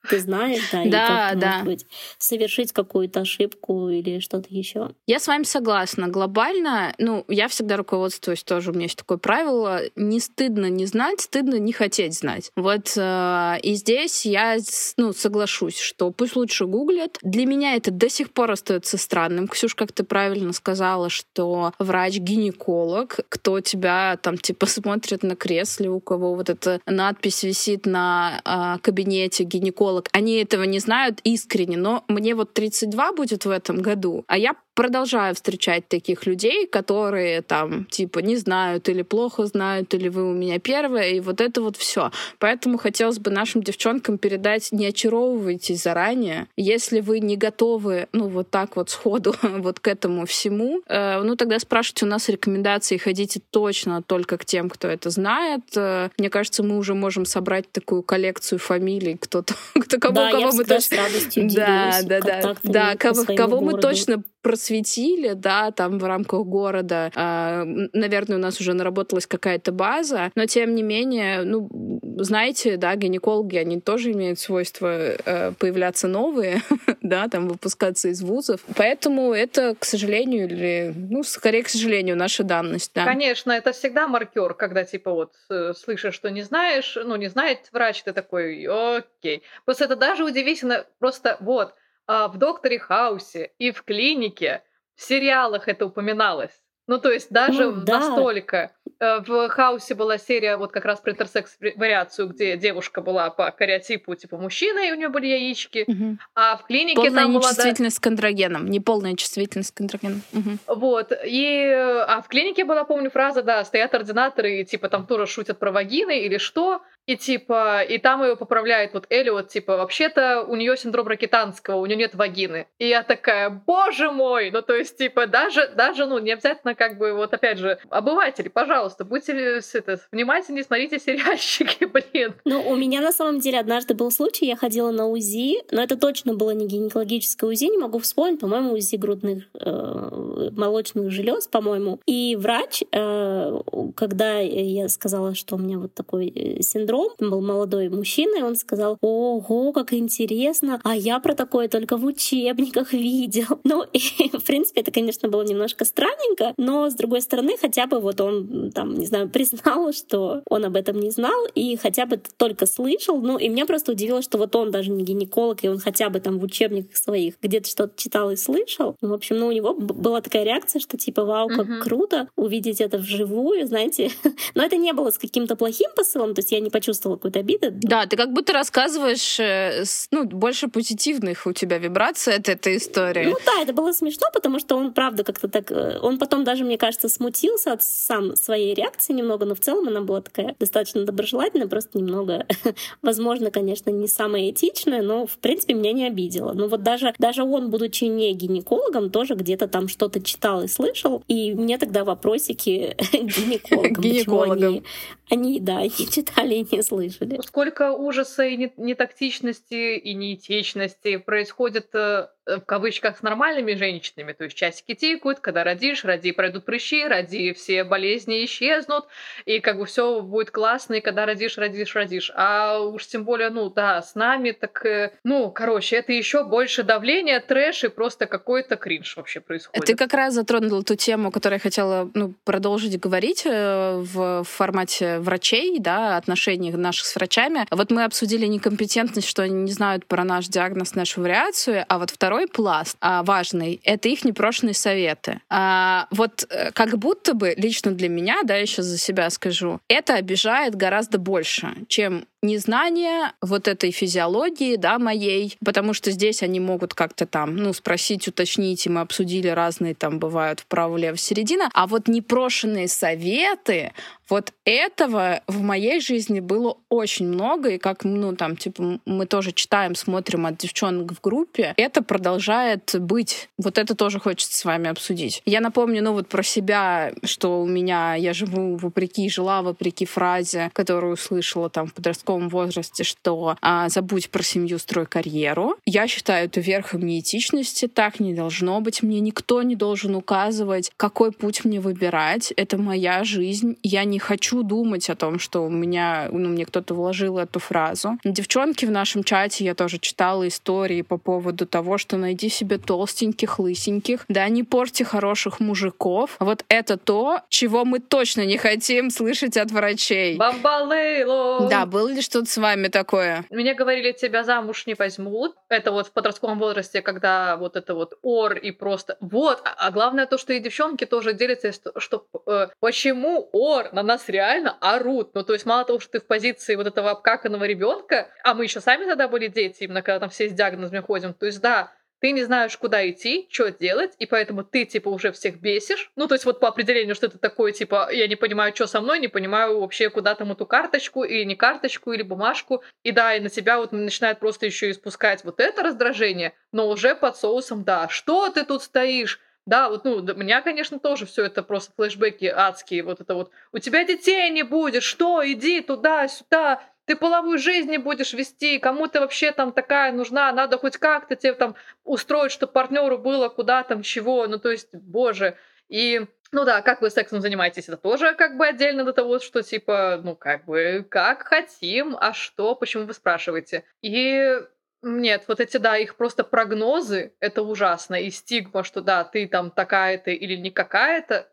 ты 0.10 0.20
знаешь, 0.20 0.70
да, 0.72 0.84
и 0.84 0.90
да, 0.90 1.30
как, 1.30 1.40
да. 1.40 1.52
может 1.52 1.66
быть, 1.66 1.86
совершить 2.18 2.72
какую-то 2.72 3.22
ошибку 3.22 3.90
или 3.90 4.20
что-то 4.20 4.48
еще. 4.50 4.92
Я 5.06 5.20
с 5.20 5.28
вами 5.28 5.44
согласна. 5.44 6.08
Глобально, 6.08 6.94
ну, 6.98 7.26
я 7.28 7.48
всегда 7.48 7.78
руководствуюсь 7.78 8.44
тоже, 8.44 8.72
у 8.72 8.74
меня 8.74 8.86
есть 8.86 8.98
такое 8.98 9.18
правило, 9.18 9.82
не 9.96 10.20
стыдно 10.20 10.70
не 10.70 10.86
знать, 10.86 11.22
стыдно 11.22 11.56
не 11.56 11.74
хотеть 11.74 12.18
знать. 12.18 12.52
Вот 12.56 12.94
э, 12.96 13.56
и 13.62 13.74
здесь 13.74 14.26
я, 14.26 14.58
ну, 14.98 15.14
соглашусь, 15.14 15.80
что 15.80 16.12
пусть 16.12 16.36
лучше 16.36 16.66
гуглят. 16.66 17.18
Для 17.22 17.46
меня 17.46 17.76
это 17.76 17.92
до 17.92 18.10
сих 18.10 18.32
пор 18.32 18.52
остается 18.52 18.98
странным. 18.98 19.48
Ксюш, 19.48 19.76
как 19.76 19.92
ты 19.92 20.04
правильно 20.04 20.54
сказала, 20.54 21.10
что 21.10 21.74
врач-гинеколог, 21.80 23.20
кто 23.30 23.60
тебя 23.62 24.18
там 24.22 24.38
типа 24.38 24.66
смотрит 24.66 25.24
на 25.24 25.36
кресле, 25.36 25.90
у 25.90 26.00
кого 26.00 26.36
вот 26.36 26.50
эта 26.50 26.80
надпись 26.86 27.44
висит 27.44 27.86
на 27.86 28.42
э, 28.46 28.80
кабинете 28.82 29.44
гинеколога, 29.44 29.97
психолог. 29.98 30.10
Они 30.12 30.36
этого 30.36 30.64
не 30.64 30.80
знают 30.80 31.20
искренне, 31.24 31.78
но 31.78 32.04
мне 32.08 32.36
вот 32.36 32.54
32 32.54 33.14
будет 33.14 33.46
в 33.46 33.50
этом 33.50 33.82
году, 33.82 34.24
а 34.28 34.38
я 34.38 34.56
продолжаю 34.78 35.34
встречать 35.34 35.88
таких 35.88 36.28
людей, 36.28 36.68
которые 36.68 37.42
там 37.42 37.86
типа 37.86 38.20
не 38.20 38.36
знают 38.36 38.88
или 38.90 39.02
плохо 39.02 39.48
знают, 39.48 39.92
или 39.96 40.08
вы 40.08 40.30
у 40.30 40.34
меня 40.34 40.60
первая, 40.60 41.10
и 41.10 41.20
вот 41.20 41.42
это 41.42 41.64
вот 41.64 41.78
все. 41.78 42.12
Поэтому 42.38 42.78
хотелось 42.78 43.18
бы 43.18 43.32
нашим 43.32 43.64
девчонкам 43.64 44.20
передать, 44.20 44.72
не 44.72 44.86
очаровывайтесь 44.86 45.82
заранее. 45.82 46.46
Если 46.58 47.00
вы 47.02 47.22
не 47.22 47.38
готовы, 47.38 48.08
ну 48.12 48.28
вот 48.28 48.52
так 48.52 48.76
вот 48.76 48.92
сходу 48.92 49.34
вот 49.42 49.80
к 49.80 49.88
этому 49.88 50.28
всему, 50.28 50.84
э, 50.88 51.24
ну 51.24 51.36
тогда 51.36 51.58
спрашивайте 51.58 52.06
у 52.06 52.10
нас 52.10 52.30
рекомендации, 52.30 52.98
ходите 52.98 53.42
точно 53.50 54.04
только 54.04 54.38
к 54.38 54.46
тем, 54.46 54.70
кто 54.70 54.88
это 54.88 55.10
знает. 55.10 55.64
Э, 55.76 56.10
мне 56.20 56.30
кажется, 56.30 56.62
мы 56.62 56.78
уже 56.78 56.94
можем 56.94 57.26
собрать 57.26 57.72
такую 57.72 58.04
коллекцию 58.04 58.60
фамилий, 58.60 59.18
кто-то, 59.20 59.56
кто 59.74 59.98
кого, 59.98 60.14
да, 60.14 60.32
кого 60.34 60.52
мы 60.52 60.66
точно... 60.66 60.98
Да, 61.36 62.02
да, 62.04 62.20
да, 62.20 62.56
да, 62.62 62.96
кого, 62.96 63.26
кого 63.36 63.62
мы 63.62 63.82
точно 63.82 64.22
просветили, 64.42 65.34
да, 65.34 65.72
там 65.72 66.00
в 66.00 66.06
рамках 66.06 66.46
города, 66.46 67.12
э, 67.14 67.64
наверное, 67.94 68.38
у 68.38 68.40
нас 68.40 68.60
уже 68.60 68.74
наработалась 68.74 69.28
какая-то 69.28 69.72
база, 69.72 70.32
но 70.36 70.46
тем 70.46 70.76
не 70.76 70.84
менее, 70.84 71.44
ну, 71.44 71.70
знаете, 72.18 72.78
да, 72.78 72.96
гинекологи, 72.96 73.58
они 73.58 73.82
тоже 73.82 74.12
имеют 74.12 74.40
свойство 74.40 74.88
э, 74.88 75.52
появляться 75.60 76.08
новые, 76.08 76.62
да, 77.02 77.28
там 77.28 77.48
выпускаться 77.48 78.10
из 78.10 78.22
вузов, 78.22 78.62
поэтому 78.76 79.34
это, 79.34 79.76
к 79.76 79.86
сожалению, 79.86 80.48
или, 80.48 80.94
ну, 80.96 81.24
скорее, 81.24 81.64
к 81.64 81.70
сожалению, 81.70 82.16
наша 82.16 82.44
данность, 82.44 82.92
да. 82.94 83.06
Конечно, 83.06 83.52
это 83.52 83.72
всегда 83.72 84.08
маркер, 84.08 84.54
когда, 84.54 84.84
типа, 84.84 85.12
вот, 85.12 85.34
э, 85.50 85.74
слышишь, 85.74 86.14
что 86.14 86.30
не 86.30 86.44
знаешь, 86.44 86.98
ну, 87.04 87.16
не 87.16 87.28
знает 87.28 87.70
врач, 87.72 88.04
ты 88.04 88.14
такой, 88.14 88.66
окей. 88.66 89.44
Просто 89.66 89.86
это 89.86 89.96
даже 89.96 90.24
удивительно, 90.24 90.86
просто 91.00 91.38
вот, 91.40 91.70
а, 91.70 91.74
в 92.08 92.38
«Докторе 92.38 92.80
Хаусе» 92.80 93.52
и 93.58 93.72
в 93.72 93.84
«Клинике» 93.84 94.64
в 94.96 95.02
сериалах 95.04 95.68
это 95.68 95.86
упоминалось. 95.86 96.62
Ну, 96.88 97.00
то 97.00 97.12
есть 97.12 97.30
даже 97.30 97.66
ну, 97.66 97.82
да. 97.84 98.00
настолько. 98.00 98.72
Э, 99.00 99.20
в 99.20 99.50
Хаусе 99.50 99.94
была 99.94 100.18
серия 100.18 100.56
вот 100.56 100.72
как 100.72 100.86
раз 100.86 101.02
про 101.02 101.12
интерсекс-вариацию, 101.12 102.30
где 102.30 102.56
девушка 102.56 103.02
была 103.02 103.30
по 103.30 103.52
кариотипу 103.52 104.16
типа 104.16 104.38
мужчина, 104.38 104.88
и 104.88 104.92
у 104.92 104.96
нее 104.96 105.10
были 105.10 105.28
яички. 105.28 105.84
Угу. 105.86 106.18
А 106.36 106.56
в 106.56 106.66
клинике 106.66 106.96
полная 106.96 107.24
там 107.24 107.34
была... 107.34 107.44
чувствительность 107.44 108.02
да... 108.02 108.04
к 108.04 108.08
андрогенам. 108.08 108.66
Не 108.68 108.80
полная 108.80 109.16
чувствительность 109.16 109.76
к 109.76 109.82
андрогенам. 109.82 110.22
Угу. 110.32 110.76
Вот. 110.76 111.12
И... 111.26 111.68
А 112.08 112.22
в 112.22 112.30
клинике 112.30 112.64
была, 112.64 112.86
помню, 112.86 113.12
фраза, 113.12 113.44
да, 113.44 113.66
стоят 113.66 113.94
ординаторы, 113.94 114.62
и 114.62 114.66
типа 114.66 114.88
там 114.88 115.06
тоже 115.06 115.28
шутят 115.28 115.60
про 115.60 115.74
вагины 115.74 116.22
или 116.22 116.38
что. 116.38 116.82
И 117.08 117.16
типа, 117.16 117.84
и 117.84 117.98
там 118.00 118.22
ее 118.22 118.36
поправляет 118.36 118.94
вот 118.94 119.08
Элиот, 119.10 119.48
типа, 119.48 119.78
вообще-то 119.78 120.44
у 120.46 120.58
нее 120.58 120.76
синдром 120.76 121.08
Ракитанского, 121.08 121.78
у 121.78 121.86
нее 121.86 121.96
нет 121.96 122.16
вагины. 122.16 122.68
И 122.80 122.88
я 122.90 123.02
такая, 123.02 123.50
боже 123.50 124.12
мой! 124.12 124.52
Ну, 124.52 124.62
то 124.62 124.76
есть, 124.76 124.98
типа, 124.98 125.26
даже, 125.26 125.70
даже, 125.70 126.06
ну, 126.06 126.20
не 126.20 126.34
обязательно, 126.34 126.76
как 126.76 126.98
бы, 126.98 127.14
вот 127.14 127.34
опять 127.34 127.60
же, 127.60 127.80
обыватели, 127.90 128.50
пожалуйста, 128.50 129.06
будьте 129.06 129.62
это, 129.74 130.02
внимательнее, 130.12 130.66
смотрите 130.66 131.00
сериальчики, 131.00 131.86
блин. 132.12 132.36
Ну, 132.44 132.62
у 132.70 132.76
меня 132.76 133.00
на 133.00 133.14
самом 133.14 133.40
деле 133.40 133.60
однажды 133.60 133.94
был 133.94 134.12
случай, 134.12 134.46
я 134.46 134.58
ходила 134.58 134.92
на 134.92 135.08
УЗИ, 135.08 135.64
но 135.72 135.82
это 135.82 135.96
точно 135.96 136.34
было 136.34 136.52
не 136.52 136.68
гинекологическое 136.68 137.50
УЗИ, 137.50 137.72
не 137.72 137.78
могу 137.78 138.00
вспомнить, 138.00 138.42
по-моему, 138.42 138.74
УЗИ 138.74 138.98
грудных 138.98 139.46
э, 139.54 140.50
молочных 140.52 141.10
желез, 141.12 141.48
по-моему. 141.48 142.02
И 142.06 142.36
врач, 142.36 142.84
э, 142.92 143.62
когда 143.96 144.40
я 144.40 144.90
сказала, 144.90 145.36
что 145.36 145.56
у 145.56 145.60
меня 145.60 145.80
вот 145.80 145.94
такой 145.94 146.28
э, 146.28 146.62
синдром, 146.62 146.97
синдром. 146.98 147.10
Был 147.20 147.42
молодой 147.42 147.90
мужчина, 147.90 148.40
и 148.40 148.42
он 148.42 148.56
сказал, 148.56 148.98
ого, 149.02 149.72
как 149.74 149.94
интересно, 149.94 150.80
а 150.84 150.96
я 150.96 151.20
про 151.20 151.34
такое 151.34 151.68
только 151.68 151.98
в 151.98 152.06
учебниках 152.06 152.94
видел. 152.94 153.46
Ну, 153.68 153.84
и, 153.92 154.00
в 154.38 154.44
принципе, 154.46 154.82
это, 154.82 154.92
конечно, 154.92 155.28
было 155.28 155.42
немножко 155.42 155.84
странненько, 155.84 156.54
но, 156.58 156.90
с 156.90 156.94
другой 156.94 157.22
стороны, 157.22 157.58
хотя 157.60 157.86
бы 157.86 158.00
вот 158.00 158.22
он, 158.22 158.72
там, 158.72 158.94
не 158.94 159.06
знаю, 159.06 159.30
признал, 159.34 159.92
что 159.92 160.42
он 160.50 160.66
об 160.66 160.76
этом 160.78 161.00
не 161.00 161.10
знал, 161.10 161.46
и 161.54 161.76
хотя 161.76 162.06
бы 162.06 162.22
только 162.38 162.66
слышал. 162.66 163.20
Ну, 163.20 163.38
и 163.38 163.50
меня 163.50 163.66
просто 163.66 163.92
удивило, 163.92 164.22
что 164.22 164.38
вот 164.38 164.56
он 164.56 164.72
даже 164.72 164.92
не 164.92 165.04
гинеколог, 165.04 165.64
и 165.64 165.70
он 165.70 165.80
хотя 165.80 166.10
бы 166.10 166.20
там 166.22 166.40
в 166.40 166.44
учебниках 166.44 166.96
своих 166.96 167.36
где-то 167.42 167.68
что-то 167.68 167.94
читал 167.98 168.32
и 168.32 168.38
слышал. 168.38 168.96
Ну, 169.02 169.10
в 169.10 169.14
общем, 169.14 169.38
ну, 169.38 169.48
у 169.48 169.52
него 169.52 169.74
была 169.74 170.22
такая 170.22 170.44
реакция, 170.44 170.80
что 170.80 170.98
типа, 170.98 171.26
вау, 171.26 171.50
как 171.50 171.68
uh-huh. 171.68 171.82
круто 171.82 172.30
увидеть 172.38 172.80
это 172.80 172.98
вживую, 172.98 173.68
знаете. 173.68 174.12
но 174.56 174.64
это 174.64 174.78
не 174.78 174.94
было 174.94 175.12
с 175.12 175.18
каким-то 175.18 175.58
плохим 175.58 175.90
посылом, 175.96 176.34
то 176.34 176.40
есть 176.40 176.52
я 176.52 176.62
не 176.62 176.70
почувствовала 176.70 176.87
почувствовала 176.88 177.18
какую-то 177.18 177.40
обиду. 177.40 177.68
Да, 177.72 178.06
ты 178.06 178.16
как 178.16 178.32
будто 178.32 178.54
рассказываешь, 178.54 179.40
э, 179.40 179.84
ну, 180.12 180.24
больше 180.24 180.68
позитивных 180.68 181.46
у 181.46 181.52
тебя 181.52 181.78
вибраций 181.78 182.36
от 182.36 182.48
этой 182.48 182.78
истории. 182.78 183.26
Ну 183.26 183.36
да, 183.46 183.62
это 183.62 183.74
было 183.74 183.92
смешно, 183.92 184.28
потому 184.34 184.60
что 184.60 184.78
он, 184.78 184.94
правда, 184.94 185.24
как-то 185.24 185.48
так... 185.50 185.72
Э, 185.72 186.00
он 186.02 186.18
потом 186.18 186.44
даже, 186.44 186.64
мне 186.64 186.78
кажется, 186.78 187.10
смутился 187.10 187.74
от 187.74 187.84
сам 187.84 188.36
своей 188.36 188.74
реакции 188.74 189.14
немного, 189.14 189.46
но 189.46 189.54
в 189.54 189.60
целом 189.60 189.88
она 189.88 190.02
была 190.02 190.22
такая 190.22 190.56
достаточно 190.60 191.04
доброжелательная, 191.04 191.68
просто 191.68 191.98
немного, 191.98 192.46
возможно, 193.02 193.52
конечно, 193.52 193.90
не 193.90 194.08
самая 194.08 194.50
этичная, 194.50 195.02
но, 195.02 195.26
в 195.26 195.38
принципе, 195.38 195.74
меня 195.74 195.92
не 195.92 196.08
обидела. 196.08 196.54
Но 196.54 196.68
вот 196.68 196.84
даже, 196.84 197.14
даже 197.20 197.44
он, 197.44 197.70
будучи 197.70 198.06
не 198.06 198.34
гинекологом, 198.34 199.10
тоже 199.10 199.36
где-то 199.36 199.68
там 199.68 199.90
что-то 199.90 200.22
читал 200.22 200.64
и 200.64 200.68
слышал, 200.68 201.24
и 201.28 201.54
мне 201.54 201.78
тогда 201.78 202.06
вопросики 202.06 202.96
гинекологам. 203.12 204.02
Гинекологам. 204.02 204.84
Они, 205.30 205.60
да, 205.60 205.80
они 205.80 205.90
читали 205.90 206.56
и 206.56 206.68
не 206.72 206.77
слышали. 206.84 207.40
Сколько 207.46 207.92
ужаса 207.92 208.46
и 208.46 208.72
нетактичности 208.78 209.98
и 209.98 210.14
неэтичности 210.14 211.18
происходит 211.18 211.88
Э, 211.94 212.28
в 212.48 212.62
кавычках 212.62 213.18
с 213.18 213.22
нормальными 213.22 213.74
женщинами, 213.76 214.34
то 214.34 214.46
есть 214.46 214.56
часики 214.56 214.96
тикают, 214.96 215.40
когда 215.40 215.64
родишь, 215.64 216.06
ради 216.06 216.32
пройдут 216.32 216.66
прыщи, 216.66 217.06
ради 217.06 217.54
все 217.54 217.84
болезни 217.84 218.46
исчезнут, 218.46 219.06
и 219.46 219.60
как 219.60 219.78
бы 219.78 219.86
все 219.86 220.22
будет 220.22 220.52
классно, 220.52 220.96
и 220.96 221.02
когда 221.02 221.26
родишь, 221.26 221.58
родишь, 221.58 221.96
родишь. 221.96 222.32
А 222.36 222.80
уж 222.80 223.06
тем 223.08 223.26
более, 223.26 223.50
ну 223.50 223.70
да, 223.70 224.02
с 224.02 224.16
нами 224.16 224.52
так, 224.52 224.86
э, 224.86 225.12
ну, 225.24 225.52
короче, 225.52 225.98
это 225.98 226.14
еще 226.14 226.44
больше 226.44 226.84
давление, 226.84 227.40
трэш 227.40 227.84
и 227.84 227.88
просто 227.90 228.26
какой-то 228.26 228.78
кринж 228.78 229.18
вообще 229.18 229.40
происходит. 229.40 229.86
Ты 229.86 229.96
как 229.96 230.14
раз 230.14 230.34
затронула 230.34 230.84
ту 230.84 230.96
тему, 230.96 231.32
которую 231.32 231.58
я 231.58 231.62
хотела 231.62 232.10
ну, 232.14 232.34
продолжить 232.46 233.00
говорить 233.00 233.44
э, 233.46 233.98
в 233.98 234.44
формате 234.44 235.20
врачей, 235.20 235.80
да, 235.80 236.18
отношений 236.18 236.72
наших 236.72 237.06
с 237.06 237.16
врачами. 237.16 237.66
Вот 237.72 237.92
мы 237.92 238.04
обсудили 238.04 238.46
некомпетентность, 238.46 239.28
что 239.28 239.44
они 239.44 239.64
не 239.64 239.72
знают 239.72 240.06
про 240.06 240.24
наш 240.24 240.48
диагноз, 240.48 240.96
нашу 240.96 241.22
вариацию, 241.22 241.86
а 241.88 242.00
вот 242.00 242.10
второй 242.10 242.37
второй 242.38 242.48
пласт 242.48 242.98
а, 243.02 243.24
важный— 243.24 243.82
это 243.84 244.10
их 244.10 244.24
непрошенные 244.24 244.76
советы. 244.76 245.40
А, 245.50 246.08
вот 246.12 246.46
э, 246.50 246.72
как 246.72 246.98
будто 246.98 247.34
бы 247.34 247.54
лично 247.58 247.92
для 247.92 248.10
меня, 248.10 248.44
да, 248.44 248.56
еще 248.56 248.84
за 248.84 248.98
себя 248.98 249.30
скажу, 249.30 249.80
это 249.88 250.14
обижает 250.16 250.76
гораздо 250.76 251.18
больше, 251.18 251.74
чем 251.88 252.26
незнание 252.42 253.34
вот 253.42 253.68
этой 253.68 253.92
физиологии, 253.92 254.76
да, 254.76 255.00
моей, 255.00 255.58
потому 255.66 255.94
что 255.94 256.12
здесь 256.12 256.44
они 256.44 256.60
могут 256.60 256.94
как-то 256.94 257.26
там, 257.26 257.56
ну, 257.56 257.74
спросить, 257.74 258.28
уточнить, 258.28 258.86
и 258.86 258.90
мы 258.90 259.02
обсудили 259.02 259.48
разные 259.48 259.96
там 259.96 260.20
бывают 260.20 260.62
вправо, 260.62 260.98
лево, 260.98 261.18
середина, 261.18 261.70
а 261.74 261.88
вот 261.88 262.08
непрошенные 262.08 262.88
советы, 262.88 263.94
вот 264.30 264.54
этого 264.66 265.42
в 265.48 265.62
моей 265.62 266.02
жизни 266.02 266.40
было 266.40 266.78
очень 266.90 267.28
много, 267.28 267.70
и 267.70 267.78
как, 267.78 268.04
ну, 268.04 268.36
там, 268.36 268.58
типа, 268.58 269.00
мы 269.06 269.26
тоже 269.26 269.52
читаем, 269.54 269.96
смотрим 269.96 270.46
от 270.46 270.58
девчонок 270.58 271.14
в 271.14 271.22
группе, 271.22 271.74
это 271.78 272.02
продолжает 272.02 272.96
быть. 273.00 273.50
Вот 273.58 273.78
это 273.78 273.96
тоже 273.96 274.20
хочется 274.20 274.58
с 274.58 274.66
вами 274.66 274.90
обсудить. 274.90 275.42
Я 275.46 275.62
напомню, 275.62 276.04
ну, 276.04 276.14
вот 276.14 276.28
про 276.28 276.44
себя, 276.44 277.14
что 277.24 277.62
у 277.62 277.66
меня, 277.66 278.16
я 278.16 278.34
живу 278.34 278.76
вопреки, 278.76 279.30
жила 279.30 279.62
вопреки 279.62 280.06
фразе, 280.06 280.72
которую 280.74 281.14
услышала 281.14 281.70
там 281.70 281.88
в 281.88 281.94
подростковом 281.94 282.37
возрасте, 282.50 283.04
что 283.04 283.58
а, 283.62 283.90
забудь 283.90 284.30
про 284.30 284.44
семью, 284.44 284.80
строй 284.80 285.06
карьеру. 285.06 285.76
Я 285.86 286.08
считаю 286.08 286.46
это 286.46 286.60
верхом 286.60 287.02
неэтичности, 287.02 287.88
так 287.88 288.20
не 288.20 288.34
должно 288.34 288.80
быть. 288.82 289.02
Мне 289.02 289.20
никто 289.20 289.62
не 289.64 289.76
должен 289.76 290.16
указывать, 290.16 290.92
какой 290.98 291.32
путь 291.32 291.66
мне 291.66 291.80
выбирать. 291.80 292.54
Это 292.56 292.78
моя 292.78 293.24
жизнь. 293.24 293.78
Я 293.84 294.04
не 294.04 294.20
хочу 294.20 294.64
думать 294.64 295.10
о 295.10 295.16
том, 295.16 295.40
что 295.40 295.62
у 295.66 295.70
меня, 295.70 296.30
ну, 296.32 296.50
мне 296.50 296.66
кто-то 296.66 296.94
вложил 296.94 297.38
эту 297.38 297.60
фразу. 297.60 298.18
Девчонки 298.24 298.86
в 298.86 298.92
нашем 298.92 299.24
чате, 299.24 299.66
я 299.66 299.74
тоже 299.74 299.98
читала 300.00 300.48
истории 300.48 301.02
по 301.02 301.18
поводу 301.18 301.66
того, 301.66 301.98
что 301.98 302.18
найди 302.18 302.50
себе 302.50 302.78
толстеньких, 302.78 303.60
лысеньких, 303.60 304.26
да, 304.28 304.48
не 304.50 304.64
порти 304.64 305.04
хороших 305.04 305.60
мужиков. 305.60 306.36
Вот 306.40 306.64
это 306.70 306.98
то, 306.98 307.42
чего 307.50 307.86
мы 307.86 308.00
точно 308.00 308.46
не 308.46 308.58
хотим 308.58 309.10
слышать 309.10 309.58
от 309.58 309.72
врачей. 309.72 310.38
Бамбалейло! 310.38 311.68
Да, 311.70 311.86
было 311.86 312.14
ли 312.18 312.22
что-то 312.22 312.50
с 312.50 312.58
вами 312.58 312.90
такое? 312.90 313.46
Мне 313.50 313.74
говорили, 313.74 314.12
тебя 314.12 314.44
замуж 314.44 314.86
не 314.86 314.96
возьмут. 314.96 315.56
Это 315.70 315.92
вот 315.92 316.08
в 316.08 316.12
подростковом 316.12 316.60
возрасте, 316.60 317.02
когда 317.02 317.56
вот 317.56 317.76
это 317.76 317.94
вот 317.96 318.18
ор 318.22 318.54
и 318.54 318.72
просто... 318.72 319.18
Вот, 319.22 319.62
а, 319.64 319.88
а 319.88 319.92
главное 319.92 320.26
то, 320.26 320.38
что 320.38 320.54
и 320.54 320.60
девчонки 320.60 321.06
тоже 321.06 321.34
делятся, 321.34 321.72
что, 321.98 322.28
э, 322.46 322.68
почему 322.80 323.50
ор 323.54 323.94
на 323.94 324.04
нас 324.04 324.28
реально 324.28 324.78
орут. 324.82 325.34
Ну, 325.34 325.44
то 325.44 325.54
есть 325.54 325.66
мало 325.66 325.86
того, 325.86 326.00
что 326.00 326.14
ты 326.14 326.20
в 326.20 326.28
позиции 326.28 326.76
вот 326.76 326.88
этого 326.88 327.12
обкаканного 327.12 327.64
ребенка, 327.64 328.30
а 328.44 328.54
мы 328.54 328.66
еще 328.66 328.82
сами 328.82 329.06
тогда 329.06 329.28
были 329.28 329.48
дети, 329.48 329.84
именно 329.84 330.02
когда 330.02 330.20
там 330.20 330.30
все 330.30 330.50
с 330.50 330.54
диагнозами 330.54 331.00
ходим, 331.00 331.34
то 331.34 331.46
есть 331.46 331.62
да, 331.62 331.92
ты 332.20 332.32
не 332.32 332.44
знаешь, 332.44 332.78
куда 332.78 333.08
идти, 333.10 333.48
что 333.52 333.72
делать, 333.72 334.14
и 334.20 334.26
поэтому 334.26 334.64
ты, 334.64 334.86
типа, 334.86 335.10
уже 335.10 335.32
всех 335.32 335.60
бесишь. 335.60 336.12
Ну, 336.16 336.28
то 336.28 336.36
есть 336.36 336.46
вот 336.46 336.60
по 336.60 336.68
определению, 336.68 337.16
что 337.16 337.28
это 337.28 337.38
такое, 337.38 337.72
типа, 337.72 338.10
я 338.12 338.28
не 338.28 338.36
понимаю, 338.36 338.74
что 338.76 338.88
со 338.88 339.02
мной, 339.02 339.20
не 339.20 339.28
понимаю 339.28 339.80
вообще, 339.80 340.10
куда 340.10 340.36
там 340.36 340.52
эту 340.52 340.66
карточку, 340.66 341.24
или 341.24 341.44
не 341.44 341.56
карточку, 341.56 342.12
или 342.12 342.24
бумажку. 342.24 342.84
И 343.04 343.12
да, 343.12 343.36
и 343.36 343.40
на 343.40 343.50
тебя 343.50 343.78
вот 343.78 343.92
начинает 343.92 344.40
просто 344.40 344.66
еще 344.66 344.92
испускать 344.92 345.44
вот 345.44 345.60
это 345.60 345.84
раздражение, 345.84 346.54
но 346.72 346.90
уже 346.90 347.16
под 347.16 347.38
соусом, 347.38 347.84
да, 347.84 348.08
что 348.10 348.50
ты 348.50 348.66
тут 348.66 348.84
стоишь? 348.84 349.40
Да, 349.66 349.90
вот, 349.90 350.06
ну, 350.06 350.22
меня, 350.22 350.62
конечно, 350.62 350.98
тоже 350.98 351.26
все 351.26 351.44
это 351.44 351.62
просто 351.62 351.92
флешбеки 351.98 352.46
адские, 352.46 353.04
вот 353.04 353.20
это 353.20 353.36
вот, 353.36 353.52
у 353.74 353.80
тебя 353.80 354.06
детей 354.06 354.50
не 354.50 354.64
будет, 354.64 355.04
что, 355.04 355.42
иди 355.46 355.82
туда-сюда, 355.82 356.82
ты 357.08 357.16
половую 357.16 357.58
жизнь 357.58 357.90
не 357.90 357.98
будешь 357.98 358.34
вести, 358.34 358.80
кому 358.80 359.08
ты 359.08 359.22
вообще 359.22 359.54
там 359.54 359.72
такая 359.72 360.12
нужна, 360.12 360.52
надо 360.52 360.78
хоть 360.78 360.98
как-то 360.98 361.38
тебе 361.38 361.54
там 361.54 361.76
устроить, 362.04 362.52
чтобы 362.52 362.74
партнеру 362.74 363.18
было 363.18 363.48
куда 363.48 363.84
там, 363.84 364.02
чего, 364.04 364.46
ну 364.48 364.60
то 364.60 364.70
есть, 364.70 364.94
боже. 364.94 365.58
И 365.88 366.26
ну 366.52 366.66
да, 366.66 366.82
как 366.82 367.02
вы 367.02 367.10
сексом 367.10 367.40
занимаетесь, 367.40 367.88
это 367.88 367.96
тоже 367.96 368.36
как 368.36 368.58
бы 368.58 368.68
отдельно 368.68 369.06
до 369.06 369.14
того, 369.14 369.40
что 369.40 369.64
типа, 369.64 370.20
ну 370.22 370.36
как 370.36 370.66
бы, 370.66 371.06
как 371.10 371.44
хотим, 371.44 372.18
а 372.20 372.34
что, 372.34 372.76
почему 372.76 373.06
вы 373.06 373.14
спрашиваете. 373.14 373.86
И 374.02 374.60
нет, 375.02 375.46
вот 375.48 375.62
эти, 375.62 375.78
да, 375.78 375.96
их 375.96 376.18
просто 376.18 376.44
прогнозы, 376.44 377.34
это 377.40 377.62
ужасно. 377.62 378.16
И 378.16 378.30
стигма, 378.32 378.84
что 378.84 379.00
да, 379.00 379.24
ты 379.24 379.48
там 379.48 379.72
такая-то 379.72 380.32
или 380.32 380.58
не 380.58 380.72
какая-то, 380.72 381.48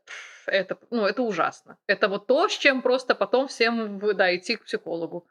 это, 0.46 0.78
ну, 0.90 1.06
это 1.06 1.22
ужасно. 1.22 1.78
Это 1.86 2.08
вот 2.08 2.26
то, 2.26 2.48
с 2.48 2.58
чем 2.58 2.82
просто 2.82 3.14
потом 3.14 3.46
всем, 3.46 4.00
да, 4.16 4.34
идти 4.34 4.56
к 4.56 4.64
психологу. 4.64 5.28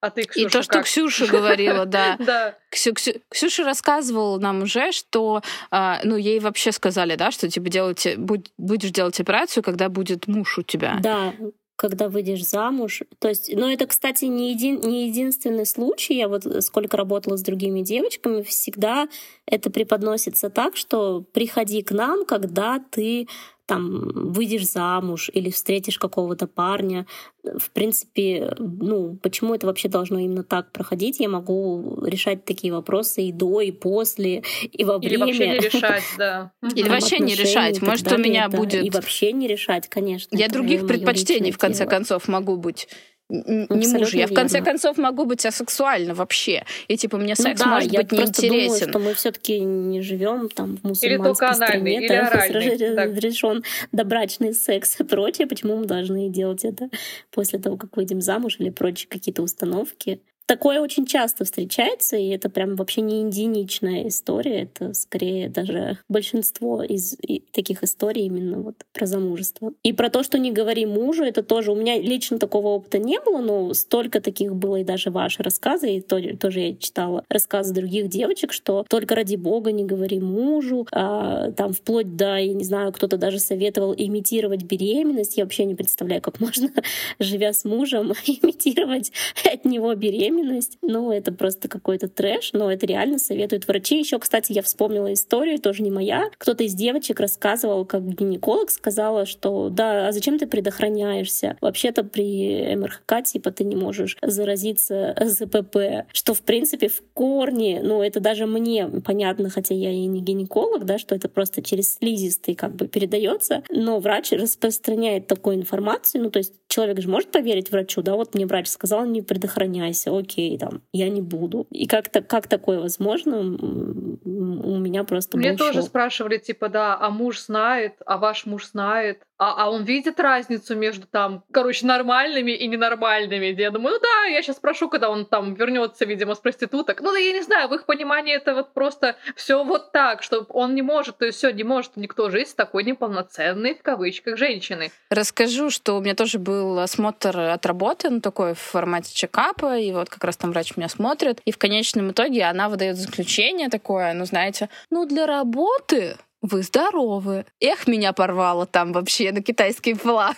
А 0.00 0.10
ты, 0.10 0.24
Ксюша, 0.24 0.46
И 0.46 0.50
то, 0.50 0.62
что 0.62 0.72
как? 0.72 0.84
Ксюша 0.84 1.26
говорила, 1.26 1.84
да. 1.84 2.16
Да. 2.30 2.54
Ксю, 2.70 2.94
Ксю, 2.94 3.12
Ксюша 3.28 3.64
рассказывала 3.64 4.38
нам 4.38 4.62
уже, 4.62 4.92
что, 4.92 5.42
а, 5.70 6.00
ну, 6.04 6.16
ей 6.16 6.40
вообще 6.40 6.72
сказали, 6.72 7.16
да, 7.16 7.30
что 7.30 7.48
делать, 7.48 8.06
будь, 8.16 8.50
будешь 8.56 8.90
делать 8.90 9.20
операцию, 9.20 9.62
когда 9.62 9.88
будет 9.88 10.26
муж 10.26 10.58
у 10.58 10.62
тебя. 10.62 10.98
Да, 11.02 11.34
когда 11.80 12.08
выйдешь 12.10 12.44
замуж. 12.44 13.02
То 13.18 13.28
есть, 13.28 13.50
но 13.56 13.72
это, 13.72 13.86
кстати, 13.86 14.26
не, 14.26 14.52
един, 14.52 14.80
не 14.80 15.08
единственный 15.08 15.64
случай. 15.64 16.14
Я 16.14 16.28
вот 16.28 16.44
сколько 16.62 16.98
работала 16.98 17.38
с 17.38 17.42
другими 17.42 17.80
девочками, 17.80 18.42
всегда 18.42 19.08
это 19.46 19.70
преподносится 19.70 20.50
так, 20.50 20.76
что 20.76 21.24
приходи 21.32 21.82
к 21.82 21.92
нам, 21.92 22.26
когда 22.26 22.84
ты 22.90 23.28
там 23.70 24.32
выйдешь 24.32 24.66
замуж 24.66 25.30
или 25.32 25.48
встретишь 25.48 25.96
какого-то 25.96 26.48
парня. 26.48 27.06
В 27.44 27.70
принципе, 27.70 28.52
ну, 28.58 29.16
почему 29.22 29.54
это 29.54 29.68
вообще 29.68 29.88
должно 29.88 30.18
именно 30.18 30.42
так 30.42 30.72
проходить? 30.72 31.20
Я 31.20 31.28
могу 31.28 32.04
решать 32.04 32.44
такие 32.44 32.72
вопросы 32.72 33.22
и 33.22 33.32
до, 33.32 33.60
и 33.60 33.70
после, 33.70 34.42
и 34.72 34.84
во 34.84 34.98
время. 34.98 35.14
Или 35.14 35.20
вообще 35.20 35.48
не 35.48 35.58
решать, 35.58 36.02
да. 36.18 36.52
Или 36.74 36.88
вообще 36.88 37.20
не 37.20 37.36
решать. 37.36 37.80
Может, 37.80 38.10
у 38.10 38.18
меня 38.18 38.48
будет... 38.48 38.84
И 38.84 38.90
вообще 38.90 39.30
не 39.30 39.46
решать, 39.46 39.88
конечно. 39.88 40.36
Я 40.36 40.48
других 40.48 40.88
предпочтений, 40.88 41.52
в 41.52 41.58
конце 41.58 41.86
концов, 41.86 42.26
могу 42.26 42.56
быть 42.56 42.88
не 43.30 43.86
муж. 43.86 44.12
Я 44.12 44.26
в 44.26 44.34
конце 44.34 44.58
верно. 44.58 44.70
концов 44.72 44.98
могу 44.98 45.24
быть 45.24 45.46
асексуальна 45.46 46.14
вообще. 46.14 46.64
И 46.88 46.96
типа 46.96 47.16
мне 47.16 47.34
ну 47.38 47.44
секс 47.44 47.60
ну, 47.60 47.64
да, 47.64 47.70
может 47.70 47.92
быть 47.92 48.12
неинтересен. 48.12 48.68
Думаю, 48.68 48.88
что 48.88 48.98
мы 48.98 49.14
все-таки 49.14 49.60
не 49.60 50.02
живем 50.02 50.48
там 50.48 50.76
в 50.78 50.84
мусульманской 50.88 51.48
или 51.48 51.54
стране. 51.54 51.96
Или 52.00 52.12
оральный, 52.14 52.94
разрешен 52.96 53.62
добрачный 53.92 54.54
секс 54.54 54.98
и 55.00 55.04
прочее. 55.04 55.46
Почему 55.46 55.76
мы 55.76 55.86
должны 55.86 56.28
делать 56.28 56.64
это 56.64 56.88
после 57.30 57.58
того, 57.58 57.76
как 57.76 57.96
выйдем 57.96 58.20
замуж 58.20 58.56
или 58.58 58.70
прочие 58.70 59.08
какие-то 59.08 59.42
установки? 59.42 60.20
Такое 60.50 60.80
очень 60.80 61.06
часто 61.06 61.44
встречается, 61.44 62.16
и 62.16 62.26
это 62.26 62.50
прям 62.50 62.74
вообще 62.74 63.02
не 63.02 63.22
единичная 63.22 64.08
история, 64.08 64.62
это 64.62 64.94
скорее 64.94 65.48
даже 65.48 65.98
большинство 66.08 66.82
из 66.82 67.16
таких 67.52 67.84
историй 67.84 68.26
именно 68.26 68.58
вот 68.58 68.74
про 68.92 69.06
замужество. 69.06 69.72
И 69.84 69.92
про 69.92 70.10
то, 70.10 70.24
что 70.24 70.40
не 70.40 70.50
говори 70.50 70.86
мужу, 70.86 71.22
это 71.22 71.44
тоже 71.44 71.70
у 71.70 71.76
меня 71.76 72.00
лично 72.00 72.40
такого 72.40 72.66
опыта 72.66 72.98
не 72.98 73.20
было, 73.20 73.38
но 73.38 73.74
столько 73.74 74.20
таких 74.20 74.56
было 74.56 74.80
и 74.80 74.84
даже 74.84 75.12
ваши 75.12 75.44
рассказы, 75.44 75.88
и 75.94 76.00
то, 76.00 76.20
тоже 76.36 76.58
я 76.58 76.74
читала 76.74 77.24
рассказы 77.28 77.72
других 77.72 78.08
девочек, 78.08 78.52
что 78.52 78.84
только 78.88 79.14
ради 79.14 79.36
бога 79.36 79.70
не 79.70 79.84
говори 79.84 80.18
мужу, 80.18 80.84
а, 80.90 81.52
там 81.52 81.72
вплоть 81.72 82.16
до, 82.16 82.38
я 82.38 82.54
не 82.54 82.64
знаю, 82.64 82.90
кто-то 82.92 83.18
даже 83.18 83.38
советовал 83.38 83.94
имитировать 83.96 84.64
беременность. 84.64 85.36
Я 85.36 85.44
вообще 85.44 85.64
не 85.64 85.76
представляю, 85.76 86.20
как 86.20 86.40
можно, 86.40 86.70
живя 87.20 87.52
с 87.52 87.64
мужем, 87.64 88.14
имитировать 88.26 89.12
от 89.44 89.64
него 89.64 89.94
беременность 89.94 90.39
беременность. 90.40 90.78
Ну, 90.82 91.12
это 91.12 91.32
просто 91.32 91.68
какой-то 91.68 92.08
трэш, 92.08 92.52
но 92.52 92.70
это 92.70 92.86
реально 92.86 93.18
советуют 93.18 93.66
врачи. 93.66 93.98
Еще, 93.98 94.18
кстати, 94.18 94.52
я 94.52 94.62
вспомнила 94.62 95.12
историю, 95.12 95.58
тоже 95.58 95.82
не 95.82 95.90
моя. 95.90 96.30
Кто-то 96.38 96.64
из 96.64 96.74
девочек 96.74 97.20
рассказывал, 97.20 97.84
как 97.84 98.02
гинеколог 98.02 98.70
сказала, 98.70 99.26
что 99.26 99.68
да, 99.68 100.08
а 100.08 100.12
зачем 100.12 100.38
ты 100.38 100.46
предохраняешься? 100.46 101.56
Вообще-то 101.60 102.04
при 102.04 102.74
МРХК, 102.74 103.22
типа, 103.24 103.50
ты 103.50 103.64
не 103.64 103.76
можешь 103.76 104.16
заразиться 104.22 105.14
ЗПП, 105.20 106.06
что, 106.12 106.34
в 106.34 106.42
принципе, 106.42 106.88
в 106.88 107.02
корне, 107.14 107.80
ну, 107.82 108.02
это 108.02 108.20
даже 108.20 108.46
мне 108.46 108.86
понятно, 109.04 109.50
хотя 109.50 109.74
я 109.74 109.90
и 109.90 110.06
не 110.06 110.20
гинеколог, 110.20 110.84
да, 110.84 110.98
что 110.98 111.14
это 111.14 111.28
просто 111.28 111.62
через 111.62 111.94
слизистый 111.94 112.54
как 112.54 112.74
бы 112.74 112.88
передается, 112.88 113.62
но 113.70 113.98
врач 113.98 114.32
распространяет 114.32 115.26
такую 115.26 115.56
информацию, 115.56 116.24
ну, 116.24 116.30
то 116.30 116.38
есть 116.38 116.54
человек 116.68 117.00
же 117.00 117.08
может 117.08 117.30
поверить 117.30 117.70
врачу, 117.70 118.02
да, 118.02 118.14
вот 118.14 118.34
мне 118.34 118.46
врач 118.46 118.68
сказал, 118.68 119.04
не 119.04 119.22
предохраняйся, 119.22 120.16
окей, 120.16 120.29
там, 120.58 120.82
я 120.92 121.08
не 121.08 121.22
буду. 121.22 121.66
И 121.70 121.86
как-то, 121.86 122.22
как 122.22 122.46
такое 122.46 122.80
возможно, 122.80 123.40
у 123.40 124.78
меня 124.78 125.04
просто 125.04 125.36
Мне 125.36 125.50
был 125.50 125.58
тоже 125.58 125.80
шок. 125.80 125.86
спрашивали, 125.86 126.38
типа, 126.38 126.68
да, 126.68 126.96
а 127.00 127.10
муж 127.10 127.40
знает, 127.40 127.94
а 128.06 128.18
ваш 128.18 128.46
муж 128.46 128.66
знает, 128.66 129.22
а, 129.40 129.64
а 129.64 129.70
он 129.70 129.84
видит 129.84 130.20
разницу 130.20 130.76
между 130.76 131.06
там, 131.06 131.44
короче, 131.50 131.86
нормальными 131.86 132.50
и 132.50 132.66
ненормальными. 132.66 133.46
Я 133.58 133.70
думаю, 133.70 133.94
ну 133.94 134.00
да, 134.02 134.28
я 134.28 134.42
сейчас 134.42 134.56
спрошу, 134.56 134.90
когда 134.90 135.08
он 135.08 135.24
там 135.24 135.54
вернется, 135.54 136.04
видимо, 136.04 136.34
с 136.34 136.40
проституток. 136.40 137.00
Ну 137.00 137.10
да, 137.10 137.16
я 137.16 137.32
не 137.32 137.40
знаю, 137.40 137.70
в 137.70 137.74
их 137.74 137.86
понимании 137.86 138.34
это 138.36 138.54
вот 138.54 138.74
просто 138.74 139.16
все 139.36 139.64
вот 139.64 139.92
так, 139.92 140.22
что 140.22 140.44
он 140.50 140.74
не 140.74 140.82
может, 140.82 141.16
то 141.16 141.24
есть 141.24 141.38
все 141.38 141.50
не 141.52 141.64
может 141.64 141.96
никто 141.96 142.28
жить 142.28 142.50
с 142.50 142.54
такой 142.54 142.84
неполноценной, 142.84 143.74
в 143.74 143.82
кавычках, 143.82 144.36
женщиной. 144.36 144.92
Расскажу, 145.08 145.70
что 145.70 145.96
у 145.96 146.02
меня 146.02 146.14
тоже 146.14 146.38
был 146.38 146.78
осмотр 146.78 147.38
отработан 147.38 148.20
такой 148.20 148.52
в 148.52 148.58
формате 148.58 149.14
чекапа, 149.14 149.78
и 149.78 149.90
вот 149.92 150.09
как 150.10 150.24
раз 150.24 150.36
там 150.36 150.50
врач 150.50 150.76
меня 150.76 150.88
смотрит, 150.88 151.40
и 151.44 151.52
в 151.52 151.58
конечном 151.58 152.10
итоге 152.10 152.44
она 152.44 152.68
выдает 152.68 152.96
заключение 152.96 153.68
такое, 153.68 154.12
ну 154.12 154.24
знаете, 154.24 154.68
ну 154.90 155.06
для 155.06 155.26
работы 155.26 156.16
вы 156.42 156.62
здоровы. 156.62 157.44
Эх, 157.60 157.86
меня 157.86 158.12
порвало 158.12 158.66
там 158.66 158.92
вообще 158.92 159.32
на 159.32 159.42
китайский 159.42 159.94
флаг. 159.94 160.36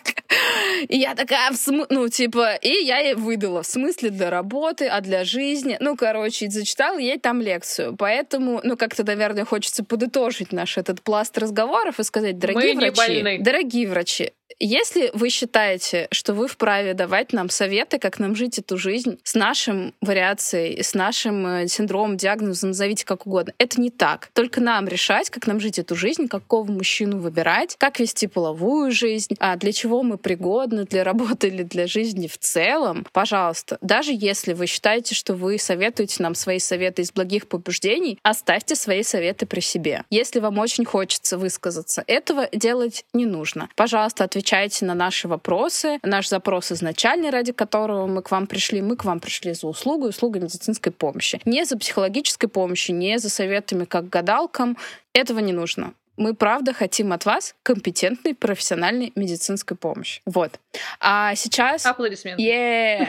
И 0.88 0.98
я 0.98 1.14
такая, 1.14 1.50
в 1.52 1.56
см... 1.56 1.86
ну, 1.90 2.08
типа, 2.08 2.54
и 2.54 2.84
я 2.84 2.98
ей 2.98 3.14
выдала, 3.14 3.62
в 3.62 3.66
смысле 3.66 4.10
для 4.10 4.30
работы, 4.30 4.88
а 4.88 5.00
для 5.00 5.24
жизни. 5.24 5.76
Ну, 5.80 5.96
короче, 5.96 6.50
зачитала 6.50 6.98
ей 6.98 7.18
там 7.18 7.40
лекцию. 7.40 7.96
Поэтому, 7.96 8.60
ну, 8.64 8.76
как-то, 8.76 9.04
наверное, 9.04 9.44
хочется 9.44 9.84
подытожить 9.84 10.52
наш 10.52 10.76
этот 10.76 11.02
пласт 11.02 11.38
разговоров 11.38 12.00
и 12.00 12.04
сказать, 12.04 12.38
дорогие 12.38 12.74
Мы 12.74 12.90
врачи, 12.90 13.38
дорогие 13.38 13.88
врачи, 13.88 14.32
если 14.64 15.10
вы 15.12 15.28
считаете, 15.28 16.06
что 16.12 16.34
вы 16.34 16.46
вправе 16.46 16.94
давать 16.94 17.32
нам 17.32 17.50
советы, 17.50 17.98
как 17.98 18.20
нам 18.20 18.36
жить 18.36 18.60
эту 18.60 18.78
жизнь 18.78 19.18
с 19.24 19.34
нашим 19.34 19.92
вариацией, 20.00 20.84
с 20.84 20.94
нашим 20.94 21.44
э, 21.44 21.66
синдромом, 21.66 22.16
диагнозом, 22.16 22.70
назовите 22.70 23.04
как 23.04 23.26
угодно, 23.26 23.54
это 23.58 23.80
не 23.80 23.90
так. 23.90 24.30
Только 24.34 24.60
нам 24.60 24.86
решать, 24.86 25.30
как 25.30 25.48
нам 25.48 25.58
жить 25.58 25.80
эту 25.80 25.96
жизнь, 25.96 26.28
какого 26.28 26.70
мужчину 26.70 27.18
выбирать, 27.18 27.74
как 27.76 27.98
вести 27.98 28.28
половую 28.28 28.92
жизнь, 28.92 29.34
а 29.40 29.56
для 29.56 29.72
чего 29.72 30.04
мы 30.04 30.16
пригодны, 30.16 30.84
для 30.84 31.02
работы 31.12 31.48
или 31.48 31.64
для 31.64 31.88
жизни 31.88 32.28
в 32.28 32.38
целом. 32.38 33.04
Пожалуйста, 33.12 33.78
даже 33.80 34.12
если 34.14 34.52
вы 34.52 34.66
считаете, 34.66 35.16
что 35.16 35.34
вы 35.34 35.58
советуете 35.58 36.22
нам 36.22 36.36
свои 36.36 36.60
советы 36.60 37.02
из 37.02 37.10
благих 37.10 37.48
побуждений, 37.48 38.20
оставьте 38.22 38.76
свои 38.76 39.02
советы 39.02 39.44
при 39.44 39.58
себе. 39.58 40.04
Если 40.08 40.38
вам 40.38 40.60
очень 40.60 40.84
хочется 40.84 41.36
высказаться, 41.36 42.04
этого 42.06 42.48
делать 42.52 43.04
не 43.12 43.26
нужно. 43.26 43.68
Пожалуйста, 43.74 44.22
отвечайте 44.22 44.51
отвечаете 44.52 44.84
на 44.84 44.94
наши 44.94 45.28
вопросы. 45.28 45.98
Наш 46.02 46.28
запрос 46.28 46.72
изначальный, 46.72 47.30
ради 47.30 47.52
которого 47.52 48.06
мы 48.06 48.22
к 48.22 48.30
вам 48.30 48.46
пришли, 48.46 48.82
мы 48.82 48.96
к 48.96 49.04
вам 49.04 49.18
пришли 49.20 49.54
за 49.54 49.66
услугу, 49.66 50.08
услугой 50.08 50.42
медицинской 50.42 50.92
помощи. 50.92 51.40
Не 51.44 51.64
за 51.64 51.78
психологической 51.78 52.48
помощью, 52.48 52.96
не 52.96 53.18
за 53.18 53.30
советами 53.30 53.84
как 53.84 54.08
гадалкам. 54.08 54.76
Этого 55.14 55.40
не 55.40 55.52
нужно 55.52 55.94
мы 56.16 56.34
правда 56.34 56.72
хотим 56.72 57.12
от 57.12 57.24
вас 57.24 57.54
компетентной 57.62 58.34
профессиональной 58.34 59.12
медицинской 59.14 59.76
помощи. 59.76 60.20
Вот. 60.26 60.58
А 61.00 61.34
сейчас... 61.34 61.86
Аплодисменты. 61.86 62.42
Yeah. 62.42 63.08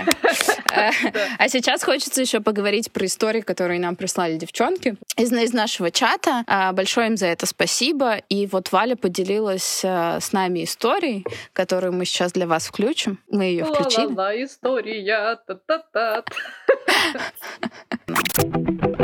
А 1.37 1.49
сейчас 1.49 1.83
хочется 1.83 2.21
еще 2.21 2.39
поговорить 2.39 2.91
про 2.91 3.05
истории, 3.05 3.41
которые 3.41 3.79
нам 3.79 3.95
прислали 3.95 4.37
девчонки 4.37 4.95
из, 5.17 5.31
из 5.31 5.53
нашего 5.53 5.91
чата. 5.91 6.43
А, 6.47 6.71
большое 6.73 7.07
им 7.07 7.17
за 7.17 7.27
это 7.27 7.45
спасибо. 7.45 8.17
И 8.29 8.47
вот 8.47 8.71
Валя 8.71 8.95
поделилась 8.95 9.81
э, 9.83 10.19
с 10.19 10.33
нами 10.33 10.63
историей, 10.63 11.25
которую 11.53 11.93
мы 11.93 12.05
сейчас 12.05 12.31
для 12.31 12.47
вас 12.47 12.65
включим. 12.65 13.19
Мы 13.29 13.45
ее 13.45 13.65
включили. 13.65 14.05
Ла-ла-ла, 14.05 14.43
история. 14.43 15.37
Та-та-та. 15.45 16.23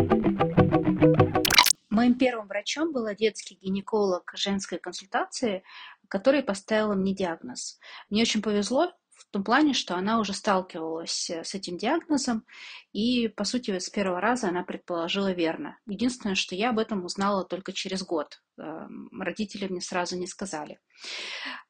моим 2.00 2.18
первым 2.18 2.47
врачом 2.47 2.93
была 2.93 3.14
детский 3.14 3.56
гинеколог 3.56 4.32
женской 4.36 4.80
консультации, 4.80 5.64
который 6.08 6.41
поставила 6.41 6.93
мне 6.93 7.14
диагноз. 7.14 7.78
Мне 8.10 8.22
очень 8.22 8.41
повезло 8.41 8.93
в 9.10 9.26
том 9.32 9.43
плане, 9.43 9.74
что 9.74 9.95
она 9.95 10.20
уже 10.20 10.34
сталкивалась 10.34 11.30
с 11.30 11.54
этим 11.54 11.78
диагнозом, 11.78 12.45
и, 12.93 13.28
по 13.28 13.43
сути, 13.43 13.78
с 13.78 13.89
первого 13.89 14.22
раза 14.22 14.47
она 14.47 14.64
предположила 14.64 15.34
верно. 15.34 15.78
Единственное, 15.86 16.36
что 16.36 16.56
я 16.56 16.70
об 16.70 16.80
этом 16.80 17.04
узнала 17.04 17.43
только 17.43 17.74
через 17.74 18.02
год. 18.02 18.41
Эм, 18.58 19.10
родители 19.20 19.68
мне 19.68 19.82
сразу 19.82 20.18
не 20.18 20.26
сказали. 20.26 20.80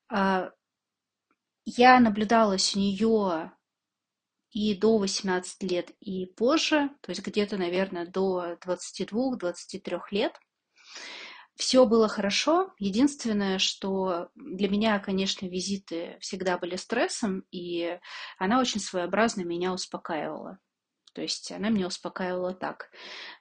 А, 0.10 0.52
я 1.66 2.00
наблюдалась 2.00 2.76
у 2.76 2.80
нее 2.80 3.52
и 4.52 4.76
до 4.76 4.98
18 4.98 5.64
лет, 5.64 5.92
и 6.00 6.26
позже, 6.26 6.90
то 7.02 7.12
есть 7.12 7.26
где-то, 7.26 7.58
наверное, 7.58 8.06
до 8.06 8.58
22-23 8.66 10.00
лет. 10.12 10.40
Все 11.56 11.86
было 11.86 12.08
хорошо. 12.08 12.74
Единственное, 12.80 13.60
что 13.60 14.30
для 14.36 14.70
меня, 14.70 14.98
конечно, 15.00 15.46
визиты 15.46 16.18
всегда 16.22 16.58
были 16.58 16.78
стрессом, 16.78 17.44
и 17.52 18.00
она 18.38 18.62
очень 18.62 18.80
своеобразно 18.80 19.42
меня 19.42 19.74
успокаивала. 19.74 20.58
То 21.14 21.22
есть 21.22 21.52
она 21.52 21.70
меня 21.70 21.88
успокаивала 21.88 22.54
так. 22.54 22.90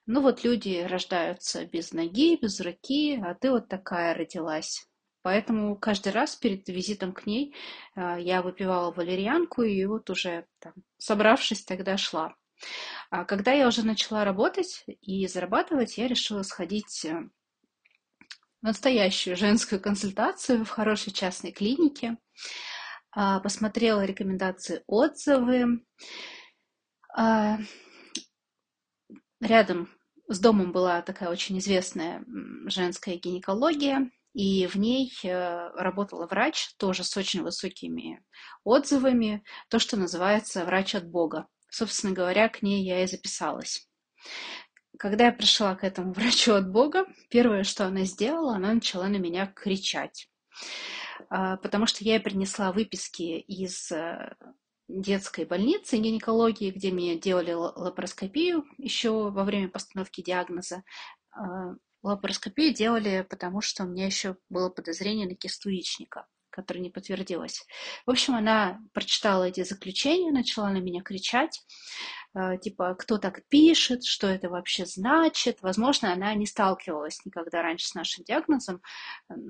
Ну 0.07 0.21
вот 0.21 0.43
люди 0.43 0.85
рождаются 0.89 1.65
без 1.65 1.93
ноги, 1.93 2.37
без 2.37 2.61
руки, 2.61 3.21
а 3.23 3.35
ты 3.35 3.53
вот 3.53 3.69
такая 3.69 4.15
родилась. 4.15 4.89
Поэтому 5.29 5.77
каждый 5.77 6.13
раз 6.13 6.37
перед 6.37 6.67
визитом 6.71 7.13
к 7.13 7.27
ней 7.27 7.55
а, 7.95 8.19
я 8.19 8.41
выпивала 8.41 8.91
валерьянку 8.91 9.61
и 9.61 9.85
вот 9.85 10.09
уже 10.09 10.47
там, 10.59 10.73
собравшись, 10.97 11.67
тогда 11.67 11.99
шла. 11.99 12.35
А 13.11 13.27
когда 13.27 13.53
я 13.53 13.69
уже 13.69 13.85
начала 13.85 14.25
работать 14.25 14.87
и 15.03 15.27
зарабатывать, 15.27 15.99
я 15.99 16.09
решила 16.09 16.43
сходить 16.45 17.05
э, 17.05 17.29
в 18.63 18.63
настоящую 18.63 19.37
женскую 19.37 19.83
консультацию 19.83 20.65
в 20.65 20.71
хорошей 20.71 21.13
частной 21.13 21.53
клинике. 21.53 22.17
А, 23.11 23.39
посмотрела 23.41 24.07
рекомендации, 24.07 24.83
отзывы. 24.87 25.85
Рядом 29.41 29.91
с 30.27 30.41
домом 30.41 30.73
была 30.73 31.03
такая 31.03 31.29
очень 31.29 31.59
известная 31.59 32.25
женская 32.65 33.17
гинекология, 33.17 34.11
и 34.35 34.67
в 34.67 34.77
ней 34.77 35.13
э, 35.25 35.71
работала 35.75 36.27
врач, 36.27 36.75
тоже 36.77 37.05
с 37.05 37.17
очень 37.17 37.43
высокими 37.43 38.23
отзывами, 38.65 39.43
то, 39.69 39.79
что 39.79 39.97
называется 39.97 40.65
врач 40.65 40.95
от 40.95 41.09
Бога. 41.09 41.47
Собственно 41.71 42.13
говоря, 42.13 42.49
к 42.49 42.63
ней 42.63 42.85
я 42.85 43.03
и 43.03 43.07
записалась. 43.07 43.89
Когда 44.99 45.27
я 45.27 45.33
пришла 45.33 45.75
к 45.75 45.85
этому 45.85 46.13
врачу 46.15 46.53
от 46.55 46.71
Бога, 46.71 47.07
первое, 47.31 47.65
что 47.65 47.87
она 47.87 48.05
сделала, 48.05 48.57
она 48.57 48.75
начала 48.75 49.09
на 49.09 49.17
меня 49.17 49.47
кричать. 49.47 50.29
А, 51.31 51.57
потому 51.57 51.87
что 51.87 52.05
я 52.05 52.21
принесла 52.21 52.73
выписки 52.73 53.41
из 53.41 53.91
э, 53.93 54.35
детской 54.89 55.45
больницы 55.45 55.97
гинекологии, 55.99 56.71
где 56.71 56.91
мне 56.91 57.19
делали 57.19 57.53
лапароскопию 57.53 58.65
еще 58.79 59.31
во 59.31 59.45
время 59.45 59.69
постановки 59.69 60.23
диагноза. 60.23 60.83
Лапароскопию 62.09 62.75
делали, 62.75 63.27
потому 63.29 63.61
что 63.61 63.85
у 63.85 63.87
меня 63.87 64.07
еще 64.07 64.37
было 64.49 64.71
подозрение 64.71 65.27
на 65.27 65.35
кисту 65.35 65.69
яичника, 65.69 66.27
которое 66.51 66.81
не 66.81 66.91
подтвердилось. 66.91 67.65
В 68.07 68.11
общем, 68.11 68.35
она 68.35 68.81
прочитала 68.93 69.45
эти 69.45 69.63
заключения, 69.63 70.33
начала 70.33 70.71
на 70.71 70.79
меня 70.79 71.03
кричать, 71.03 71.63
э, 72.35 72.59
типа, 72.59 72.95
кто 72.95 73.19
так 73.19 73.47
пишет, 73.49 74.05
что 74.05 74.27
это 74.27 74.49
вообще 74.49 74.87
значит. 74.87 75.59
Возможно, 75.63 76.13
она 76.13 76.35
не 76.35 76.47
сталкивалась 76.47 77.25
никогда 77.25 77.63
раньше 77.63 77.89
с 77.89 77.95
нашим 77.95 78.25
диагнозом. 78.25 78.83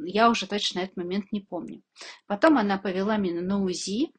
Я 0.04 0.28
уже 0.28 0.46
точно 0.46 0.80
этот 0.80 0.96
момент 0.96 1.32
не 1.32 1.40
помню. 1.40 1.82
Потом 2.26 2.58
она 2.58 2.76
повела 2.76 3.16
меня 3.16 3.40
на 3.40 3.62
УЗИ, 3.62 4.12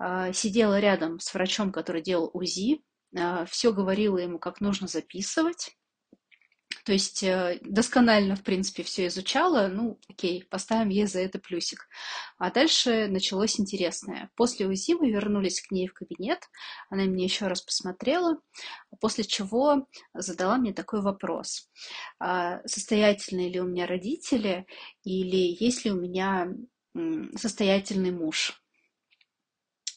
э, 0.00 0.32
сидела 0.32 0.80
рядом 0.80 1.20
с 1.20 1.32
врачом, 1.34 1.72
который 1.72 2.02
делал 2.02 2.30
УЗИ, 2.32 2.82
э, 3.14 3.44
все 3.50 3.72
говорила 3.72 4.18
ему, 4.18 4.38
как 4.38 4.60
нужно 4.60 4.88
записывать. 4.88 5.75
То 6.84 6.92
есть 6.92 7.22
э, 7.22 7.58
досконально, 7.62 8.36
в 8.36 8.42
принципе, 8.42 8.82
все 8.82 9.06
изучала. 9.06 9.68
Ну, 9.68 9.98
окей, 10.08 10.44
поставим 10.44 10.88
ей 10.88 11.06
за 11.06 11.20
это 11.20 11.38
плюсик. 11.38 11.88
А 12.38 12.50
дальше 12.50 13.08
началось 13.08 13.58
интересное. 13.60 14.30
После 14.36 14.66
УЗИ 14.66 14.94
мы 14.94 15.10
вернулись 15.10 15.60
к 15.60 15.70
ней 15.70 15.86
в 15.88 15.94
кабинет. 15.94 16.48
Она 16.90 17.04
меня 17.04 17.24
еще 17.24 17.46
раз 17.46 17.62
посмотрела, 17.62 18.40
после 19.00 19.24
чего 19.24 19.86
задала 20.14 20.58
мне 20.58 20.72
такой 20.72 21.02
вопрос. 21.02 21.68
А 22.18 22.60
состоятельные 22.66 23.48
ли 23.48 23.60
у 23.60 23.66
меня 23.66 23.86
родители 23.86 24.66
или 25.02 25.56
есть 25.58 25.84
ли 25.84 25.92
у 25.92 26.00
меня 26.00 26.48
состоятельный 27.36 28.10
муж? 28.10 28.60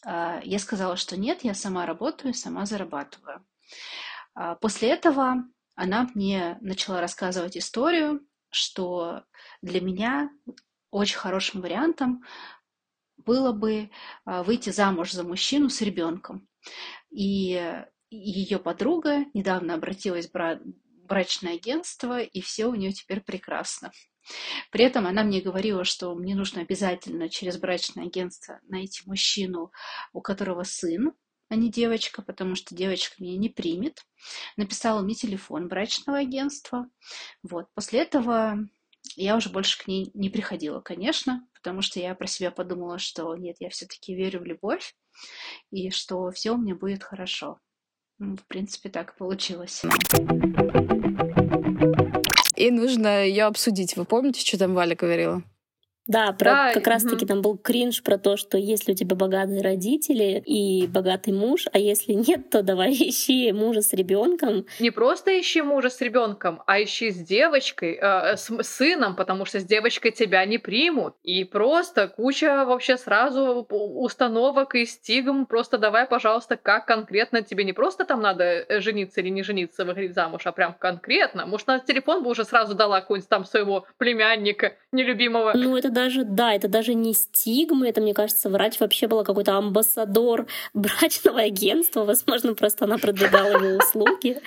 А, 0.06 0.42
я 0.44 0.60
сказала, 0.60 0.96
что 0.98 1.18
нет, 1.18 1.44
я 1.44 1.54
сама 1.54 1.86
работаю, 1.86 2.34
сама 2.34 2.66
зарабатываю. 2.66 3.46
А, 4.34 4.56
после 4.56 4.90
этого 4.90 5.44
она 5.80 6.10
мне 6.14 6.58
начала 6.60 7.00
рассказывать 7.00 7.58
историю, 7.58 8.20
что 8.52 9.24
для 9.62 9.80
меня 9.80 10.30
очень 10.92 11.16
хорошим 11.16 11.62
вариантом 11.62 12.26
было 13.16 13.54
бы 13.54 13.90
а, 14.26 14.44
выйти 14.44 14.72
замуж 14.72 15.14
за 15.14 15.24
мужчину 15.24 15.70
с 15.70 15.82
ребенком. 15.82 16.50
И 17.12 17.82
ее 18.10 18.60
подруга 18.60 19.24
недавно 19.34 19.76
обратилась 19.76 20.30
в 20.30 20.60
брачное 21.06 21.54
агентство, 21.54 22.20
и 22.20 22.42
все 22.42 22.66
у 22.66 22.76
нее 22.76 22.92
теперь 22.92 23.22
прекрасно. 23.22 23.92
При 24.72 24.84
этом 24.84 25.08
она 25.08 25.24
мне 25.24 25.40
говорила, 25.40 25.86
что 25.86 26.14
мне 26.14 26.36
нужно 26.36 26.62
обязательно 26.62 27.30
через 27.30 27.58
брачное 27.58 28.06
агентство 28.06 28.60
найти 28.68 29.02
мужчину, 29.06 29.72
у 30.12 30.20
которого 30.20 30.64
сын, 30.64 31.14
а 31.50 31.56
не 31.56 31.70
девочка, 31.70 32.22
потому 32.22 32.56
что 32.56 32.76
девочка 32.76 33.16
меня 33.20 33.38
не 33.38 33.50
примет. 33.50 34.06
Написала 34.56 35.02
мне 35.02 35.16
телефон 35.16 35.68
брачного 35.68 36.20
агентства. 36.20 36.88
Вот. 37.44 37.68
После 37.74 38.02
этого 38.02 38.60
я 39.16 39.36
уже 39.36 39.50
больше 39.50 39.84
к 39.84 39.88
ней 39.88 40.12
не 40.14 40.30
приходила, 40.30 40.80
конечно, 40.80 41.48
потому 41.56 41.82
что 41.82 42.00
я 42.00 42.16
про 42.16 42.28
себя 42.28 42.52
подумала, 42.52 43.00
что 43.00 43.36
нет, 43.36 43.58
я 43.60 43.70
все-таки 43.70 44.16
верю 44.16 44.42
в 44.42 44.46
любовь 44.46 44.96
и 45.72 45.90
что 45.90 46.32
все 46.32 46.52
у 46.52 46.58
меня 46.58 46.76
будет 46.76 47.04
хорошо. 47.04 47.60
Ну, 48.20 48.36
в 48.36 48.46
принципе, 48.48 48.90
так 48.90 49.18
получилось. 49.18 49.82
И 52.56 52.72
нужно 52.72 53.26
ее 53.26 53.46
обсудить. 53.46 53.96
Вы 53.96 54.04
помните, 54.04 54.46
что 54.46 54.60
там 54.60 54.74
Валя 54.74 54.96
говорила? 54.96 55.44
Да, 56.10 56.32
про, 56.32 56.52
да, 56.52 56.74
как 56.74 56.88
раз-таки 56.88 57.24
там 57.28 57.44
был 57.44 57.56
кринж 57.56 58.02
про 58.02 58.18
то, 58.18 58.36
что 58.36 58.58
если 58.58 58.94
у 58.94 58.96
тебя 58.96 59.16
богатые 59.16 59.62
родители 59.62 60.42
и 60.44 60.88
богатый 60.88 61.34
муж, 61.34 61.68
а 61.72 61.78
если 61.78 62.14
нет, 62.14 62.50
то 62.50 62.64
давай 62.64 62.94
ищи 62.94 63.52
мужа 63.52 63.84
с 63.84 63.94
ребенком. 63.94 64.66
Не 64.80 64.90
просто 64.90 65.40
ищи 65.40 65.62
мужа 65.62 65.92
с 65.92 66.02
ребенком, 66.02 66.64
а 66.66 66.82
ищи 66.82 67.12
с 67.12 67.18
девочкой, 67.18 68.00
э, 68.02 68.38
с 68.38 68.50
сыном, 68.64 69.16
потому 69.16 69.46
что 69.46 69.60
с 69.60 69.64
девочкой 69.64 70.10
тебя 70.10 70.44
не 70.46 70.58
примут. 70.58 71.14
И 71.22 71.44
просто 71.44 72.08
куча 72.08 72.66
вообще 72.66 72.98
сразу 72.98 73.68
установок 73.70 74.74
и 74.74 74.86
стигм. 74.86 75.46
Просто 75.46 75.78
давай, 75.78 76.08
пожалуйста, 76.08 76.58
как 76.58 76.88
конкретно 76.88 77.44
тебе 77.44 77.64
не 77.64 77.74
просто 77.74 78.04
там 78.04 78.20
надо 78.20 78.44
э, 78.44 78.80
жениться 78.82 79.22
или 79.22 79.30
не 79.30 79.44
жениться, 79.44 79.86
выходить 79.86 80.16
замуж, 80.16 80.42
а 80.46 80.52
прям 80.54 80.74
конкретно. 80.74 81.46
Может, 81.46 81.68
на 81.68 81.78
телефон 81.78 82.24
бы 82.24 82.32
уже 82.32 82.46
сразу 82.46 82.74
дала 82.74 83.00
какой-нибудь 83.02 83.30
там 83.30 83.46
своего 83.46 83.86
племянника 84.00 84.74
нелюбимого. 84.92 85.54
Ну, 85.54 85.78
это 85.78 85.99
даже, 86.00 86.24
да, 86.24 86.54
это 86.54 86.70
даже 86.70 86.94
не 86.94 87.14
стигмы, 87.14 87.90
это, 87.90 88.00
мне 88.00 88.14
кажется, 88.14 88.50
врач 88.50 88.80
вообще 88.80 89.08
была 89.08 89.26
какой-то 89.26 89.58
амбассадор 89.58 90.48
брачного 90.74 91.42
агентства, 91.42 92.06
возможно, 92.06 92.56
просто 92.56 92.86
она 92.86 92.98
продвигала 92.98 93.62
его 93.62 93.78
услуги. 93.78 94.38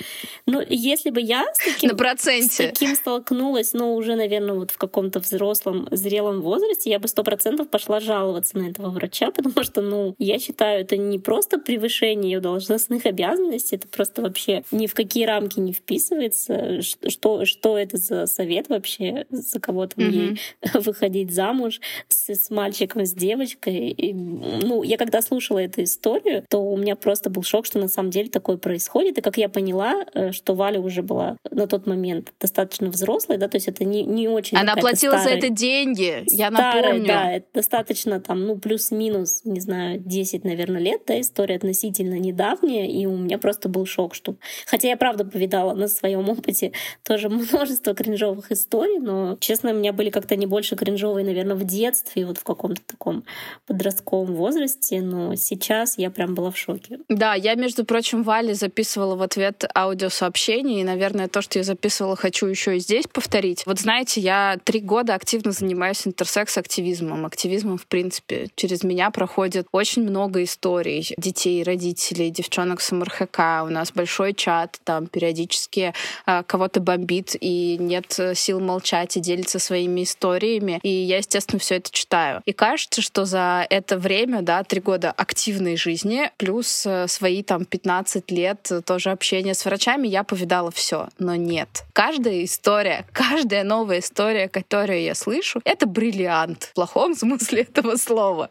Но 0.46 0.62
если 0.66 1.10
бы 1.10 1.20
я 1.20 1.44
с 1.52 1.58
таким, 1.58 1.90
На 1.90 1.96
проценте. 1.96 2.48
с 2.48 2.56
таким 2.56 2.94
столкнулась, 2.94 3.74
ну, 3.74 3.94
уже, 3.94 4.16
наверное, 4.16 4.54
вот 4.54 4.70
в 4.70 4.78
каком-то 4.78 5.20
взрослом, 5.20 5.88
зрелом 5.90 6.40
возрасте, 6.40 6.88
я 6.88 6.98
бы 6.98 7.06
сто 7.06 7.22
процентов 7.22 7.68
пошла 7.68 8.00
жаловаться 8.00 8.56
на 8.56 8.70
этого 8.70 8.88
врача, 8.88 9.30
потому 9.36 9.62
что, 9.62 9.82
ну, 9.82 10.14
я 10.18 10.38
считаю, 10.38 10.80
это 10.80 10.96
не 10.96 11.18
просто 11.18 11.58
превышение 11.58 12.32
ее 12.32 12.40
должностных 12.40 13.04
обязанностей, 13.04 13.76
это 13.76 13.88
просто 13.88 14.22
вообще 14.22 14.64
ни 14.70 14.86
в 14.86 14.94
какие 14.94 15.26
рамки 15.26 15.60
не 15.60 15.74
вписывается. 15.74 16.80
Что, 16.80 17.44
что 17.44 17.76
это 17.76 17.98
за 17.98 18.26
совет 18.26 18.70
вообще, 18.70 19.26
за 19.30 19.60
кого 19.60 19.86
там 19.86 20.04
mm-hmm. 20.04 20.38
ей 20.64 20.80
выходить 20.80 21.34
за 21.34 21.41
замуж 21.42 21.80
с, 22.08 22.28
с 22.28 22.50
мальчиком, 22.50 23.04
с 23.04 23.12
девочкой. 23.12 23.90
И, 23.90 24.12
ну, 24.14 24.82
я 24.82 24.96
когда 24.96 25.22
слушала 25.22 25.58
эту 25.58 25.82
историю, 25.82 26.44
то 26.48 26.58
у 26.58 26.76
меня 26.76 26.96
просто 26.96 27.30
был 27.30 27.42
шок, 27.42 27.66
что 27.66 27.78
на 27.78 27.88
самом 27.88 28.10
деле 28.10 28.28
такое 28.28 28.56
происходит. 28.56 29.18
И 29.18 29.20
как 29.20 29.38
я 29.38 29.48
поняла, 29.48 30.04
э, 30.14 30.32
что 30.32 30.54
Валя 30.54 30.80
уже 30.80 31.02
была 31.02 31.36
на 31.50 31.66
тот 31.66 31.86
момент 31.86 32.32
достаточно 32.40 32.88
взрослой, 32.88 33.38
да, 33.38 33.48
то 33.48 33.56
есть 33.56 33.68
это 33.68 33.84
не, 33.84 34.04
не 34.04 34.28
очень... 34.28 34.56
Она 34.56 34.76
платила 34.76 35.18
старая, 35.18 35.40
за 35.40 35.46
это 35.46 35.48
деньги, 35.48 36.24
я 36.28 36.48
старая, 36.50 36.82
напомню. 36.82 37.06
Да, 37.06 37.32
это 37.32 37.46
достаточно 37.54 38.20
там, 38.20 38.46
ну, 38.46 38.56
плюс-минус, 38.56 39.42
не 39.44 39.60
знаю, 39.60 39.98
10, 39.98 40.44
наверное, 40.44 40.80
лет, 40.80 41.02
да, 41.06 41.20
история 41.20 41.56
относительно 41.56 42.18
недавняя, 42.18 42.86
и 42.86 43.06
у 43.06 43.16
меня 43.16 43.38
просто 43.38 43.68
был 43.68 43.86
шок, 43.86 44.14
что... 44.14 44.36
Хотя 44.66 44.88
я 44.88 44.96
правда 44.96 45.24
повидала 45.24 45.74
на 45.74 45.88
своем 45.88 46.28
опыте 46.28 46.72
тоже 47.02 47.28
множество 47.28 47.94
кринжовых 47.94 48.52
историй, 48.52 48.98
но, 48.98 49.36
честно, 49.40 49.72
у 49.72 49.74
меня 49.74 49.92
были 49.92 50.10
как-то 50.10 50.36
не 50.36 50.46
больше 50.46 50.76
кринжовые, 50.76 51.24
наверное, 51.32 51.56
в 51.56 51.64
детстве, 51.64 52.26
вот 52.26 52.38
в 52.38 52.44
каком-то 52.44 52.80
таком 52.86 53.24
подростковом 53.66 54.34
возрасте, 54.34 55.00
но 55.00 55.34
сейчас 55.34 55.98
я 55.98 56.10
прям 56.10 56.34
была 56.34 56.50
в 56.50 56.58
шоке. 56.58 56.98
Да, 57.08 57.34
я, 57.34 57.54
между 57.54 57.84
прочим, 57.84 58.22
Вале 58.22 58.54
записывала 58.54 59.16
в 59.16 59.22
ответ 59.22 59.64
аудиосообщение, 59.74 60.80
и, 60.80 60.84
наверное, 60.84 61.28
то, 61.28 61.42
что 61.42 61.58
я 61.58 61.64
записывала, 61.64 62.16
хочу 62.16 62.46
еще 62.46 62.76
и 62.76 62.80
здесь 62.80 63.06
повторить. 63.06 63.64
Вот 63.66 63.80
знаете, 63.80 64.20
я 64.20 64.58
три 64.62 64.80
года 64.80 65.14
активно 65.14 65.52
занимаюсь 65.52 66.06
интерсекс-активизмом. 66.06 67.26
Активизмом, 67.26 67.78
в 67.78 67.86
принципе, 67.86 68.48
через 68.54 68.84
меня 68.84 69.10
проходит 69.10 69.66
очень 69.72 70.02
много 70.02 70.42
историй 70.42 71.14
детей, 71.16 71.62
родителей, 71.62 72.30
девчонок 72.30 72.80
с 72.80 72.92
МРХК. 72.92 73.64
У 73.64 73.68
нас 73.68 73.92
большой 73.92 74.34
чат, 74.34 74.78
там 74.84 75.06
периодически 75.06 75.94
э, 76.26 76.42
кого-то 76.46 76.80
бомбит, 76.80 77.36
и 77.40 77.76
нет 77.78 78.18
сил 78.34 78.60
молчать 78.60 79.16
и 79.16 79.20
делиться 79.20 79.58
своими 79.58 80.02
историями. 80.02 80.80
И 80.82 80.88
я, 81.12 81.18
естественно, 81.18 81.58
все 81.58 81.76
это 81.76 81.90
читаю. 81.90 82.42
И 82.46 82.52
кажется, 82.52 83.02
что 83.02 83.24
за 83.24 83.66
это 83.68 83.98
время, 83.98 84.42
да, 84.42 84.64
три 84.64 84.80
года 84.80 85.10
активной 85.10 85.76
жизни, 85.76 86.30
плюс 86.38 86.86
э, 86.86 87.06
свои 87.06 87.42
там 87.42 87.64
15 87.64 88.30
лет 88.30 88.70
тоже 88.86 89.10
общения 89.10 89.54
с 89.54 89.64
врачами, 89.64 90.08
я 90.08 90.24
повидала 90.24 90.70
все. 90.70 91.08
Но 91.18 91.34
нет. 91.34 91.84
Каждая 91.92 92.44
история, 92.44 93.04
каждая 93.12 93.64
новая 93.64 93.98
история, 93.98 94.48
которую 94.48 95.02
я 95.02 95.14
слышу, 95.14 95.60
это 95.64 95.86
бриллиант 95.86 96.64
в 96.64 96.74
плохом 96.74 97.14
смысле 97.22 97.62
этого 97.62 97.96
слова. 97.96 98.50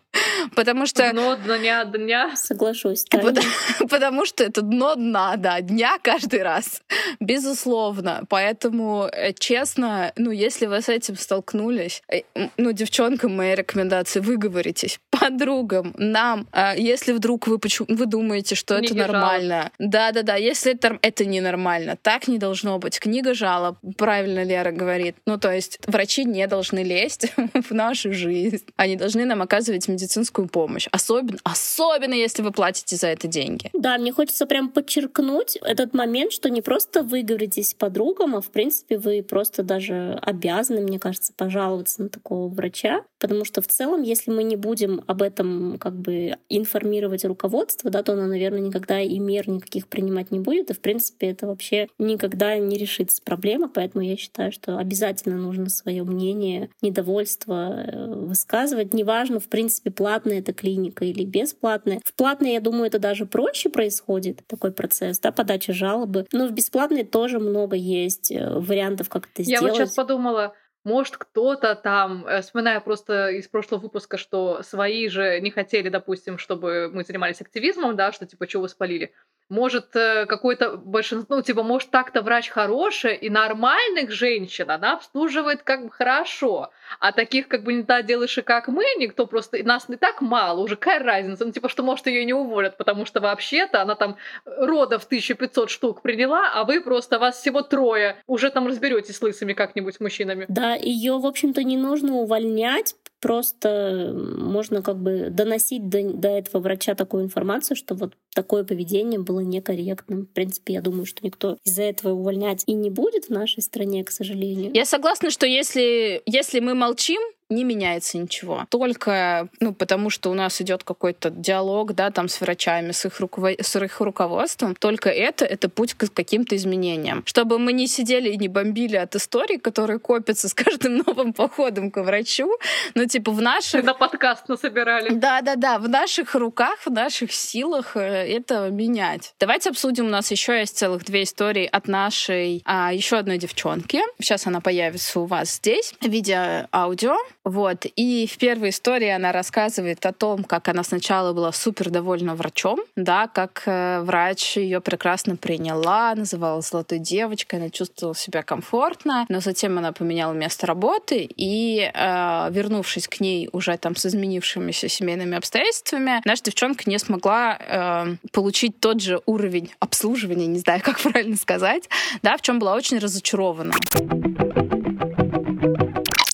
Потому 0.55 0.85
что... 0.85 1.11
Дно 1.11 1.35
дня 1.35 1.85
дня. 1.85 2.35
Соглашусь. 2.35 3.05
Потому, 3.09 3.47
потому 3.89 4.25
что 4.25 4.43
это 4.43 4.61
дно 4.61 4.95
дна, 4.95 5.35
да, 5.37 5.61
дня 5.61 5.97
каждый 6.01 6.43
раз. 6.43 6.81
Безусловно. 7.19 8.23
Поэтому, 8.29 9.09
э, 9.11 9.33
честно, 9.33 10.11
ну, 10.15 10.31
если 10.31 10.65
вы 10.65 10.81
с 10.81 10.89
этим 10.89 11.15
столкнулись, 11.15 12.01
э, 12.11 12.21
ну, 12.57 12.71
девчонкам 12.71 13.35
моя 13.35 13.55
рекомендация, 13.55 14.21
выговоритесь. 14.21 14.99
Подругам, 15.09 15.93
нам, 15.97 16.47
а 16.51 16.75
если 16.75 17.13
вдруг 17.13 17.47
вы, 17.47 17.59
почему, 17.59 17.87
вы 17.89 18.05
думаете, 18.05 18.55
что 18.55 18.77
Книги 18.77 18.93
это 18.93 19.11
нормально. 19.11 19.71
Да-да-да, 19.79 20.35
если 20.35 20.73
это, 20.73 20.97
это 21.01 21.25
ненормально, 21.25 21.97
так 22.01 22.27
не 22.27 22.37
должно 22.37 22.79
быть. 22.79 22.99
Книга 22.99 23.33
жалоб, 23.33 23.77
правильно 23.97 24.43
Лера 24.43 24.71
говорит. 24.71 25.15
Ну, 25.25 25.37
то 25.37 25.51
есть 25.51 25.79
врачи 25.87 26.25
не 26.25 26.47
должны 26.47 26.83
лезть 26.83 27.31
в 27.53 27.73
нашу 27.73 28.13
жизнь. 28.13 28.65
Они 28.75 28.95
должны 28.95 29.25
нам 29.25 29.41
оказывать 29.41 29.87
медицинскую 29.87 30.30
помощь. 30.31 30.87
Особенно, 30.91 31.39
особенно 31.43 32.13
если 32.13 32.41
вы 32.41 32.51
платите 32.51 32.95
за 32.95 33.07
это 33.07 33.27
деньги. 33.27 33.69
Да, 33.73 33.97
мне 33.97 34.11
хочется 34.11 34.45
прям 34.45 34.69
подчеркнуть 34.69 35.57
этот 35.61 35.93
момент, 35.93 36.31
что 36.31 36.49
не 36.49 36.61
просто 36.61 37.03
вы 37.03 37.21
говоритесь 37.23 37.73
подругам, 37.73 38.35
а 38.35 38.41
в 38.41 38.49
принципе 38.49 38.97
вы 38.97 39.23
просто 39.23 39.63
даже 39.63 40.19
обязаны, 40.21 40.81
мне 40.81 40.99
кажется, 40.99 41.33
пожаловаться 41.35 42.03
на 42.03 42.09
такого 42.09 42.47
врача, 42.47 43.03
потому 43.19 43.45
что 43.45 43.61
в 43.61 43.67
целом, 43.67 44.01
если 44.01 44.31
мы 44.31 44.43
не 44.43 44.55
будем 44.55 45.03
об 45.07 45.21
этом 45.21 45.77
как 45.79 45.95
бы 45.95 46.37
информировать 46.49 47.25
руководство, 47.25 47.89
да, 47.89 48.03
то 48.03 48.13
оно, 48.13 48.27
наверное, 48.27 48.59
никогда 48.59 48.99
и 48.99 49.19
мер 49.19 49.49
никаких 49.49 49.87
принимать 49.87 50.31
не 50.31 50.39
будет, 50.39 50.69
и 50.69 50.73
в 50.73 50.79
принципе 50.79 51.27
это 51.27 51.47
вообще 51.47 51.87
никогда 51.97 52.57
не 52.57 52.77
решится 52.77 53.21
проблема, 53.23 53.69
поэтому 53.69 54.03
я 54.03 54.17
считаю, 54.17 54.51
что 54.51 54.77
обязательно 54.77 55.37
нужно 55.37 55.69
свое 55.69 56.03
мнение, 56.03 56.69
недовольство 56.81 57.73
э, 57.73 58.13
высказывать, 58.13 58.93
неважно, 58.93 59.39
в 59.39 59.47
принципе, 59.47 59.91
платная 60.21 60.39
эта 60.39 60.53
клиника 60.53 61.05
или 61.05 61.25
бесплатная. 61.25 61.99
В 62.05 62.13
платной, 62.13 62.53
я 62.53 62.61
думаю, 62.61 62.85
это 62.85 62.99
даже 62.99 63.25
проще 63.25 63.69
происходит, 63.69 64.41
такой 64.47 64.71
процесс, 64.71 65.19
да, 65.19 65.31
подача 65.31 65.73
жалобы, 65.73 66.25
но 66.31 66.47
в 66.47 66.51
бесплатной 66.51 67.03
тоже 67.03 67.39
много 67.39 67.75
есть 67.75 68.31
э, 68.31 68.49
вариантов, 68.49 69.09
как 69.09 69.27
это 69.31 69.41
я 69.41 69.57
сделать. 69.57 69.61
Я 69.61 69.69
вот 69.69 69.77
сейчас 69.77 69.95
подумала, 69.95 70.53
может, 70.83 71.17
кто-то 71.17 71.75
там, 71.75 72.25
э, 72.25 72.41
вспоминая 72.41 72.79
просто 72.79 73.29
из 73.29 73.47
прошлого 73.47 73.81
выпуска, 73.81 74.17
что 74.17 74.61
свои 74.63 75.09
же 75.09 75.39
не 75.41 75.51
хотели, 75.51 75.89
допустим, 75.89 76.37
чтобы 76.37 76.89
мы 76.93 77.03
занимались 77.03 77.41
активизмом, 77.41 77.95
да, 77.95 78.11
что 78.11 78.25
типа, 78.25 78.47
что 78.47 78.59
вы 78.59 78.69
спалили 78.69 79.13
может 79.51 79.95
э, 79.95 80.25
какой-то 80.25 80.77
большинство, 80.77 81.35
ну, 81.35 81.41
типа, 81.41 81.61
может 81.61 81.89
так-то 81.89 82.21
врач 82.21 82.49
хороший, 82.49 83.15
и 83.15 83.29
нормальных 83.29 84.09
женщин 84.11 84.71
она 84.71 84.93
обслуживает 84.93 85.61
как 85.63 85.83
бы 85.83 85.91
хорошо, 85.91 86.71
а 86.99 87.11
таких 87.11 87.49
как 87.49 87.63
бы 87.63 87.73
не 87.73 87.83
та 87.83 88.01
делыши, 88.01 88.41
как 88.41 88.69
мы, 88.69 88.85
никто 88.97 89.27
просто, 89.27 89.61
нас 89.63 89.89
не 89.89 89.97
так 89.97 90.21
мало, 90.21 90.61
уже 90.61 90.77
какая 90.77 91.03
разница, 91.03 91.45
ну, 91.45 91.51
типа, 91.51 91.67
что, 91.67 91.83
может, 91.83 92.07
ее 92.07 92.23
не 92.23 92.33
уволят, 92.33 92.77
потому 92.77 93.05
что 93.05 93.19
вообще-то 93.19 93.81
она 93.81 93.95
там 93.95 94.15
родов 94.45 95.03
1500 95.05 95.69
штук 95.69 96.01
приняла, 96.01 96.49
а 96.53 96.63
вы 96.63 96.79
просто, 96.79 97.19
вас 97.19 97.37
всего 97.37 97.61
трое, 97.61 98.15
уже 98.27 98.51
там 98.51 98.67
разберетесь 98.67 99.17
с 99.17 99.21
лысыми 99.21 99.51
как-нибудь 99.51 99.99
мужчинами. 99.99 100.45
Да, 100.47 100.75
ее, 100.75 101.17
в 101.19 101.25
общем-то, 101.25 101.61
не 101.63 101.75
нужно 101.75 102.13
увольнять, 102.13 102.95
просто 103.21 104.13
можно 104.37 104.81
как 104.81 104.97
бы 104.97 105.27
доносить 105.29 105.87
до, 105.87 106.11
до 106.11 106.27
этого 106.27 106.61
врача 106.61 106.95
такую 106.95 107.23
информацию, 107.23 107.77
что 107.77 107.95
вот 107.95 108.13
такое 108.33 108.63
поведение 108.63 109.19
было 109.19 109.39
некорректным. 109.39 110.23
В 110.23 110.29
принципе, 110.29 110.73
я 110.73 110.81
думаю, 110.81 111.05
что 111.05 111.23
никто 111.23 111.57
из-за 111.63 111.83
этого 111.83 112.13
увольнять 112.13 112.63
и 112.65 112.73
не 112.73 112.89
будет 112.89 113.25
в 113.25 113.29
нашей 113.29 113.61
стране, 113.61 114.03
к 114.03 114.11
сожалению. 114.11 114.71
Я 114.73 114.85
согласна, 114.85 115.29
что 115.29 115.45
если, 115.45 116.21
если 116.25 116.59
мы 116.59 116.73
молчим, 116.73 117.21
не 117.51 117.63
меняется 117.63 118.17
ничего. 118.17 118.65
Только, 118.69 119.49
ну, 119.59 119.73
потому 119.73 120.09
что 120.09 120.31
у 120.31 120.33
нас 120.33 120.61
идет 120.61 120.83
какой-то 120.83 121.29
диалог, 121.29 121.93
да, 121.93 122.11
там 122.11 122.27
с 122.29 122.41
врачами, 122.41 122.91
с 122.91 123.05
их, 123.05 123.19
руковод... 123.19 123.55
с 123.61 123.75
их 123.75 123.99
руководством, 123.99 124.75
только 124.75 125.09
это, 125.09 125.45
это 125.45 125.69
путь 125.69 125.93
к 125.93 126.11
каким-то 126.13 126.55
изменениям. 126.55 127.23
Чтобы 127.25 127.59
мы 127.59 127.73
не 127.73 127.87
сидели 127.87 128.29
и 128.29 128.37
не 128.37 128.47
бомбили 128.47 128.95
от 128.95 129.15
историй, 129.15 129.59
которые 129.59 129.99
копятся 129.99 130.47
с 130.47 130.53
каждым 130.53 130.97
новым 131.05 131.33
походом 131.33 131.91
к 131.91 132.01
врачу, 132.01 132.51
ну, 132.95 133.05
типа, 133.05 133.31
в 133.31 133.41
наших... 133.41 133.83
На 133.83 133.93
подкаст 133.93 134.47
насобирали. 134.47 135.13
Да-да-да, 135.13 135.77
в 135.79 135.89
наших 135.89 136.35
руках, 136.35 136.79
в 136.85 136.91
наших 136.91 137.31
силах 137.31 137.95
э, 137.95 137.99
это 138.01 138.69
менять. 138.69 139.33
Давайте 139.39 139.69
обсудим, 139.69 140.05
у 140.05 140.09
нас 140.09 140.31
еще 140.31 140.59
есть 140.59 140.77
целых 140.77 141.03
две 141.05 141.23
истории 141.23 141.67
от 141.71 141.87
нашей 141.87 142.61
а, 142.65 142.93
еще 142.93 143.17
одной 143.17 143.37
девчонки. 143.37 144.01
Сейчас 144.19 144.47
она 144.47 144.61
появится 144.61 145.19
у 145.19 145.25
вас 145.25 145.55
здесь 145.55 145.93
в 145.99 146.07
виде 146.07 146.67
аудио. 146.71 147.17
Вот. 147.43 147.85
И 147.95 148.27
в 148.27 148.37
первой 148.37 148.69
истории 148.69 149.09
она 149.09 149.31
рассказывает 149.31 150.05
о 150.05 150.13
том, 150.13 150.43
как 150.43 150.67
она 150.67 150.83
сначала 150.83 151.33
была 151.33 151.51
супер 151.51 151.89
довольна 151.89 152.35
врачом, 152.35 152.79
да, 152.95 153.27
как 153.27 153.63
э, 153.65 154.01
врач 154.01 154.57
ее 154.57 154.79
прекрасно 154.79 155.35
приняла, 155.35 156.13
называла 156.13 156.61
золотой 156.61 156.99
девочкой, 156.99 157.59
она 157.59 157.69
чувствовала 157.69 158.15
себя 158.15 158.43
комфортно, 158.43 159.25
но 159.29 159.39
затем 159.39 159.77
она 159.77 159.91
поменяла 159.91 160.33
место 160.33 160.67
работы 160.67 161.27
и, 161.35 161.91
э, 161.91 162.47
вернувшись 162.51 163.07
к 163.07 163.19
ней 163.19 163.49
уже 163.51 163.75
там 163.77 163.95
с 163.95 164.05
изменившимися 164.05 164.87
семейными 164.87 165.35
обстоятельствами, 165.35 166.21
наша 166.25 166.43
девчонка 166.43 166.83
не 166.85 166.99
смогла 166.99 167.57
э, 167.59 168.15
получить 168.31 168.79
тот 168.79 169.01
же 169.01 169.19
уровень 169.25 169.71
обслуживания, 169.79 170.45
не 170.45 170.59
знаю, 170.59 170.81
как 170.83 170.99
правильно 170.99 171.37
сказать, 171.37 171.89
да, 172.21 172.37
в 172.37 172.41
чем 172.41 172.59
была 172.59 172.75
очень 172.75 172.99
разочарована. 172.99 173.73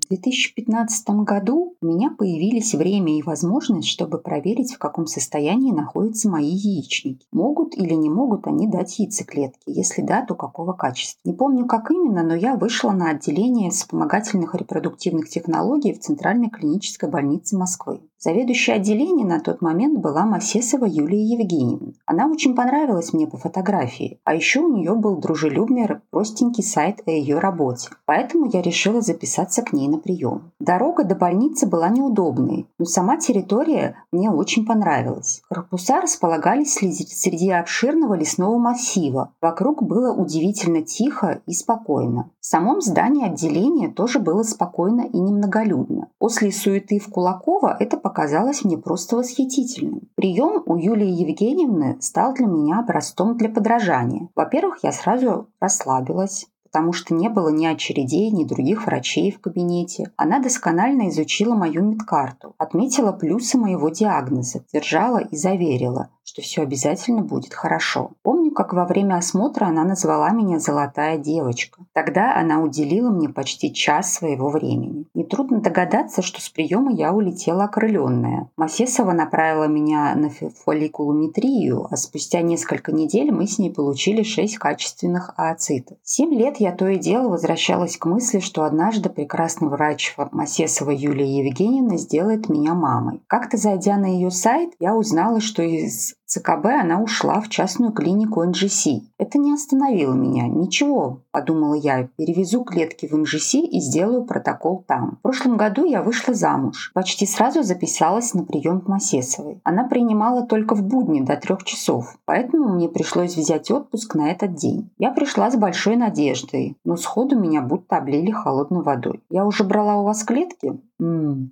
В 0.08 0.10
2015 0.10 1.10
году 1.26 1.76
у 1.82 1.86
меня 1.86 2.10
появились 2.18 2.74
время 2.74 3.20
и 3.20 3.22
возможность, 3.22 3.90
чтобы 3.90 4.20
проверить, 4.20 4.74
в 4.74 4.78
каком 4.78 5.06
состоянии 5.06 5.74
находятся 5.74 6.30
мои 6.30 6.48
яичники. 6.48 7.28
Могут 7.34 7.78
или 7.78 7.94
не 7.94 8.10
могут 8.10 8.48
они 8.48 8.68
дать 8.68 9.00
яйцеклетки? 9.00 9.64
Если 9.66 10.02
да, 10.02 10.26
то 10.26 10.34
какого 10.34 10.72
качества? 10.72 11.20
Не 11.26 11.34
помню, 11.34 11.66
как 11.66 11.92
именно, 11.92 12.24
но 12.24 12.36
я 12.36 12.56
вышла 12.56 12.92
на 12.92 13.10
отделение 13.10 13.70
вспомогательных 13.70 14.56
репродуктивных 14.56 15.28
технологий 15.28 15.92
в 15.92 16.00
Центральной 16.00 16.50
клинической 16.50 17.10
больнице 17.10 17.58
Москвы. 17.58 18.00
Заведующая 18.20 18.76
отделения 18.76 19.26
на 19.26 19.40
тот 19.40 19.62
момент 19.62 20.00
была 20.00 20.26
Масесова 20.26 20.86
Юлия 20.86 21.24
Евгеньевна. 21.24 21.94
Она 22.08 22.26
очень 22.28 22.56
понравилась 22.56 23.14
мне 23.14 23.28
по 23.28 23.38
фотографии, 23.38 24.20
а 24.24 24.34
еще 24.34 24.62
у 24.62 24.74
нее 24.74 24.96
был 24.96 25.18
дружелюбный 25.18 25.88
простенький 26.10 26.64
сайт 26.64 27.04
о 27.06 27.12
ее 27.12 27.38
работе. 27.38 27.90
Поэтому 28.06 28.50
я 28.52 28.64
решила 28.64 29.02
записаться 29.02 29.62
к 29.62 29.72
ней 29.72 29.88
на 29.88 30.00
прием. 30.00 30.52
Дорога 30.60 31.04
до 31.04 31.16
больницы 31.16 31.68
была 31.68 31.90
неудобной, 31.90 32.68
но 32.80 32.86
сама 32.86 33.18
территория 33.18 33.96
мне 34.12 34.32
очень 34.32 34.66
понравилась. 34.66 35.42
Корпуса 35.48 36.02
располагались 36.02 36.74
среди 36.74 37.52
обширного 37.52 38.16
лесного 38.16 38.58
массива. 38.58 39.34
Вокруг 39.42 39.84
было 39.84 40.12
удивительно 40.12 40.82
тихо 40.82 41.42
и 41.46 41.54
спокойно. 41.54 42.32
В 42.40 42.46
самом 42.48 42.82
здании 42.82 43.28
отделения 43.28 43.90
тоже 43.90 44.20
было 44.20 44.42
спокойно 44.42 45.02
и 45.02 45.20
немноголюдно. 45.20 46.08
После 46.18 46.52
суеты 46.52 46.98
в 46.98 47.10
Кулакова 47.10 47.76
это 47.80 47.98
показалось 48.08 48.64
мне 48.64 48.78
просто 48.78 49.18
восхитительным. 49.18 50.04
Прием 50.16 50.64
у 50.66 50.78
Юлии 50.78 51.10
Евгеньевны 51.10 51.98
стал 52.00 52.34
для 52.34 52.46
меня 52.46 52.80
образцом 52.80 53.36
для 53.36 53.50
подражания. 53.50 54.30
Во-первых, 54.34 54.80
я 54.84 54.94
сразу 54.94 55.50
расслабилась 55.60 56.48
потому 56.64 56.92
что 56.92 57.16
не 57.16 57.30
было 57.30 57.48
ни 57.48 57.66
очередей, 57.66 58.30
ни 58.30 58.44
других 58.44 58.86
врачей 58.86 59.32
в 59.32 59.40
кабинете. 59.40 60.12
Она 60.18 60.40
досконально 60.40 61.08
изучила 61.10 61.56
мою 61.56 61.82
медкарту, 61.82 62.56
отметила 62.58 63.14
плюсы 63.14 63.58
моего 63.58 63.88
диагноза, 63.90 64.66
держала 64.74 65.20
и 65.20 65.38
заверила, 65.38 66.10
что 66.28 66.42
все 66.42 66.62
обязательно 66.62 67.22
будет 67.22 67.54
хорошо. 67.54 68.12
Помню, 68.22 68.52
как 68.52 68.74
во 68.74 68.86
время 68.86 69.16
осмотра 69.16 69.66
она 69.66 69.86
назвала 69.86 70.30
меня 70.32 70.60
«золотая 70.60 71.18
девочка». 71.18 71.80
Тогда 71.94 72.36
она 72.36 72.62
уделила 72.62 73.10
мне 73.10 73.30
почти 73.30 73.74
час 73.74 74.14
своего 74.14 74.50
времени. 74.50 75.06
Нетрудно 75.14 75.62
догадаться, 75.62 76.22
что 76.22 76.42
с 76.42 76.50
приема 76.50 76.92
я 76.92 77.14
улетела 77.14 77.64
окрыленная. 77.64 78.50
Масесова 78.58 79.14
направила 79.14 79.68
меня 79.68 80.14
на 80.16 80.30
фолликулометрию, 80.30 81.88
а 81.90 81.96
спустя 81.96 82.42
несколько 82.42 82.92
недель 82.92 83.32
мы 83.32 83.48
с 83.48 83.58
ней 83.58 83.72
получили 83.72 84.24
6 84.24 84.58
качественных 84.58 85.34
ооцитов. 85.38 85.98
Семь 86.04 86.34
лет 86.34 86.58
я 86.58 86.74
то 86.74 86.90
и 86.90 86.98
дело 86.98 87.30
возвращалась 87.30 87.96
к 87.96 88.06
мысли, 88.06 88.40
что 88.40 88.66
однажды 88.66 89.10
прекрасный 89.10 89.70
врач 89.70 90.14
Масесова 90.34 90.92
Юлия 90.92 91.46
Евгеньевна 91.46 91.96
сделает 91.98 92.50
меня 92.50 92.74
мамой. 92.74 93.22
Как-то 93.28 93.56
зайдя 93.56 93.96
на 93.96 94.08
ее 94.08 94.30
сайт, 94.30 94.74
я 94.80 94.94
узнала, 94.94 95.40
что 95.40 95.64
из 95.64 96.17
ЦКБ 96.28 96.66
она 96.82 97.02
ушла 97.02 97.40
в 97.40 97.48
частную 97.48 97.94
клинику 97.94 98.44
НЖС. 98.44 98.88
Это 99.18 99.38
не 99.38 99.54
остановило 99.54 100.14
меня. 100.14 100.48
Ничего, 100.48 101.22
подумала 101.32 101.74
я, 101.74 102.10
перевезу 102.18 102.66
клетки 102.66 103.08
в 103.08 103.18
НЖС 103.18 103.56
и 103.56 103.80
сделаю 103.80 104.26
протокол 104.26 104.84
там. 104.86 105.20
В 105.20 105.22
прошлом 105.22 105.56
году 105.56 105.86
я 105.86 106.04
вышла 106.04 106.34
замуж. 106.34 106.92
Почти 106.94 107.26
сразу 107.26 107.64
записалась 107.64 108.34
на 108.34 108.44
прием 108.44 108.82
к 108.82 108.90
Масесовой. 108.90 109.62
Она 109.64 109.88
принимала 109.88 110.46
только 110.46 110.76
в 110.76 110.84
будни 110.84 111.22
до 111.22 111.38
трех 111.38 111.64
часов, 111.64 112.18
поэтому 112.26 112.76
мне 112.76 112.90
пришлось 112.90 113.38
взять 113.38 113.72
отпуск 113.72 114.16
на 114.16 114.30
этот 114.30 114.56
день. 114.56 114.90
Я 114.98 115.12
пришла 115.12 115.50
с 115.50 115.56
большой 115.56 115.96
надеждой, 115.96 116.76
но 116.84 116.98
сходу 116.98 117.40
меня 117.40 117.62
будто 117.62 117.96
облили 117.96 118.32
холодной 118.32 118.82
водой. 118.82 119.24
Я 119.30 119.46
уже 119.46 119.64
брала 119.64 119.96
у 119.96 120.04
вас 120.04 120.26
клетки? 120.26 120.78
М-м, 121.00 121.52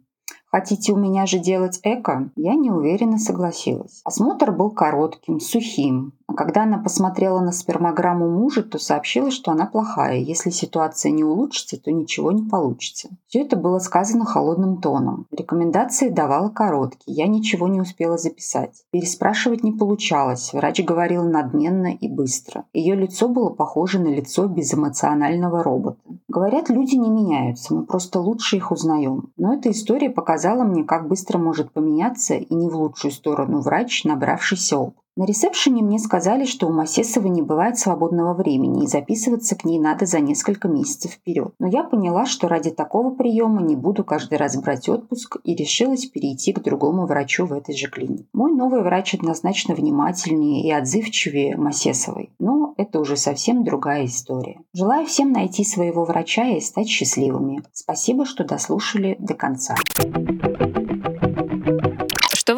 Хотите 0.56 0.94
у 0.94 0.96
меня 0.96 1.26
же 1.26 1.38
делать 1.38 1.82
эко? 1.84 2.30
Я 2.38 2.54
неуверенно 2.54 3.18
согласилась. 3.18 4.00
Осмотр 4.06 4.54
был 4.54 4.72
коротким, 4.72 5.42
сухим. 5.42 6.14
А 6.28 6.34
когда 6.34 6.64
она 6.64 6.80
посмотрела 6.80 7.40
на 7.40 7.52
спермограмму 7.52 8.28
мужа, 8.28 8.64
то 8.64 8.80
сообщила, 8.80 9.30
что 9.30 9.52
она 9.52 9.68
плохая. 9.68 10.18
Если 10.18 10.50
ситуация 10.50 11.12
не 11.12 11.24
улучшится, 11.24 11.80
то 11.80 11.92
ничего 11.92 12.32
не 12.32 12.50
получится. 12.50 13.10
Все 13.28 13.42
это 13.42 13.56
было 13.56 13.78
сказано 13.78 14.26
холодным 14.26 14.82
тоном. 14.82 15.28
Рекомендации 15.32 16.10
давала 16.10 16.50
короткие. 16.50 17.16
Я 17.16 17.28
ничего 17.28 17.68
не 17.68 17.80
успела 17.80 18.18
записать. 18.18 18.86
Переспрашивать 18.92 19.64
не 19.64 19.72
получалось. 19.72 20.52
Врач 20.52 20.84
говорил 20.84 21.24
надменно 21.24 21.94
и 21.94 22.08
быстро. 22.08 22.66
Ее 22.74 22.96
лицо 22.96 23.28
было 23.28 23.50
похоже 23.50 24.00
на 24.00 24.08
лицо 24.08 24.48
безэмоционального 24.48 25.64
робота. 25.64 26.00
Говорят, 26.28 26.70
люди 26.70 26.96
не 26.96 27.10
меняются. 27.10 27.74
Мы 27.76 27.86
просто 27.86 28.20
лучше 28.20 28.58
их 28.58 28.72
узнаем. 28.72 29.32
Но 29.38 29.54
эта 29.54 29.70
история 29.70 30.10
показала 30.10 30.64
мне, 30.64 30.84
как 30.84 31.08
быстро 31.08 31.38
может 31.38 31.72
поменяться 31.72 32.34
и 32.34 32.54
не 32.56 32.68
в 32.68 32.76
лучшую 32.76 33.12
сторону 33.12 33.62
врач, 33.62 34.04
набравшийся 34.06 34.78
опыт. 34.78 35.05
На 35.18 35.26
ресепшене 35.26 35.82
мне 35.82 35.98
сказали, 35.98 36.44
что 36.44 36.68
у 36.68 36.74
Масесовой 36.74 37.30
не 37.30 37.42
бывает 37.42 37.78
свободного 37.78 38.34
времени, 38.34 38.84
и 38.84 38.88
записываться 38.88 39.56
к 39.56 39.64
ней 39.64 39.80
надо 39.80 40.06
за 40.06 40.20
несколько 40.20 40.68
месяцев 40.68 41.12
вперед. 41.12 41.54
Но 41.58 41.68
я 41.68 41.84
поняла, 41.84 42.26
что 42.26 42.50
ради 42.50 42.70
такого 42.70 43.12
приема 43.12 43.62
не 43.62 43.78
буду 43.78 44.04
каждый 44.04 44.38
раз 44.38 44.58
брать 44.58 44.90
отпуск 44.90 45.38
и 45.46 45.56
решилась 45.56 46.06
перейти 46.06 46.52
к 46.52 46.62
другому 46.62 47.06
врачу 47.06 47.46
в 47.46 47.54
этой 47.54 47.78
же 47.78 47.88
клинике. 47.88 48.26
Мой 48.34 48.52
новый 48.52 48.84
врач 48.84 49.14
однозначно 49.14 49.74
внимательнее 49.74 50.68
и 50.68 50.72
отзывчивее 50.72 51.56
Масесовой, 51.56 52.32
но 52.38 52.74
это 52.76 53.00
уже 53.00 53.16
совсем 53.16 53.64
другая 53.64 54.08
история. 54.08 54.60
Желаю 54.74 55.06
всем 55.06 55.32
найти 55.32 55.64
своего 55.64 56.04
врача 56.04 56.50
и 56.50 56.60
стать 56.60 56.90
счастливыми. 56.90 57.64
Спасибо, 57.72 58.26
что 58.26 58.44
дослушали 58.44 59.16
до 59.20 59.34
конца. 59.34 59.76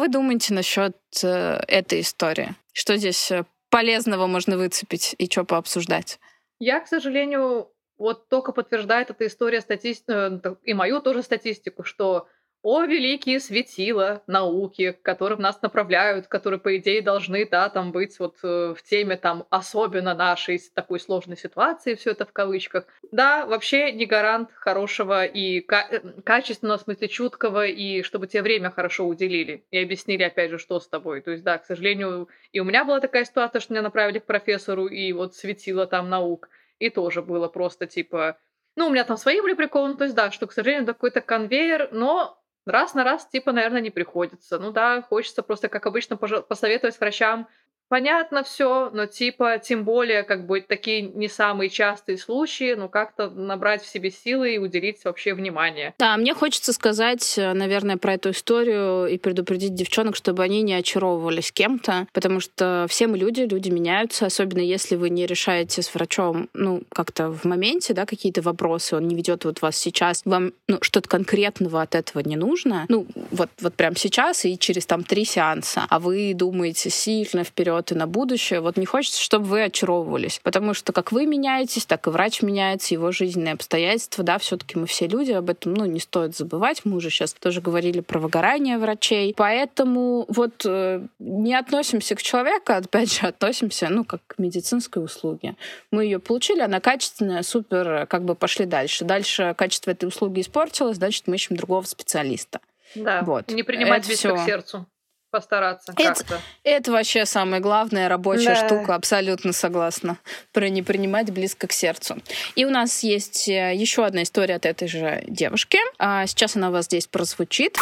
Думаете 0.08 0.54
насчет 0.54 0.96
э, 1.22 1.60
этой 1.68 2.00
истории? 2.00 2.54
Что 2.72 2.96
здесь 2.96 3.30
э, 3.30 3.44
полезного 3.70 4.26
можно 4.26 4.56
выцепить 4.56 5.14
и 5.18 5.26
что 5.26 5.44
пообсуждать? 5.44 6.18
Я, 6.58 6.80
к 6.80 6.88
сожалению, 6.88 7.70
вот 7.98 8.28
только 8.28 8.52
подтверждает 8.52 9.10
эта 9.10 9.26
история 9.26 9.60
стати... 9.60 9.96
Э, 10.08 10.40
и 10.62 10.74
мою 10.74 11.00
тоже 11.00 11.22
статистику, 11.22 11.84
что 11.84 12.26
о 12.62 12.82
великие 12.84 13.38
светила 13.40 14.22
науки, 14.26 14.92
к 14.92 15.02
которым 15.02 15.40
нас 15.40 15.62
направляют, 15.62 16.26
которые, 16.26 16.58
по 16.58 16.76
идее, 16.76 17.02
должны, 17.02 17.48
да, 17.48 17.68
там 17.68 17.92
быть 17.92 18.18
вот 18.18 18.36
э, 18.42 18.74
в 18.76 18.82
теме 18.82 19.16
там 19.16 19.46
особенно 19.50 20.14
нашей 20.14 20.60
такой 20.74 20.98
сложной 20.98 21.36
ситуации, 21.36 21.94
все 21.94 22.10
это 22.10 22.26
в 22.26 22.32
кавычках. 22.32 22.86
Да, 23.12 23.46
вообще 23.46 23.92
не 23.92 24.06
гарант 24.06 24.50
хорошего 24.54 25.24
и 25.24 25.60
ка- 25.60 25.86
э, 25.90 26.00
качественного, 26.22 26.78
в 26.78 26.82
смысле, 26.82 27.08
чуткого, 27.08 27.66
и 27.66 28.02
чтобы 28.02 28.26
тебе 28.26 28.42
время 28.42 28.70
хорошо 28.70 29.06
уделили 29.06 29.64
и 29.70 29.78
объяснили, 29.78 30.24
опять 30.24 30.50
же, 30.50 30.58
что 30.58 30.80
с 30.80 30.88
тобой. 30.88 31.20
То 31.20 31.30
есть, 31.30 31.44
да, 31.44 31.58
к 31.58 31.64
сожалению, 31.64 32.28
и 32.52 32.60
у 32.60 32.64
меня 32.64 32.84
была 32.84 33.00
такая 33.00 33.24
ситуация, 33.24 33.60
что 33.60 33.72
меня 33.72 33.82
направили 33.82 34.18
к 34.18 34.26
профессору, 34.26 34.86
и 34.86 35.12
вот 35.12 35.34
светила 35.34 35.86
там 35.86 36.08
наук, 36.08 36.48
и 36.78 36.90
тоже 36.90 37.22
было 37.22 37.48
просто 37.48 37.86
типа... 37.86 38.36
Ну, 38.76 38.86
у 38.86 38.90
меня 38.90 39.02
там 39.02 39.16
свои 39.16 39.40
были 39.40 39.54
приколы, 39.54 39.96
то 39.96 40.04
есть, 40.04 40.14
да, 40.14 40.30
что, 40.30 40.46
к 40.46 40.52
сожалению, 40.52 40.86
такой-то 40.86 41.20
конвейер, 41.20 41.88
но 41.90 42.37
раз 42.70 42.94
на 42.94 43.04
раз, 43.04 43.26
типа, 43.26 43.52
наверное, 43.52 43.80
не 43.80 43.90
приходится. 43.90 44.58
Ну 44.58 44.72
да, 44.72 45.02
хочется 45.02 45.42
просто, 45.42 45.68
как 45.68 45.86
обычно, 45.86 46.16
посоветовать 46.16 46.98
врачам 46.98 47.48
понятно 47.88 48.42
все, 48.42 48.90
но 48.92 49.06
типа, 49.06 49.58
тем 49.58 49.84
более, 49.84 50.22
как 50.22 50.46
бы 50.46 50.60
такие 50.60 51.02
не 51.02 51.28
самые 51.28 51.70
частые 51.70 52.18
случаи, 52.18 52.74
ну 52.74 52.88
как-то 52.88 53.30
набрать 53.30 53.82
в 53.82 53.88
себе 53.88 54.10
силы 54.10 54.54
и 54.54 54.58
уделить 54.58 55.04
вообще 55.04 55.34
внимание. 55.34 55.94
Да, 55.98 56.16
мне 56.16 56.34
хочется 56.34 56.72
сказать, 56.72 57.34
э, 57.38 57.52
наверное, 57.52 57.96
про 57.96 58.14
эту 58.14 58.30
историю 58.30 59.06
и 59.06 59.18
предупредить 59.18 59.74
девчонок, 59.74 60.16
чтобы 60.16 60.42
они 60.42 60.62
не 60.62 60.74
очаровывались 60.74 61.52
кем-то, 61.52 62.06
потому 62.12 62.40
что 62.40 62.86
все 62.88 63.06
мы 63.06 63.18
люди, 63.18 63.42
люди 63.42 63.70
меняются, 63.70 64.26
особенно 64.26 64.60
если 64.60 64.96
вы 64.96 65.10
не 65.10 65.26
решаете 65.26 65.82
с 65.82 65.94
врачом, 65.94 66.48
ну, 66.54 66.82
как-то 66.90 67.30
в 67.30 67.44
моменте, 67.44 67.94
да, 67.94 68.06
какие-то 68.06 68.42
вопросы, 68.42 68.96
он 68.96 69.08
не 69.08 69.14
ведет 69.14 69.44
вот 69.44 69.62
вас 69.62 69.76
сейчас, 69.76 70.22
вам 70.24 70.52
ну, 70.66 70.78
что-то 70.82 71.08
конкретного 71.08 71.82
от 71.82 71.94
этого 71.94 72.22
не 72.22 72.36
нужно, 72.36 72.86
ну, 72.88 73.06
вот, 73.30 73.50
вот 73.60 73.74
прям 73.74 73.96
сейчас 73.96 74.44
и 74.44 74.58
через 74.58 74.86
там 74.86 75.04
три 75.04 75.24
сеанса, 75.24 75.86
а 75.88 75.98
вы 75.98 76.32
думаете 76.34 76.90
сильно 76.90 77.44
вперед 77.44 77.77
вперед 77.78 77.92
и 77.92 77.94
на 77.94 78.06
будущее. 78.06 78.60
Вот 78.60 78.76
не 78.76 78.86
хочется, 78.86 79.20
чтобы 79.20 79.46
вы 79.46 79.64
очаровывались. 79.64 80.40
Потому 80.42 80.74
что 80.74 80.92
как 80.92 81.12
вы 81.12 81.26
меняетесь, 81.26 81.86
так 81.86 82.06
и 82.06 82.10
врач 82.10 82.42
меняется, 82.42 82.94
его 82.94 83.12
жизненные 83.12 83.54
обстоятельства. 83.54 84.24
Да, 84.24 84.38
все-таки 84.38 84.78
мы 84.78 84.86
все 84.86 85.06
люди, 85.06 85.32
об 85.32 85.50
этом 85.50 85.74
ну, 85.74 85.84
не 85.84 86.00
стоит 86.00 86.36
забывать. 86.36 86.82
Мы 86.84 86.96
уже 86.96 87.10
сейчас 87.10 87.32
тоже 87.32 87.60
говорили 87.60 88.00
про 88.00 88.18
выгорание 88.18 88.78
врачей. 88.78 89.34
Поэтому 89.36 90.26
вот 90.28 90.64
э, 90.64 91.06
не 91.18 91.54
относимся 91.54 92.14
к 92.14 92.22
человеку, 92.22 92.72
а 92.72 92.76
опять 92.76 93.12
же, 93.12 93.26
относимся, 93.26 93.88
ну, 93.90 94.04
как 94.04 94.20
к 94.26 94.38
медицинской 94.38 95.04
услуге. 95.04 95.54
Мы 95.90 96.04
ее 96.04 96.18
получили, 96.18 96.60
она 96.60 96.80
качественная, 96.80 97.42
супер, 97.42 98.06
как 98.06 98.24
бы 98.24 98.34
пошли 98.34 98.66
дальше. 98.66 99.04
Дальше 99.04 99.54
качество 99.56 99.90
этой 99.90 100.06
услуги 100.06 100.40
испортилось, 100.40 100.96
значит, 100.96 101.26
мы 101.26 101.36
ищем 101.36 101.56
другого 101.56 101.84
специалиста. 101.84 102.60
Да, 102.94 103.22
вот. 103.22 103.50
не 103.50 103.62
принимать 103.62 104.06
близко 104.06 104.34
к 104.34 104.46
сердцу 104.46 104.86
постараться 105.30 105.92
это, 105.96 106.14
как-то. 106.14 106.40
Это 106.64 106.92
вообще 106.92 107.26
самая 107.26 107.60
главная 107.60 108.08
рабочая 108.08 108.54
да. 108.54 108.66
штука, 108.66 108.94
абсолютно 108.94 109.52
согласна. 109.52 110.18
Про 110.52 110.68
не 110.68 110.82
принимать 110.82 111.30
близко 111.30 111.66
к 111.66 111.72
сердцу. 111.72 112.16
И 112.54 112.64
у 112.64 112.70
нас 112.70 113.02
есть 113.02 113.48
э, 113.48 113.74
еще 113.74 114.04
одна 114.04 114.22
история 114.22 114.56
от 114.56 114.66
этой 114.66 114.88
же 114.88 115.22
девушки. 115.26 115.78
А 115.98 116.26
сейчас 116.26 116.56
она 116.56 116.68
у 116.70 116.72
вас 116.72 116.86
здесь 116.86 117.06
прозвучит. 117.06 117.78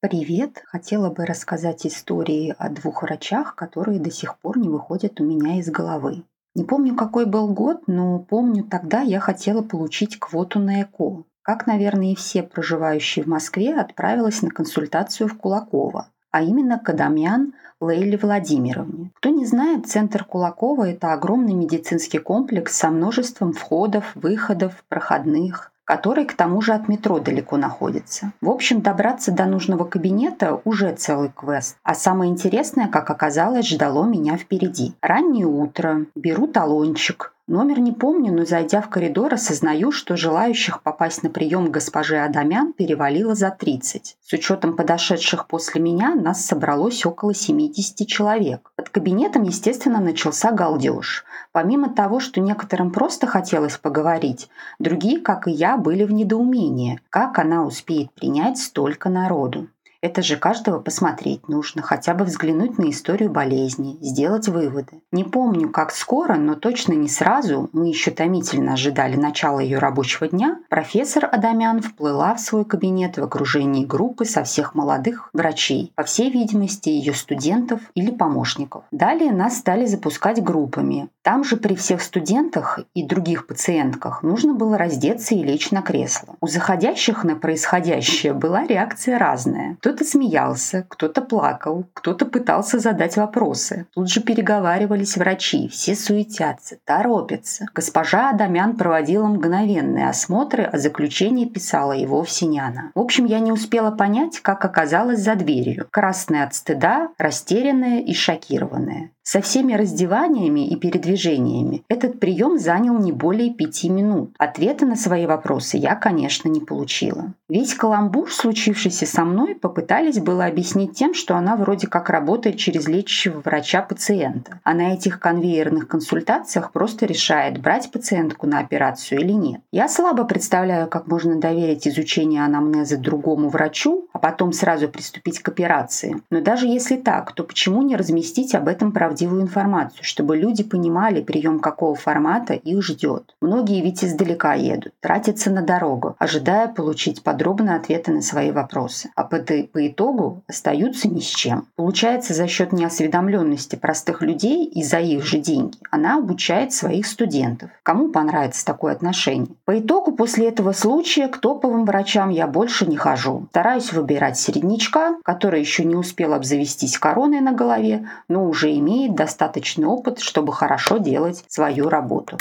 Привет! 0.00 0.62
Хотела 0.64 1.10
бы 1.10 1.24
рассказать 1.24 1.86
истории 1.86 2.54
о 2.58 2.68
двух 2.68 3.02
врачах, 3.02 3.54
которые 3.54 4.00
до 4.00 4.10
сих 4.10 4.36
пор 4.38 4.58
не 4.58 4.68
выходят 4.68 5.20
у 5.20 5.24
меня 5.24 5.58
из 5.58 5.70
головы. 5.70 6.24
Не 6.54 6.64
помню, 6.64 6.94
какой 6.94 7.24
был 7.24 7.48
год, 7.48 7.84
но 7.86 8.18
помню, 8.18 8.64
тогда 8.64 9.00
я 9.00 9.20
хотела 9.20 9.62
получить 9.62 10.18
квоту 10.18 10.58
на 10.58 10.82
ЭКО. 10.82 11.24
Как, 11.42 11.66
наверное, 11.66 12.12
и 12.12 12.14
все 12.14 12.42
проживающие 12.42 13.24
в 13.24 13.28
Москве, 13.28 13.74
отправилась 13.74 14.42
на 14.42 14.50
консультацию 14.50 15.28
в 15.28 15.36
Кулаково, 15.36 16.08
а 16.30 16.42
именно 16.42 16.78
к 16.78 16.88
Адамян 16.88 17.52
Лейле 17.80 18.16
Владимировне. 18.16 19.10
Кто 19.16 19.30
не 19.30 19.44
знает, 19.44 19.88
центр 19.88 20.24
Кулакова– 20.24 20.88
это 20.90 21.12
огромный 21.12 21.54
медицинский 21.54 22.18
комплекс 22.18 22.76
со 22.76 22.90
множеством 22.90 23.52
входов, 23.52 24.12
выходов, 24.14 24.84
проходных, 24.88 25.72
который 25.84 26.24
к 26.24 26.34
тому 26.34 26.60
же 26.60 26.74
от 26.74 26.88
метро 26.88 27.18
далеко 27.18 27.56
находится. 27.56 28.32
В 28.40 28.48
общем, 28.48 28.82
добраться 28.82 29.32
до 29.32 29.46
нужного 29.46 29.84
кабинета 29.84 30.60
уже 30.64 30.94
целый 30.94 31.30
квест. 31.34 31.76
А 31.82 31.94
самое 31.94 32.30
интересное, 32.30 32.86
как 32.86 33.10
оказалось, 33.10 33.68
ждало 33.68 34.06
меня 34.06 34.36
впереди. 34.36 34.94
Раннее 35.02 35.46
утро, 35.46 36.06
беру 36.14 36.46
талончик, 36.46 37.31
Номер 37.48 37.80
не 37.80 37.90
помню, 37.90 38.32
но 38.32 38.44
зайдя 38.44 38.80
в 38.80 38.88
коридор, 38.88 39.34
осознаю, 39.34 39.90
что 39.90 40.16
желающих 40.16 40.80
попасть 40.80 41.24
на 41.24 41.28
прием 41.28 41.72
госпожи 41.72 42.16
Адамян 42.16 42.72
перевалило 42.72 43.34
за 43.34 43.50
30. 43.50 44.16
С 44.20 44.32
учетом 44.32 44.76
подошедших 44.76 45.48
после 45.48 45.80
меня 45.80 46.14
нас 46.14 46.46
собралось 46.46 47.04
около 47.04 47.34
70 47.34 48.06
человек. 48.06 48.70
Под 48.76 48.90
кабинетом, 48.90 49.42
естественно, 49.42 50.00
начался 50.00 50.52
галдеж. 50.52 51.24
Помимо 51.50 51.92
того, 51.92 52.20
что 52.20 52.40
некоторым 52.40 52.92
просто 52.92 53.26
хотелось 53.26 53.76
поговорить, 53.76 54.48
другие, 54.78 55.20
как 55.20 55.48
и 55.48 55.50
я, 55.50 55.76
были 55.76 56.04
в 56.04 56.12
недоумении, 56.12 57.00
как 57.10 57.40
она 57.40 57.64
успеет 57.64 58.12
принять 58.12 58.58
столько 58.58 59.08
народу. 59.08 59.66
Это 60.02 60.20
же 60.20 60.36
каждого 60.36 60.80
посмотреть 60.80 61.48
нужно, 61.48 61.80
хотя 61.80 62.12
бы 62.14 62.24
взглянуть 62.24 62.76
на 62.76 62.90
историю 62.90 63.30
болезни, 63.30 63.98
сделать 64.00 64.48
выводы. 64.48 65.00
Не 65.12 65.22
помню, 65.22 65.70
как 65.70 65.92
скоро, 65.92 66.34
но 66.34 66.56
точно 66.56 66.94
не 66.94 67.08
сразу, 67.08 67.70
мы 67.72 67.86
еще 67.86 68.10
томительно 68.10 68.72
ожидали 68.72 69.14
начала 69.14 69.60
ее 69.60 69.78
рабочего 69.78 70.26
дня, 70.26 70.58
профессор 70.68 71.28
Адамян 71.30 71.80
вплыла 71.82 72.34
в 72.34 72.40
свой 72.40 72.64
кабинет 72.64 73.16
в 73.16 73.22
окружении 73.22 73.84
группы 73.84 74.24
со 74.24 74.42
всех 74.42 74.74
молодых 74.74 75.30
врачей, 75.32 75.92
по 75.94 76.02
всей 76.02 76.32
видимости, 76.32 76.88
ее 76.88 77.14
студентов 77.14 77.80
или 77.94 78.10
помощников. 78.10 78.82
Далее 78.90 79.30
нас 79.30 79.58
стали 79.58 79.86
запускать 79.86 80.42
группами. 80.42 81.10
Там 81.22 81.44
же 81.44 81.56
при 81.56 81.76
всех 81.76 82.02
студентах 82.02 82.80
и 82.94 83.06
других 83.06 83.46
пациентках 83.46 84.24
нужно 84.24 84.54
было 84.54 84.76
раздеться 84.76 85.36
и 85.36 85.44
лечь 85.44 85.70
на 85.70 85.80
кресло. 85.80 86.34
У 86.40 86.48
заходящих 86.48 87.22
на 87.22 87.36
происходящее 87.36 88.32
была 88.32 88.66
реакция 88.66 89.16
разная. 89.16 89.76
То 89.80 89.91
кто-то 89.92 90.04
смеялся, 90.06 90.86
кто-то 90.88 91.20
плакал, 91.20 91.84
кто-то 91.92 92.24
пытался 92.24 92.78
задать 92.78 93.18
вопросы. 93.18 93.86
Тут 93.92 94.08
же 94.08 94.22
переговаривались 94.22 95.18
врачи, 95.18 95.68
все 95.68 95.94
суетятся, 95.94 96.78
торопятся. 96.86 97.66
Госпожа 97.74 98.30
Адамян 98.30 98.74
проводила 98.76 99.26
мгновенные 99.26 100.08
осмотры, 100.08 100.62
а 100.62 100.78
заключение 100.78 101.46
писала 101.46 101.92
и 101.92 102.06
вовсе 102.06 102.46
не 102.46 102.58
она. 102.58 102.90
В 102.94 103.00
общем, 103.00 103.26
я 103.26 103.38
не 103.38 103.52
успела 103.52 103.90
понять, 103.90 104.40
как 104.40 104.64
оказалась 104.64 105.20
за 105.20 105.34
дверью. 105.34 105.86
Красная 105.90 106.44
от 106.44 106.54
стыда, 106.54 107.08
растерянная 107.18 108.00
и 108.00 108.14
шокированная. 108.14 109.10
Со 109.24 109.40
всеми 109.40 109.74
раздеваниями 109.74 110.66
и 110.66 110.74
передвижениями 110.74 111.84
этот 111.88 112.18
прием 112.18 112.58
занял 112.58 112.98
не 112.98 113.12
более 113.12 113.54
пяти 113.54 113.88
минут. 113.88 114.34
Ответа 114.36 114.84
на 114.84 114.96
свои 114.96 115.26
вопросы 115.26 115.76
я, 115.76 115.94
конечно, 115.94 116.48
не 116.48 116.58
получила. 116.58 117.32
Весь 117.48 117.74
каламбур, 117.74 118.32
случившийся 118.32 119.06
со 119.06 119.24
мной, 119.24 119.54
попытались 119.54 120.18
было 120.18 120.46
объяснить 120.46 120.94
тем, 120.94 121.14
что 121.14 121.36
она 121.36 121.54
вроде 121.54 121.86
как 121.86 122.10
работает 122.10 122.56
через 122.56 122.88
лечащего 122.88 123.40
врача 123.40 123.82
пациента, 123.82 124.60
а 124.64 124.74
на 124.74 124.92
этих 124.92 125.20
конвейерных 125.20 125.86
консультациях 125.86 126.72
просто 126.72 127.06
решает, 127.06 127.60
брать 127.60 127.92
пациентку 127.92 128.48
на 128.48 128.58
операцию 128.58 129.20
или 129.20 129.32
нет. 129.32 129.60
Я 129.70 129.86
слабо 129.88 130.24
представляю, 130.24 130.88
как 130.88 131.06
можно 131.06 131.36
доверить 131.36 131.86
изучение 131.86 132.44
анамнеза 132.44 132.96
другому 132.96 133.50
врачу, 133.50 134.08
а 134.12 134.18
потом 134.18 134.52
сразу 134.52 134.88
приступить 134.88 135.38
к 135.38 135.48
операции. 135.48 136.20
Но 136.30 136.40
даже 136.40 136.66
если 136.66 136.96
так, 136.96 137.32
то 137.32 137.44
почему 137.44 137.82
не 137.82 137.94
разместить 137.94 138.56
об 138.56 138.66
этом 138.66 138.90
правдивую 138.90 139.11
правдивую 139.12 139.42
информацию, 139.42 140.04
чтобы 140.04 140.38
люди 140.38 140.64
понимали, 140.64 141.20
прием 141.20 141.60
какого 141.60 141.94
формата 141.94 142.54
их 142.54 142.82
ждет. 142.82 143.34
Многие 143.42 143.82
ведь 143.82 144.02
издалека 144.02 144.54
едут, 144.54 144.94
тратятся 145.00 145.50
на 145.50 145.60
дорогу, 145.60 146.16
ожидая 146.18 146.68
получить 146.68 147.22
подробные 147.22 147.76
ответы 147.76 148.10
на 148.10 148.22
свои 148.22 148.50
вопросы. 148.52 149.10
А 149.14 149.24
по, 149.24 149.36
по 149.38 149.86
итогу 149.86 150.42
остаются 150.48 151.08
ни 151.08 151.20
с 151.20 151.26
чем. 151.26 151.66
Получается, 151.76 152.32
за 152.32 152.46
счет 152.46 152.72
неосведомленности 152.72 153.76
простых 153.76 154.22
людей 154.22 154.64
и 154.64 154.82
за 154.82 155.00
их 155.00 155.24
же 155.26 155.38
деньги 155.38 155.76
она 155.90 156.16
обучает 156.16 156.72
своих 156.72 157.06
студентов. 157.06 157.70
Кому 157.82 158.08
понравится 158.08 158.64
такое 158.64 158.94
отношение? 158.94 159.56
По 159.66 159.78
итогу 159.78 160.12
после 160.12 160.48
этого 160.48 160.72
случая 160.72 161.28
к 161.28 161.36
топовым 161.36 161.84
врачам 161.84 162.30
я 162.30 162.46
больше 162.46 162.86
не 162.86 162.96
хожу. 162.96 163.46
Стараюсь 163.50 163.92
выбирать 163.92 164.38
середнячка, 164.38 165.16
который 165.22 165.60
еще 165.60 165.84
не 165.84 165.96
успел 165.96 166.32
обзавестись 166.32 166.98
короной 166.98 167.40
на 167.40 167.52
голове, 167.52 168.08
но 168.28 168.48
уже 168.48 168.72
имеет 168.78 169.01
имеет 169.02 169.16
достаточный 169.16 169.86
опыт, 169.86 170.20
чтобы 170.20 170.52
хорошо 170.52 170.98
делать 170.98 171.44
свою 171.48 171.88
работу. 171.88 172.38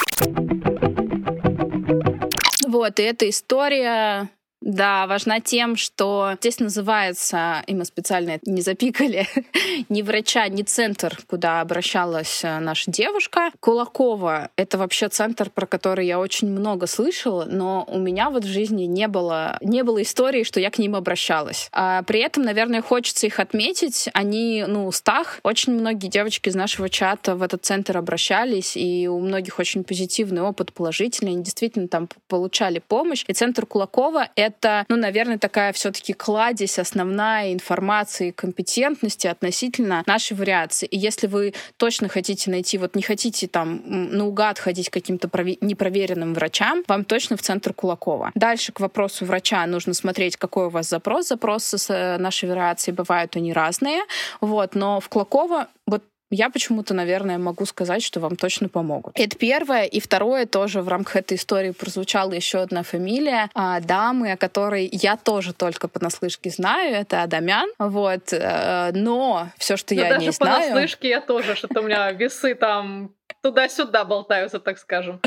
Вот, 2.67 2.99
и 2.99 3.03
эта 3.03 3.29
история 3.29 4.29
да, 4.61 5.07
важна 5.07 5.39
тем, 5.39 5.75
что 5.75 6.33
здесь 6.39 6.59
называется, 6.59 7.63
и 7.65 7.73
мы 7.73 7.83
специально 7.83 8.31
это 8.31 8.49
не 8.49 8.61
запикали, 8.61 9.27
не 9.89 10.03
врача, 10.03 10.47
не 10.49 10.63
центр, 10.63 11.17
куда 11.27 11.61
обращалась 11.61 12.43
э, 12.43 12.59
наша 12.59 12.91
девушка. 12.91 13.49
Кулакова— 13.59 14.49
это 14.55 14.77
вообще 14.77 15.09
центр, 15.09 15.49
про 15.49 15.65
который 15.65 16.05
я 16.05 16.19
очень 16.19 16.47
много 16.47 16.85
слышала, 16.85 17.45
но 17.45 17.85
у 17.87 17.97
меня 17.97 18.29
вот 18.29 18.43
в 18.43 18.47
жизни 18.47 18.83
не 18.83 19.07
было, 19.07 19.57
не 19.61 19.83
было 19.83 20.03
истории, 20.03 20.43
что 20.43 20.59
я 20.59 20.69
к 20.69 20.77
ним 20.77 20.95
обращалась. 20.95 21.67
А 21.71 22.03
при 22.03 22.19
этом, 22.19 22.43
наверное, 22.43 22.83
хочется 22.83 23.25
их 23.25 23.39
отметить. 23.39 24.09
Они, 24.13 24.63
ну, 24.67 24.85
устах. 24.85 25.39
Очень 25.41 25.73
многие 25.73 26.07
девочки 26.07 26.49
из 26.49 26.55
нашего 26.55 26.87
чата 26.87 27.35
в 27.35 27.41
этот 27.41 27.65
центр 27.65 27.97
обращались, 27.97 28.77
и 28.77 29.07
у 29.07 29.19
многих 29.19 29.57
очень 29.57 29.83
позитивный 29.83 30.43
опыт, 30.43 30.71
положительный. 30.71 31.31
Они 31.31 31.43
действительно 31.43 31.87
там 31.87 32.07
получали 32.27 32.77
помощь. 32.77 33.25
И 33.27 33.33
центр 33.33 33.65
Кулакова— 33.65 34.29
это 34.35 34.50
это, 34.51 34.85
ну, 34.89 34.95
наверное, 34.95 35.37
такая 35.37 35.73
все-таки 35.73 36.13
кладезь, 36.13 36.79
основная 36.79 37.53
информации 37.53 38.29
и 38.29 38.31
компетентности 38.31 39.27
относительно 39.27 40.03
нашей 40.05 40.37
вариации. 40.37 40.85
И 40.85 40.97
если 40.97 41.27
вы 41.27 41.53
точно 41.77 42.07
хотите 42.09 42.51
найти, 42.51 42.77
вот 42.77 42.95
не 42.95 43.01
хотите 43.01 43.47
там 43.47 43.81
наугад 43.85 44.59
ходить 44.59 44.89
каким-то 44.89 45.29
непроверенным 45.61 46.33
врачам, 46.33 46.83
вам 46.87 47.05
точно 47.05 47.37
в 47.37 47.41
центр 47.41 47.73
Кулакова. 47.73 48.31
Дальше 48.35 48.71
к 48.71 48.79
вопросу 48.79 49.25
врача 49.25 49.65
нужно 49.65 49.93
смотреть, 49.93 50.37
какой 50.37 50.67
у 50.67 50.69
вас 50.69 50.89
запрос. 50.89 51.29
Запросы 51.29 51.77
с 51.77 51.89
э, 51.89 52.17
нашей 52.17 52.49
вариацией 52.49 52.95
бывают 52.95 53.35
они 53.35 53.53
разные. 53.53 54.01
Вот, 54.41 54.75
но 54.75 54.99
в 54.99 55.09
Кулакова 55.09 55.67
вот 55.87 56.03
я 56.31 56.49
почему-то, 56.49 56.93
наверное, 56.93 57.37
могу 57.37 57.65
сказать, 57.65 58.01
что 58.03 58.19
вам 58.19 58.35
точно 58.35 58.69
помогут. 58.69 59.13
Это 59.19 59.37
первое. 59.37 59.83
И 59.83 59.99
второе, 59.99 60.45
тоже 60.45 60.81
в 60.81 60.87
рамках 60.87 61.17
этой 61.17 61.37
истории 61.37 61.71
прозвучала 61.71 62.31
еще 62.31 62.59
одна 62.59 62.83
фамилия 62.83 63.49
а, 63.53 63.79
дамы, 63.81 64.31
о 64.31 64.37
которой 64.37 64.89
я 64.91 65.17
тоже 65.17 65.53
только 65.53 65.87
понаслышке 65.87 66.49
знаю. 66.49 66.95
Это 66.95 67.23
Адамян. 67.23 67.69
Вот. 67.77 68.31
Э, 68.31 68.91
но 68.93 69.49
все, 69.57 69.77
что 69.77 69.93
ну, 69.93 70.01
я 70.01 70.17
не 70.17 70.31
знаю... 70.31 70.53
даже 70.53 70.69
понаслышке 70.69 71.09
я 71.09 71.21
тоже, 71.21 71.55
что-то 71.55 71.81
у 71.81 71.83
меня 71.83 72.11
весы 72.11 72.55
там 72.55 73.11
туда-сюда 73.41 74.05
болтаются, 74.05 74.59
так 74.59 74.77
скажем. 74.77 75.19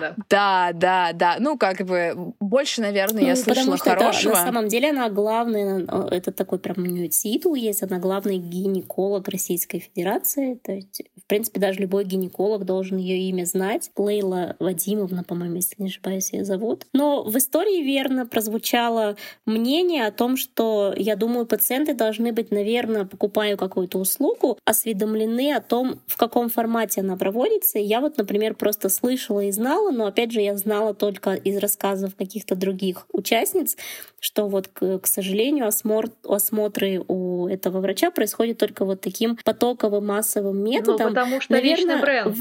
Да. 0.00 0.14
да, 0.28 0.70
да, 0.72 1.12
да. 1.12 1.36
Ну, 1.40 1.56
как 1.56 1.84
бы 1.84 2.34
больше, 2.40 2.80
наверное, 2.80 3.22
я 3.22 3.30
ну, 3.30 3.36
слышала 3.36 3.76
что 3.76 3.90
хорошего. 3.90 4.32
Это, 4.32 4.40
на 4.40 4.46
самом 4.46 4.68
деле 4.68 4.90
она 4.90 5.08
главная, 5.08 5.86
это 6.10 6.32
такой 6.32 6.58
прям 6.58 6.78
у 6.78 6.86
нее 6.86 7.08
титул 7.08 7.54
есть, 7.54 7.82
она 7.82 7.98
главный 7.98 8.38
гинеколог 8.38 9.28
Российской 9.28 9.78
Федерации. 9.80 10.54
То 10.54 10.72
есть, 10.72 11.02
в 11.16 11.26
принципе, 11.26 11.60
даже 11.60 11.80
любой 11.80 12.04
гинеколог 12.04 12.64
должен 12.64 12.98
ее 12.98 13.18
имя 13.28 13.44
знать. 13.44 13.90
Лейла 13.96 14.56
Вадимовна, 14.58 15.24
по-моему, 15.24 15.56
если 15.56 15.76
не 15.78 15.88
ошибаюсь, 15.88 16.32
ее 16.32 16.44
зовут. 16.44 16.86
Но 16.92 17.24
в 17.24 17.36
истории 17.36 17.82
верно 17.82 18.26
прозвучало 18.26 19.16
мнение 19.46 20.06
о 20.06 20.12
том, 20.12 20.36
что, 20.36 20.94
я 20.96 21.16
думаю, 21.16 21.46
пациенты 21.46 21.94
должны 21.94 22.32
быть, 22.32 22.50
наверное, 22.50 23.04
покупая 23.04 23.56
какую-то 23.56 23.98
услугу, 23.98 24.58
осведомлены 24.64 25.54
о 25.54 25.60
том, 25.60 26.00
в 26.06 26.16
каком 26.16 26.48
формате 26.48 27.00
она 27.00 27.16
проводится. 27.16 27.78
Я 27.78 28.00
вот, 28.00 28.16
например, 28.16 28.54
просто 28.54 28.88
слышала 28.88 29.40
и 29.40 29.50
знала, 29.50 29.87
знала, 29.88 29.90
но 29.90 30.06
опять 30.06 30.32
же 30.32 30.40
я 30.40 30.56
знала 30.56 30.94
только 30.94 31.34
из 31.34 31.58
рассказов 31.58 32.14
каких-то 32.16 32.54
других 32.54 33.06
участниц, 33.12 33.76
что 34.20 34.48
вот, 34.48 34.68
к, 34.68 34.98
к 34.98 35.06
сожалению, 35.06 35.66
осмотр, 35.66 36.10
осмотры 36.24 37.02
у 37.06 37.48
этого 37.48 37.80
врача 37.80 38.10
происходят 38.10 38.58
только 38.58 38.84
вот 38.84 39.00
таким 39.00 39.36
потоковым 39.36 40.06
массовым 40.06 40.58
ну, 40.58 40.70
методом. 40.70 41.08
Ну, 41.08 41.14
потому 41.14 41.40
что 41.40 41.52
Наверное, 41.52 42.00
бренд. 42.00 42.36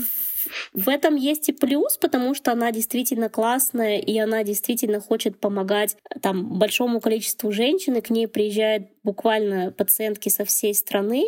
В 0.74 0.88
этом 0.88 1.16
есть 1.16 1.50
и 1.50 1.52
плюс, 1.52 1.98
потому 1.98 2.34
что 2.34 2.54
она 2.54 2.72
действительно 2.72 3.28
классная, 3.28 3.98
и 3.98 4.18
она 4.18 4.44
действительно 4.44 5.02
хочет 5.02 5.40
помогать 5.40 5.98
там 6.22 6.58
большому 6.58 7.02
количеству 7.02 7.52
женщин, 7.52 7.96
и 7.96 8.02
к 8.02 8.10
ней 8.10 8.28
приезжают 8.28 8.88
буквально 9.04 9.72
пациентки 9.72 10.30
со 10.30 10.46
всей 10.46 10.74
страны, 10.74 11.26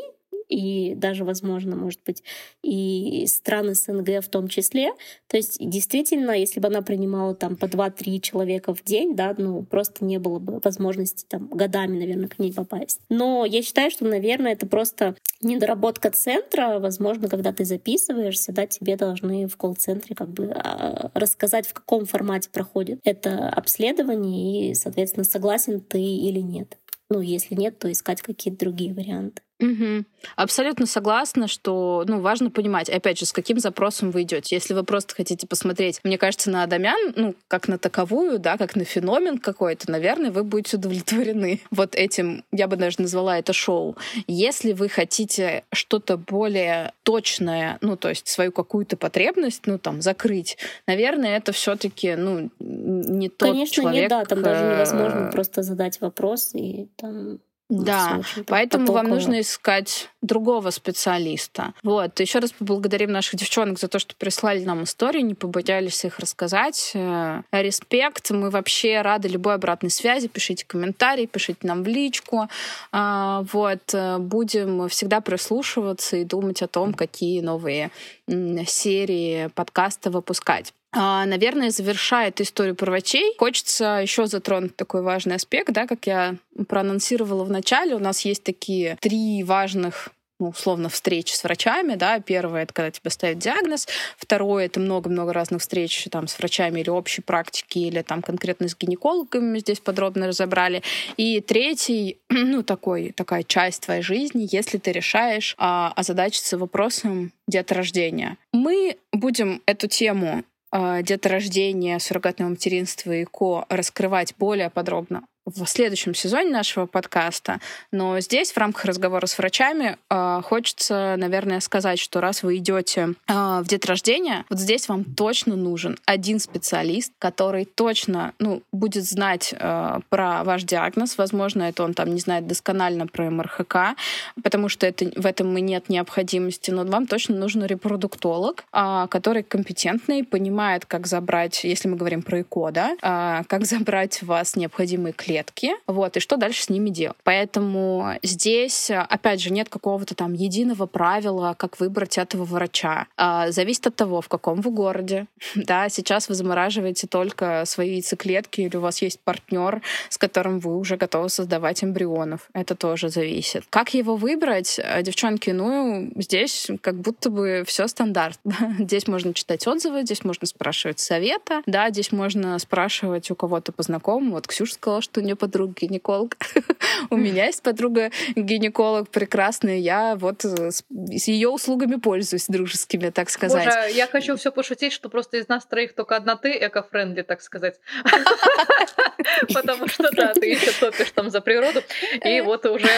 и 0.50 0.96
даже, 0.96 1.24
возможно, 1.24 1.76
может 1.76 2.02
быть, 2.06 2.24
и 2.64 3.26
страны 3.28 3.76
СНГ 3.76 4.24
в 4.24 4.30
том 4.30 4.48
числе. 4.48 4.92
То 5.28 5.38
есть 5.38 5.58
действительно, 5.60 6.32
если 6.32 6.60
бы 6.60 6.68
она 6.68 6.82
принимала 6.82 7.36
там 7.36 7.56
по 7.56 7.66
2-3 7.66 8.20
человека 8.20 8.74
в 8.74 8.84
день, 8.84 9.16
да, 9.16 9.34
ну 9.38 9.64
просто 9.64 10.04
не 10.04 10.18
было 10.18 10.40
бы 10.40 10.60
возможности 10.60 11.26
там 11.28 11.48
годами, 11.48 12.00
наверное, 12.00 12.28
к 12.28 12.40
ней 12.40 12.52
попасть. 12.52 13.00
Но 13.10 13.46
я 13.46 13.62
считаю, 13.62 13.92
что, 13.92 14.06
наверное, 14.06 14.54
это 14.54 14.66
просто 14.66 15.16
недоработка 15.42 16.10
центра. 16.12 16.80
Возможно, 16.80 17.30
когда 17.30 17.54
ты 17.54 17.64
записываешься, 17.64 18.52
да, 18.52 18.66
тебе 18.66 18.98
должны 18.98 19.48
в 19.48 19.56
колл-центре 19.56 20.16
как 20.16 20.30
бы 20.30 20.52
а, 20.52 21.12
рассказать, 21.14 21.68
в 21.68 21.74
каком 21.74 22.06
формате 22.06 22.50
проходит 22.52 23.00
это 23.04 23.50
обследование 23.50 24.72
и, 24.72 24.74
соответственно, 24.74 25.24
согласен 25.24 25.80
ты 25.80 26.02
или 26.02 26.40
нет. 26.40 26.78
Ну, 27.10 27.22
если 27.22 27.56
нет, 27.56 27.80
то 27.80 27.92
искать 27.92 28.22
какие-то 28.22 28.60
другие 28.60 28.94
варианты. 28.94 29.42
Угу. 29.60 30.06
Абсолютно 30.38 30.86
согласна, 30.86 31.48
что 31.48 32.06
ну, 32.08 32.22
важно 32.22 32.50
понимать, 32.50 32.90
опять 32.90 33.20
же, 33.20 33.26
с 33.26 33.34
каким 33.34 33.60
запросом 33.60 34.12
вы 34.12 34.22
идете. 34.22 34.56
Если 34.56 34.74
вы 34.74 34.84
просто 34.84 35.16
хотите 35.16 35.48
посмотреть, 35.48 36.00
мне 36.04 36.18
кажется, 36.18 36.50
на 36.50 36.64
Адамян, 36.64 37.14
ну, 37.16 37.36
как 37.48 37.68
на 37.68 37.78
таковую, 37.78 38.40
да, 38.40 38.58
как 38.58 38.76
на 38.76 38.86
феномен 38.86 39.38
какой-то, 39.38 39.92
наверное, 39.92 40.32
вы 40.32 40.44
будете 40.44 40.78
удовлетворены 40.78 41.62
вот 41.72 41.96
этим, 41.96 42.46
я 42.52 42.68
бы 42.68 42.78
даже 42.78 43.02
назвала 43.02 43.38
это 43.38 43.52
шоу. 43.52 43.98
Если 44.28 44.72
вы 44.72 44.88
хотите 44.88 45.64
что-то 45.74 46.18
более 46.18 46.94
точное, 47.04 47.78
ну, 47.82 47.98
то 47.98 48.10
есть 48.10 48.28
свою 48.28 48.52
какую-то 48.52 48.96
потребность, 48.96 49.64
ну, 49.66 49.78
там, 49.78 50.02
закрыть, 50.02 50.58
наверное, 50.88 51.38
это 51.38 51.52
все 51.52 51.76
таки 51.76 52.16
ну, 52.16 52.50
не 52.60 53.28
тот 53.28 53.50
Конечно, 53.50 53.76
человек... 53.76 54.10
Конечно, 54.10 54.16
нет, 54.16 54.30
да, 54.30 54.36
там 54.36 54.42
даже 54.42 54.64
невозможно 54.64 55.28
э, 55.28 55.32
просто 55.32 55.64
задать 55.64 56.00
вопрос 56.00 56.52
и 56.54 56.88
там 56.96 57.40
да, 57.70 58.22
поэтому 58.48 58.88
потоково. 58.88 59.04
вам 59.04 59.10
нужно 59.16 59.42
искать 59.42 60.10
другого 60.24 60.72
специалиста. 60.72 61.74
Вот. 61.84 62.20
Еще 62.20 62.40
раз 62.40 62.52
поблагодарим 62.52 63.12
наших 63.12 63.36
девчонок 63.36 63.78
за 63.78 63.88
то, 63.88 64.00
что 64.00 64.16
прислали 64.16 64.64
нам 64.64 64.84
истории, 64.84 65.22
не 65.22 65.36
побоялись 65.36 66.04
их 66.04 66.18
рассказать. 66.18 66.92
Э, 66.96 67.44
респект. 67.52 68.32
Мы 68.32 68.50
вообще 68.50 69.02
рады 69.02 69.28
любой 69.28 69.54
обратной 69.54 69.92
связи. 69.92 70.28
Пишите 70.28 70.66
комментарии, 70.66 71.28
пишите 71.28 71.60
нам 71.68 71.84
в 71.84 71.88
личку. 71.88 72.48
А, 72.92 73.46
вот. 73.54 73.94
Э, 73.94 74.18
будем 74.18 74.90
всегда 74.90 75.22
прислушиваться 75.22 76.18
и 76.18 76.24
думать 76.24 76.64
о 76.64 76.68
том, 76.68 76.96
какие 76.96 77.42
новые 77.42 77.92
серии 78.28 79.48
подкаста 79.54 80.10
выпускать. 80.10 80.74
А, 80.92 81.26
наверное, 81.26 81.70
завершает 81.70 82.42
историю 82.42 82.76
про 82.76 82.90
врачей. 82.90 83.36
Хочется 83.38 84.00
еще 84.02 84.26
затронуть 84.26 84.76
такой 84.76 85.02
важный 85.02 85.36
аспект, 85.36 85.72
да, 85.72 85.86
как 85.86 86.08
я 86.08 86.36
проанонсировала 86.68 87.44
в 87.44 87.52
начале. 87.52 87.96
У 87.96 88.00
нас 88.00 88.22
есть 88.22 88.44
такие 88.44 88.98
три 89.02 89.44
важных 89.44 90.10
ну, 90.40 90.50
условно, 90.50 90.88
встречи 90.88 91.34
с 91.34 91.44
врачами, 91.44 91.96
да, 91.96 92.20
первое— 92.22 92.64
это 92.64 92.74
когда 92.74 92.92
тебе 92.92 93.10
ставят 93.10 93.40
диагноз, 93.40 93.88
второе— 94.18 94.66
это 94.68 94.80
много-много 94.80 95.34
разных 95.34 95.62
встреч 95.62 96.08
там 96.10 96.28
с 96.28 96.40
врачами 96.40 96.80
или 96.80 96.90
общей 96.90 97.22
практики, 97.22 97.80
или 97.80 98.02
там 98.02 98.22
конкретно 98.22 98.70
с 98.70 98.78
гинекологами 98.78 99.60
здесь 99.60 99.82
подробно 99.82 100.28
разобрали, 100.28 100.82
и 101.18 101.42
третий, 101.42 102.20
ну, 102.30 102.64
такой, 102.64 103.12
такая 103.12 103.44
часть 103.44 103.84
твоей 103.84 104.02
жизни, 104.02 104.48
если 104.50 104.78
ты 104.78 104.94
решаешь 104.94 105.56
а, 105.58 105.92
озадачиться 105.96 106.58
вопросом 106.58 107.34
деторождения. 107.48 108.38
Мы 108.54 108.98
будем 109.12 109.62
эту 109.66 109.88
тему 109.88 110.44
деторождения, 110.72 112.00
суррогатного 112.00 112.50
материнства 112.50 113.12
и 113.12 113.26
ко 113.26 113.66
раскрывать 113.70 114.36
более 114.38 114.70
подробно 114.70 115.24
в 115.56 115.66
следующем 115.68 116.14
сезоне 116.14 116.50
нашего 116.50 116.86
подкаста. 116.86 117.60
Но 117.92 118.20
здесь 118.20 118.52
в 118.52 118.58
рамках 118.58 118.86
разговора 118.86 119.26
с 119.26 119.38
врачами 119.38 119.98
э, 120.10 120.42
хочется, 120.44 121.16
наверное, 121.18 121.60
сказать, 121.60 122.00
что 122.00 122.22
раз 122.22 122.44
вы 122.44 122.58
идете 122.58 123.14
э, 123.28 123.34
в 123.34 123.66
деторождение, 123.68 124.46
вот 124.50 124.60
здесь 124.60 124.88
вам 124.88 125.04
точно 125.04 125.56
нужен 125.56 125.98
один 126.06 126.40
специалист, 126.40 127.14
который 127.20 127.66
точно 127.66 128.34
ну, 128.40 128.62
будет 128.72 129.06
знать 129.06 129.54
э, 129.58 130.00
про 130.10 130.44
ваш 130.44 130.64
диагноз. 130.64 131.18
Возможно, 131.18 131.64
это 131.64 131.84
он 131.84 131.94
там 131.94 132.14
не 132.14 132.20
знает 132.20 132.48
досконально 132.48 133.08
про 133.08 133.30
МРХК, 133.30 133.96
потому 134.44 134.70
что 134.70 134.86
это, 134.86 135.12
в 135.16 135.26
этом 135.26 135.58
и 135.58 135.62
нет 135.62 135.90
необходимости, 135.90 136.72
но 136.72 136.84
вам 136.84 137.08
точно 137.08 137.36
нужен 137.36 137.66
репродуктолог, 137.66 138.66
который 138.72 139.44
компетентный, 139.44 140.24
понимает, 140.24 140.86
как 140.86 141.08
забрать, 141.08 141.64
если 141.64 141.88
мы 141.88 141.98
говорим 141.98 142.22
про 142.22 142.42
ЭКО, 142.42 142.72
да, 142.72 143.44
как 143.48 143.66
забрать 143.66 144.22
у 144.24 144.28
вас 144.28 144.56
необходимые 144.56 145.14
клетки, 145.14 145.39
клетки, 145.40 145.72
вот, 145.88 146.18
и 146.18 146.20
что 146.20 146.38
дальше 146.38 146.64
с 146.64 146.70
ними 146.70 146.90
делать. 146.90 147.18
Поэтому 147.24 148.14
здесь, 148.24 148.92
опять 148.92 149.42
же, 149.42 149.52
нет 149.52 149.70
какого-то 149.70 150.16
там 150.16 150.34
единого 150.34 150.86
правила, 150.86 151.56
как 151.58 151.80
выбрать 151.80 152.18
этого 152.18 152.44
врача. 152.44 153.08
А, 153.18 153.52
зависит 153.52 153.88
от 153.88 153.96
того, 153.96 154.22
в 154.22 154.28
каком 154.28 154.62
вы 154.62 154.72
городе. 154.72 155.26
Да, 155.70 155.90
сейчас 155.90 156.30
вы 156.30 156.36
замораживаете 156.36 157.06
только 157.06 157.64
свои 157.66 157.96
яйцеклетки, 157.96 158.62
или 158.62 158.78
у 158.78 158.82
вас 158.82 159.02
есть 159.02 159.20
партнер, 159.20 159.82
с 160.10 160.18
которым 160.18 160.60
вы 160.60 160.78
уже 160.78 160.98
готовы 160.98 161.30
создавать 161.30 161.84
эмбрионов. 161.84 162.50
Это 162.54 162.76
тоже 162.76 163.10
зависит. 163.10 163.66
Как 163.70 163.94
его 163.94 164.16
выбрать, 164.16 164.80
э, 164.80 165.04
девчонки, 165.04 165.52
ну, 165.52 166.12
здесь 166.16 166.70
как 166.82 166.96
будто 166.96 167.30
бы 167.30 167.64
все 167.68 167.88
стандарт. 167.88 168.40
Здесь 168.80 169.08
можно 169.08 169.34
читать 169.34 169.68
отзывы, 169.68 170.04
здесь 170.04 170.24
можно 170.24 170.48
спрашивать 170.48 171.00
совета, 171.00 171.62
да, 171.66 171.90
здесь 171.90 172.12
можно 172.12 172.58
спрашивать 172.58 173.30
у 173.30 173.36
кого-то 173.36 173.72
по 173.72 173.84
знакомым. 173.84 174.32
Вот 174.32 174.48
Ксюша 174.48 174.74
сказала, 174.74 175.02
что 175.02 175.22
нее 175.30 175.36
подруга 175.36 175.74
гинеколог. 175.80 176.36
У 177.10 177.16
меня 177.16 177.46
есть 177.46 177.62
подруга 177.62 178.12
гинеколог 178.36 179.10
прекрасная. 179.10 179.78
Я 179.78 180.16
вот 180.16 180.44
э, 180.44 180.72
с 180.72 181.28
ее 181.28 181.50
услугами 181.50 181.96
пользуюсь 181.96 182.48
дружескими, 182.48 183.10
так 183.10 183.30
сказать. 183.30 183.66
Боже, 183.66 183.92
я 183.92 184.08
хочу 184.08 184.36
все 184.36 184.52
пошутить, 184.52 184.92
что 184.92 185.10
просто 185.10 185.38
из 185.38 185.48
нас 185.48 185.66
троих 185.66 185.94
только 185.94 186.16
одна 186.16 186.36
ты 186.36 186.52
эко-френдли, 186.52 187.22
так 187.22 187.42
сказать. 187.42 187.80
Потому 189.54 189.88
что, 189.88 190.10
да, 190.12 190.34
ты 190.34 190.48
еще 190.48 190.72
топишь 190.72 191.12
там 191.12 191.30
за 191.30 191.42
природу, 191.42 191.82
и 192.24 192.42
вот 192.42 192.66
уже 192.66 192.90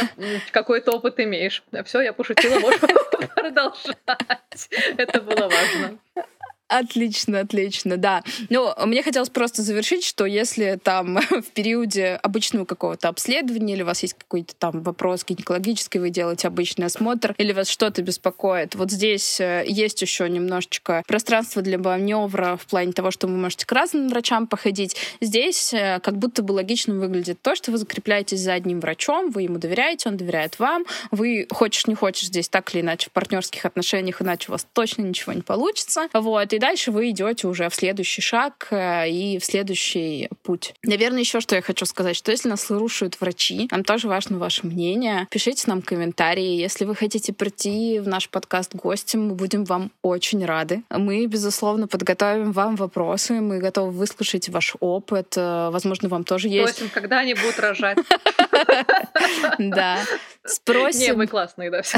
какой-то 0.51 0.91
опыт 0.91 1.19
имеешь. 1.19 1.63
Все, 1.85 2.01
я 2.01 2.13
пошутила, 2.13 2.59
можешь 2.59 2.79
продолжать. 3.35 4.69
Это 4.97 5.21
было 5.21 5.49
важно. 5.49 5.99
Отлично, 6.71 7.41
отлично, 7.41 7.97
да. 7.97 8.23
Но 8.49 8.73
мне 8.85 9.03
хотелось 9.03 9.27
просто 9.29 9.61
завершить, 9.61 10.05
что 10.05 10.25
если 10.25 10.79
там 10.81 11.17
в 11.29 11.51
периоде 11.53 12.17
обычного 12.23 12.63
какого-то 12.63 13.09
обследования 13.09 13.73
или 13.73 13.83
у 13.83 13.85
вас 13.85 14.01
есть 14.03 14.13
какой-то 14.13 14.55
там 14.55 14.81
вопрос 14.81 15.25
гинекологический, 15.25 15.99
вы 15.99 16.11
делаете 16.11 16.47
обычный 16.47 16.85
осмотр, 16.85 17.35
или 17.37 17.51
вас 17.51 17.67
что-то 17.67 18.01
беспокоит, 18.01 18.75
вот 18.75 18.89
здесь 18.89 19.41
э, 19.41 19.65
есть 19.67 20.01
еще 20.01 20.29
немножечко 20.29 21.03
пространства 21.07 21.61
для 21.61 21.77
маневра 21.77 22.55
в 22.55 22.65
плане 22.67 22.93
того, 22.93 23.11
что 23.11 23.27
вы 23.27 23.35
можете 23.35 23.65
к 23.65 23.71
разным 23.73 24.07
врачам 24.07 24.47
походить. 24.47 24.95
Здесь 25.19 25.73
э, 25.73 25.99
как 26.01 26.17
будто 26.17 26.41
бы 26.41 26.53
логично 26.53 26.93
выглядит 26.93 27.41
то, 27.41 27.53
что 27.53 27.71
вы 27.71 27.79
закрепляетесь 27.79 28.39
за 28.39 28.53
одним 28.53 28.79
врачом, 28.79 29.29
вы 29.29 29.41
ему 29.41 29.57
доверяете, 29.57 30.07
он 30.07 30.15
доверяет 30.15 30.57
вам, 30.57 30.85
вы 31.11 31.47
хочешь 31.51 31.87
не 31.87 31.95
хочешь 31.95 32.27
здесь 32.27 32.47
так 32.47 32.73
или 32.73 32.79
иначе 32.79 33.09
в 33.09 33.11
партнерских 33.11 33.65
отношениях, 33.65 34.21
иначе 34.21 34.45
у 34.47 34.53
вас 34.53 34.65
точно 34.71 35.01
ничего 35.01 35.33
не 35.33 35.41
получится. 35.41 36.07
Вот, 36.13 36.53
и 36.53 36.60
дальше 36.61 36.91
вы 36.91 37.09
идете 37.09 37.47
уже 37.47 37.67
в 37.67 37.75
следующий 37.75 38.21
шаг 38.21 38.67
э, 38.71 39.09
и 39.09 39.39
в 39.39 39.43
следующий 39.43 40.29
путь. 40.43 40.73
Наверное, 40.83 41.19
еще 41.19 41.41
что 41.41 41.55
я 41.55 41.61
хочу 41.61 41.85
сказать, 41.85 42.15
что 42.15 42.31
если 42.31 42.47
нас 42.47 42.61
слушают 42.61 43.19
врачи, 43.19 43.67
нам 43.71 43.83
тоже 43.83 44.07
важно 44.07 44.37
ваше 44.37 44.65
мнение. 44.65 45.27
Пишите 45.29 45.63
нам 45.67 45.81
комментарии. 45.81 46.55
Если 46.55 46.85
вы 46.85 46.95
хотите 46.95 47.33
прийти 47.33 47.99
в 47.99 48.07
наш 48.07 48.29
подкаст 48.29 48.75
гостем, 48.75 49.27
мы 49.27 49.35
будем 49.35 49.65
вам 49.65 49.91
очень 50.01 50.45
рады. 50.45 50.83
Мы, 50.89 51.25
безусловно, 51.25 51.87
подготовим 51.87 52.51
вам 52.51 52.75
вопросы, 52.75 53.33
мы 53.33 53.57
готовы 53.59 53.91
выслушать 53.91 54.47
ваш 54.49 54.75
опыт. 54.79 55.33
Э, 55.35 55.69
возможно, 55.71 56.07
вам 56.07 56.23
тоже 56.23 56.47
есть... 56.47 56.75
Спросим, 56.75 56.91
когда 56.93 57.19
они 57.19 57.33
будут 57.33 57.59
рожать. 57.59 57.97
Да. 59.57 59.99
Спросим. 60.43 60.99
Не, 60.99 61.13
мы 61.13 61.27
классные, 61.27 61.69
да, 61.69 61.81
все. 61.81 61.97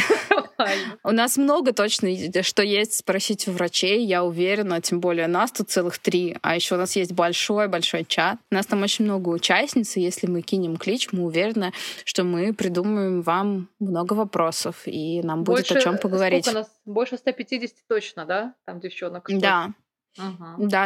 У 1.04 1.12
нас 1.12 1.38
много 1.38 1.74
точно, 1.74 2.10
что 2.44 2.64
есть 2.64 2.94
спросить 2.96 3.48
у 3.48 3.52
врачей, 3.52 4.06
я 4.06 4.24
уверена, 4.24 4.53
тем 4.82 5.00
более 5.00 5.28
нас 5.28 5.52
тут 5.52 5.70
целых 5.70 5.98
три, 5.98 6.38
а 6.42 6.56
еще 6.56 6.76
у 6.76 6.78
нас 6.78 6.96
есть 6.96 7.12
большой-большой 7.14 8.06
чат. 8.06 8.38
У 8.52 8.56
нас 8.56 8.66
там 8.66 8.82
очень 8.84 9.06
много 9.06 9.30
участниц, 9.30 9.98
и 9.98 10.02
если 10.02 10.28
мы 10.28 10.42
кинем 10.42 10.78
клич, 10.78 11.12
мы 11.12 11.24
уверены, 11.24 11.74
что 12.06 12.24
мы 12.24 12.54
придумаем 12.54 13.22
вам 13.22 13.70
много 13.80 14.14
вопросов, 14.14 14.84
и 14.86 15.22
нам 15.24 15.44
будет 15.44 15.68
Больше, 15.68 15.74
о 15.74 15.82
чем 15.82 15.98
поговорить. 15.98 16.52
Нас? 16.52 16.72
Больше 16.86 17.18
150 17.18 17.88
точно, 17.88 18.26
да? 18.26 18.54
Там 18.66 18.80
девчонок. 18.80 19.26
Да, 19.30 19.40
да, 19.40 19.74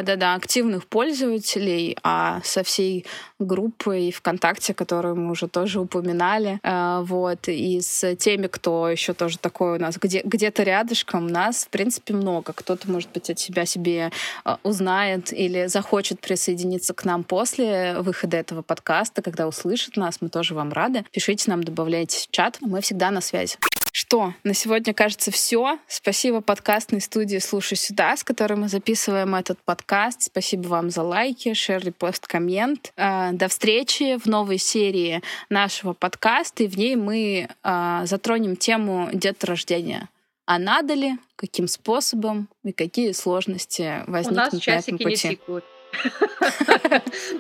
да, 0.01 0.15
да, 0.15 0.36
активных 0.36 0.88
пользователей, 0.88 1.97
а 2.03 2.41
со 2.43 2.63
всей 2.63 3.05
группой 3.39 4.11
ВКонтакте, 4.11 4.73
которую 4.73 5.15
мы 5.15 5.32
уже 5.32 5.47
тоже 5.47 5.80
упоминали, 5.80 6.59
э, 6.63 7.01
вот, 7.03 7.47
и 7.47 7.82
с 7.82 8.15
теми, 8.15 8.47
кто 8.47 8.89
еще 8.89 9.13
тоже 9.13 9.38
такой 9.38 9.78
у 9.78 9.80
нас 9.80 9.97
где, 9.97 10.21
где-то 10.23 10.63
рядышком, 10.63 11.28
нас, 11.28 11.65
в 11.65 11.69
принципе, 11.69 12.13
много. 12.13 12.53
Кто-то, 12.53 12.89
может 12.89 13.09
быть, 13.11 13.30
от 13.30 13.39
себя 13.39 13.65
себе 13.65 14.11
э, 14.45 14.55
узнает 14.63 15.34
или 15.34 15.67
захочет 15.67 16.21
присоединиться 16.21 16.93
к 16.93 17.03
нам 17.03 17.23
после 17.23 17.99
выхода 17.99 18.38
этого 18.38 18.61
подкаста, 18.61 19.21
когда 19.21 19.47
услышит 19.47 19.97
нас, 19.97 20.21
мы 20.21 20.30
тоже 20.30 20.53
вам 20.53 20.71
рады. 20.71 21.05
Пишите 21.11 21.49
нам, 21.49 21.63
добавляйте 21.63 22.19
в 22.19 22.32
чат, 22.32 22.57
мы 22.61 22.82
всегда 22.82 23.11
на 23.11 23.21
связи. 23.21 23.57
Что, 23.99 24.36
на 24.43 24.53
сегодня, 24.53 24.93
кажется, 24.93 25.32
все. 25.32 25.80
Спасибо 25.88 26.41
подкастной 26.41 27.01
студии 27.01 27.39
«Слушай 27.39 27.78
сюда», 27.78 28.15
с 28.15 28.23
которой 28.23 28.53
мы 28.53 28.69
записываем 28.69 29.16
этот 29.26 29.59
подкаст. 29.65 30.24
Спасибо 30.24 30.68
вам 30.68 30.89
за 30.89 31.03
лайки, 31.03 31.53
шер, 31.53 31.84
репост, 31.84 32.28
коммент. 32.28 32.91
А, 32.97 33.32
до 33.32 33.47
встречи 33.47 34.18
в 34.18 34.26
новой 34.26 34.57
серии 34.57 35.22
нашего 35.49 35.93
подкаста, 35.93 36.63
и 36.63 36.68
в 36.68 36.78
ней 36.78 36.95
мы 36.95 37.49
а, 37.63 38.05
затронем 38.05 38.55
тему 38.55 39.09
деторождения. 39.13 40.09
А 40.45 40.59
надо 40.59 40.93
ли, 40.93 41.18
каким 41.36 41.68
способом 41.68 42.47
и 42.63 42.72
какие 42.72 43.11
сложности 43.11 44.03
возникнут 44.07 44.53
У 44.53 44.55
нас 44.55 44.61
часики 44.63 44.91
на 44.91 44.95
этом 44.95 44.97
пути. 44.97 45.28
не 45.30 45.36
тикают. 45.36 45.65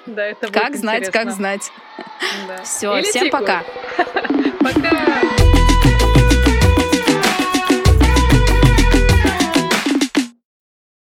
Да, 0.07 0.25
это 0.25 0.47
Как 0.51 0.75
знать, 0.75 1.11
как 1.11 1.31
знать. 1.31 1.69
Все, 2.63 3.01
всем 3.03 3.25
тикают. 3.25 3.31
пока. 3.31 3.63